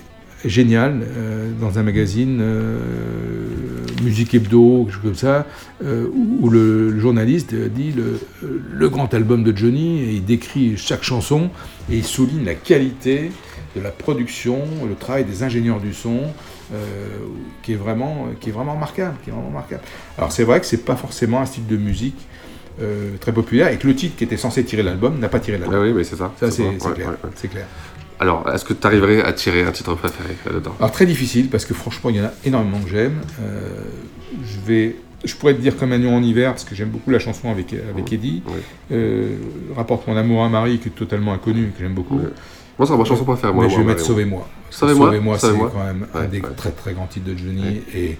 génial 0.48 1.02
euh, 1.02 1.50
dans 1.60 1.78
un 1.78 1.82
magazine, 1.82 2.38
euh, 2.40 2.78
Musique 4.02 4.34
Hebdo, 4.34 4.84
quelque 4.84 4.94
chose 4.94 5.02
comme 5.02 5.14
ça, 5.14 5.46
euh, 5.84 6.06
où, 6.14 6.38
où 6.42 6.50
le, 6.50 6.90
le 6.90 7.00
journaliste 7.00 7.54
dit 7.54 7.92
le, 7.92 8.20
le 8.72 8.88
grand 8.88 9.12
album 9.14 9.42
de 9.44 9.56
Johnny, 9.56 10.00
et 10.00 10.12
il 10.12 10.24
décrit 10.24 10.76
chaque 10.76 11.02
chanson, 11.02 11.50
et 11.90 11.96
il 11.96 12.04
souligne 12.04 12.44
la 12.44 12.54
qualité 12.54 13.30
de 13.74 13.80
la 13.80 13.90
production, 13.90 14.58
le 14.88 14.94
travail 14.94 15.24
des 15.24 15.42
ingénieurs 15.42 15.80
du 15.80 15.92
son, 15.92 16.20
qui, 17.62 17.74
est 17.74 17.76
vraiment, 17.76 18.28
qui 18.40 18.48
est 18.48 18.52
vraiment 18.52 18.74
remarquable. 18.74 19.16
Qui 19.22 19.30
est 19.30 19.32
vraiment 19.32 19.48
remarquable. 19.48 19.82
Alors 20.18 20.32
c'est 20.32 20.44
vrai 20.44 20.60
que 20.60 20.66
c'est 20.66 20.84
pas 20.84 20.96
forcément 20.96 21.40
un 21.40 21.46
style 21.46 21.66
de 21.66 21.76
musique 21.76 22.26
très 23.20 23.32
populaire, 23.32 23.68
et 23.68 23.76
que 23.78 23.86
le 23.86 23.94
titre 23.94 24.16
qui 24.16 24.24
était 24.24 24.36
censé 24.36 24.64
tirer 24.64 24.82
l'album 24.82 25.18
n'a 25.18 25.28
pas 25.28 25.40
tiré 25.40 25.58
l'album. 25.58 25.78
Ah 25.78 25.82
oui, 25.82 25.92
mais 25.94 26.04
c'est 26.04 26.16
ça. 26.16 26.32
Ça, 26.40 26.50
c'est 26.50 26.62
ça, 26.62 26.70
c'est 26.78 26.88
ouais, 26.88 26.94
clair. 26.94 27.08
ouais, 27.08 27.14
ouais. 27.24 27.30
c'est 27.34 27.48
clair. 27.48 27.66
Alors, 28.18 28.48
est-ce 28.52 28.64
que 28.64 28.72
tu 28.72 28.86
arriverais 28.86 29.22
à 29.22 29.32
tirer 29.32 29.62
un 29.62 29.72
titre 29.72 29.94
préféré 29.94 30.36
là-dedans 30.46 30.74
Alors 30.78 30.90
très 30.90 31.06
difficile 31.06 31.48
parce 31.48 31.64
que 31.64 31.74
franchement 31.74 32.10
il 32.10 32.16
y 32.16 32.20
en 32.20 32.24
a 32.24 32.32
énormément 32.44 32.80
que 32.80 32.88
j'aime. 32.88 33.20
Euh, 33.42 33.68
je 34.44 34.58
vais, 34.66 34.96
je 35.24 35.34
pourrais 35.34 35.54
te 35.54 35.60
dire 35.60 35.76
comme 35.76 35.92
un 35.92 36.06
en 36.06 36.22
hiver 36.22 36.52
parce 36.52 36.64
que 36.64 36.74
j'aime 36.74 36.88
beaucoup 36.88 37.10
la 37.10 37.18
chanson 37.18 37.50
avec 37.50 37.74
avec 37.74 38.12
Eddie. 38.12 38.42
Euh, 38.90 39.36
Rapporte 39.76 40.06
mon 40.06 40.16
amour 40.16 40.44
à 40.44 40.48
Marie 40.48 40.78
qui 40.78 40.88
est 40.88 40.92
totalement 40.92 41.32
inconnu 41.34 41.72
que 41.76 41.82
j'aime 41.82 41.94
beaucoup. 41.94 42.20
Moi, 42.78 42.86
c'est 42.86 42.96
ma 42.96 43.04
chanson 43.04 43.24
préférée, 43.24 43.52
moi, 43.54 43.64
Mais 43.64 43.70
je 43.70 43.76
vais 43.78 43.84
mettre 43.84 44.00
moi. 44.00 44.06
Sauvez-moi. 44.06 44.46
Sauvez-moi, 44.70 45.38
Sauvez-moi, 45.38 45.38
c'est 45.38 45.78
quand 45.78 45.84
même 45.84 46.06
un 46.14 46.24
des 46.24 46.40
ouais. 46.40 46.48
très 46.56 46.70
très 46.70 46.92
grands 46.92 47.06
titres 47.06 47.26
de 47.26 47.36
Johnny 47.36 47.80
et, 47.94 48.18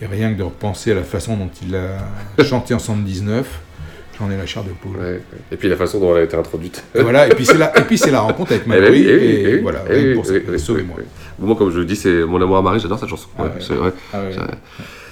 et 0.00 0.06
rien 0.06 0.32
que 0.32 0.38
de 0.38 0.42
repenser 0.42 0.92
à 0.92 0.94
la 0.94 1.02
façon 1.02 1.36
dont 1.36 1.50
il 1.62 1.74
a 1.74 1.98
chanté 2.44 2.72
en 2.74 2.78
79, 2.78 3.60
j'en 4.18 4.30
ai 4.30 4.36
la 4.36 4.46
chair 4.46 4.64
de 4.64 4.70
poule. 4.70 4.96
Et 5.52 5.56
puis 5.56 5.68
la 5.68 5.76
façon 5.76 6.00
dont 6.00 6.14
elle 6.14 6.22
a 6.22 6.24
été 6.24 6.36
introduite. 6.36 6.84
Et 6.94 7.02
voilà, 7.02 7.26
et 7.26 7.34
puis 7.34 7.46
c'est 7.46 7.58
la, 7.58 7.76
et 7.78 7.82
puis 7.82 7.98
c'est 7.98 8.10
la 8.10 8.20
rencontre 8.20 8.52
avec 8.52 8.64
Eh 8.66 8.70
oui, 8.70 9.06
eh 9.08 9.14
oui, 9.16 9.24
et 9.24 9.44
eh 9.54 9.58
voilà, 9.58 9.80
pour 10.14 10.26
ça. 10.26 10.34
Sauvez-moi. 10.56 10.96
Moi, 11.38 11.56
comme 11.56 11.70
je 11.70 11.78
le 11.78 11.84
dis, 11.84 11.96
c'est 11.96 12.24
mon 12.24 12.40
amour 12.40 12.56
à 12.56 12.62
Marie, 12.62 12.80
j'adore 12.80 12.98
cette 12.98 13.08
chanson. 13.08 13.28
Ah 13.38 13.44
Ouais, 13.44 13.50
c'est 13.60 13.74
vrai. 13.74 13.92
Ah 14.12 14.20
ouais. 14.20 14.34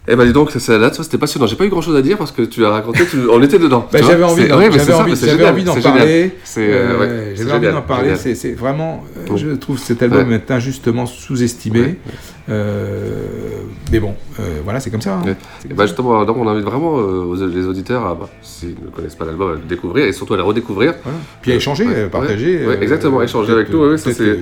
Eh 0.09 0.15
ben 0.15 0.25
dis 0.25 0.33
donc, 0.33 0.53
ça, 0.53 0.61
c'était 0.61 1.19
passionnant. 1.19 1.47
J'ai 1.49 1.57
pas 1.57 1.65
eu 1.65 1.69
grand 1.69 1.83
chose 1.83 1.97
à 1.97 2.03
dire 2.03 2.17
parce 2.17 2.31
que 2.31 2.43
tu 2.43 2.65
as 2.65 2.71
raconté, 2.71 3.05
tu- 3.07 3.29
on 3.29 3.43
était 3.43 3.59
dedans. 3.59 3.89
Bah, 3.93 3.99
j'avais 4.01 4.23
envie 4.23 4.47
d'en 4.47 4.59
ouais, 4.59 4.71
parler. 4.71 6.31
Euh, 6.59 6.99
ouais, 6.99 7.35
j'avais 7.37 7.53
envie 7.53 7.73
d'en 7.73 7.83
parler. 7.83 8.15
C'est 8.17 8.53
vraiment, 8.53 9.05
euh, 9.29 9.37
je 9.37 9.49
trouve 9.49 9.79
cet 9.79 10.03
album 10.03 10.33
est 10.33 10.51
injustement 10.51 11.07
sous-estimé. 11.07 11.97
Euh, 12.49 13.25
mais 13.91 13.99
bon, 13.99 14.15
euh, 14.39 14.61
voilà, 14.63 14.79
c'est 14.81 14.91
comme 14.91 15.01
ça. 15.01 15.15
hein. 15.17 15.23
Ouais. 15.27 15.37
Bah 15.75 15.87
justement, 15.87 16.25
donc 16.25 16.37
on 16.37 16.47
invite 16.47 16.65
vraiment 16.65 16.97
euh, 16.99 17.47
les 17.53 17.67
auditeurs 17.67 18.07
à, 18.07 18.15
bah, 18.15 18.29
s'ils 18.43 18.71
ne 18.71 18.89
connaissent 18.95 19.17
pas 19.17 19.25
l'album, 19.25 19.51
à 19.51 19.55
le 19.55 19.61
découvrir 19.61 20.07
et 20.07 20.13
surtout 20.13 20.35
à 20.35 20.37
le 20.37 20.43
redécouvrir. 20.45 20.95
Puis 21.43 21.53
à 21.53 21.57
échanger, 21.57 21.85
Ouais, 21.87 22.07
partager, 22.07 22.65
ouais, 22.67 22.79
exactement, 22.83 23.21
échanger 23.23 23.53
avec 23.53 23.71
nous. 23.71 23.79
ouais, 23.91 23.99
ça, 23.99 24.13
c'est- 24.13 24.37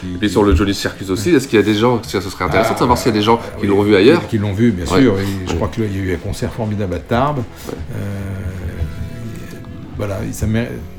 qui- 0.00 0.14
Et 0.14 0.18
puis 0.18 0.28
sur 0.30 0.42
le 0.42 0.54
Johnny 0.54 0.74
Circus 0.74 1.10
aussi, 1.10 1.30
est-ce 1.30 1.46
qu'il 1.46 1.58
y 1.58 1.62
a 1.62 1.64
des 1.64 1.74
gens, 1.74 2.00
ce 2.02 2.20
serait 2.20 2.44
intéressant 2.44 2.70
Ah, 2.72 2.74
de 2.74 2.78
savoir 2.80 2.98
s'il 2.98 3.12
y 3.12 3.14
a 3.14 3.18
des 3.18 3.24
gens 3.24 3.40
qui 3.60 3.66
l'ont 3.66 3.82
vu 3.82 3.94
ailleurs 3.94 4.26
Qui 4.26 4.38
l'ont 4.38 4.52
vu, 4.52 4.72
bien 4.72 4.86
sûr. 4.86 5.18
Et 5.18 5.48
je 5.48 5.54
crois 5.54 5.68
qu'il 5.68 5.84
y 5.84 5.86
a 5.86 6.02
eu 6.02 6.14
un 6.14 6.18
concert 6.18 6.52
formidable 6.52 6.94
à 6.94 6.98
Tarbes. 6.98 7.42
Voilà, 9.96 10.18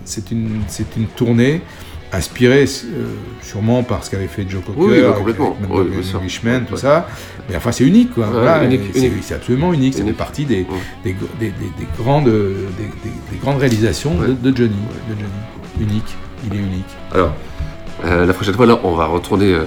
c'est 0.05 0.31
une, 0.31 0.61
c'est 0.67 0.95
une 0.95 1.07
tournée 1.07 1.61
inspirée 2.15 2.65
euh, 2.65 3.05
sûrement 3.41 3.83
par 3.83 4.03
ce 4.03 4.09
qu'avait 4.11 4.27
fait 4.27 4.45
Joe 4.49 4.61
Cocker, 4.65 4.79
Oui, 4.81 4.99
avec- 4.99 5.37
avec. 5.39 6.15
Englishman, 6.15 6.61
tout 6.67 6.73
Ouais. 6.73 6.79
ça. 6.79 7.07
Mais 7.49 7.55
enfin, 7.55 7.71
c'est 7.71 7.83
unique, 7.85 8.13
quoi. 8.13 8.25
Ouais, 8.27 8.31
Voilà, 8.33 8.61
c'est-. 8.93 9.11
C'est 9.21 9.33
absolument 9.35 9.73
unique. 9.73 9.93
Ça 9.95 10.03
fait 10.03 10.13
partie 10.13 10.45
des, 10.45 10.65
des, 11.03 11.13
des- 11.13 11.17
des- 11.39 11.51
des 11.51 11.87
grandes, 11.97 12.25
des, 12.25 12.31
des- 12.31 13.09
des 13.31 13.37
grandes 13.41 13.57
réalisations 13.59 14.15
de, 14.15 14.27
de 14.33 14.55
Johnny, 14.55 14.75
de 15.09 15.15
Johnny. 15.15 15.29
Unique. 15.91 16.15
Il 16.49 16.57
est 16.57 16.61
unique. 16.61 16.85
Alors, 17.13 17.33
euh, 18.05 18.25
la 18.25 18.33
prochaine 18.33 18.53
fois, 18.55 18.65
là, 18.65 18.79
on 18.83 18.93
va 18.95 19.05
retourner 19.07 19.53
euh, 19.53 19.63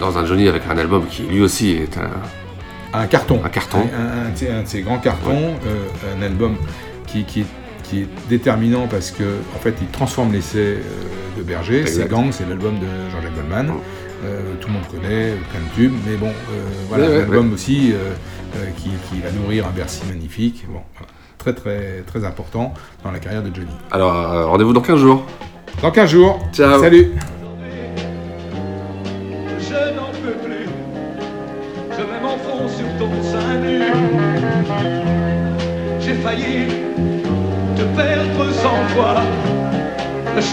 dans 0.00 0.18
un 0.18 0.24
Johnny 0.26 0.48
avec 0.48 0.62
un 0.70 0.76
album 0.78 1.06
qui 1.06 1.22
lui 1.22 1.40
aussi 1.42 1.70
est 1.72 1.96
un, 1.98 2.10
un 3.00 3.06
carton. 3.06 3.40
Un 3.44 3.48
carton. 3.48 3.78
Un, 3.78 3.82
un- 3.82 4.58
un 4.58 4.62
de 4.62 4.66
ces- 4.68 4.82
grands 4.82 4.98
cartons, 4.98 5.54
un 6.16 6.22
album 6.22 6.56
qui, 7.06 7.24
qui, 7.24 7.40
est, 7.40 7.46
qui 7.94 8.02
est 8.02 8.08
déterminant 8.28 8.86
parce 8.88 9.10
que 9.10 9.22
en 9.54 9.58
fait 9.58 9.74
il 9.80 9.86
transforme 9.88 10.32
l'essai 10.32 10.58
euh, 10.78 11.38
de 11.38 11.42
Berger. 11.42 11.86
C'est 11.86 12.08
Gang, 12.08 12.28
c'est 12.32 12.48
l'album 12.48 12.74
de 12.78 12.86
Jean-Jacques 13.10 13.34
Goldman. 13.34 13.72
Euh, 14.24 14.54
tout 14.60 14.68
le 14.68 14.74
monde 14.74 14.86
connaît, 14.90 15.34
plein 15.50 15.60
de 15.60 15.74
tubes, 15.74 15.92
mais 16.06 16.16
bon, 16.16 16.28
euh, 16.28 16.30
voilà, 16.88 17.04
Ouais, 17.04 17.10
ouais, 17.10 17.16
un 17.18 17.22
album 17.24 17.48
ouais. 17.48 17.54
aussi 17.54 17.92
euh, 17.92 18.12
qui, 18.78 18.88
qui 19.10 19.20
va 19.20 19.30
nourrir 19.32 19.66
un 19.66 19.70
Bercy 19.70 20.02
magnifique. 20.08 20.64
Bon, 20.68 20.80
voilà. 20.96 21.12
très 21.38 21.52
très 21.52 22.02
très 22.06 22.24
important 22.24 22.72
dans 23.02 23.10
la 23.10 23.18
carrière 23.18 23.42
de 23.42 23.54
Johnny. 23.54 23.74
Alors, 23.90 24.48
rendez-vous 24.48 24.72
dans 24.72 24.80
15 24.80 24.98
jours. 24.98 25.26
Dans 25.82 25.90
15 25.90 26.10
jours. 26.10 26.38
Ciao. 26.52 26.80
Salut. 26.80 27.12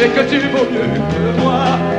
Sais 0.01 0.09
que 0.09 0.21
tu 0.21 0.39
vaux 0.47 0.65
mieux 0.71 0.97
que 0.97 1.41
moi. 1.43 1.90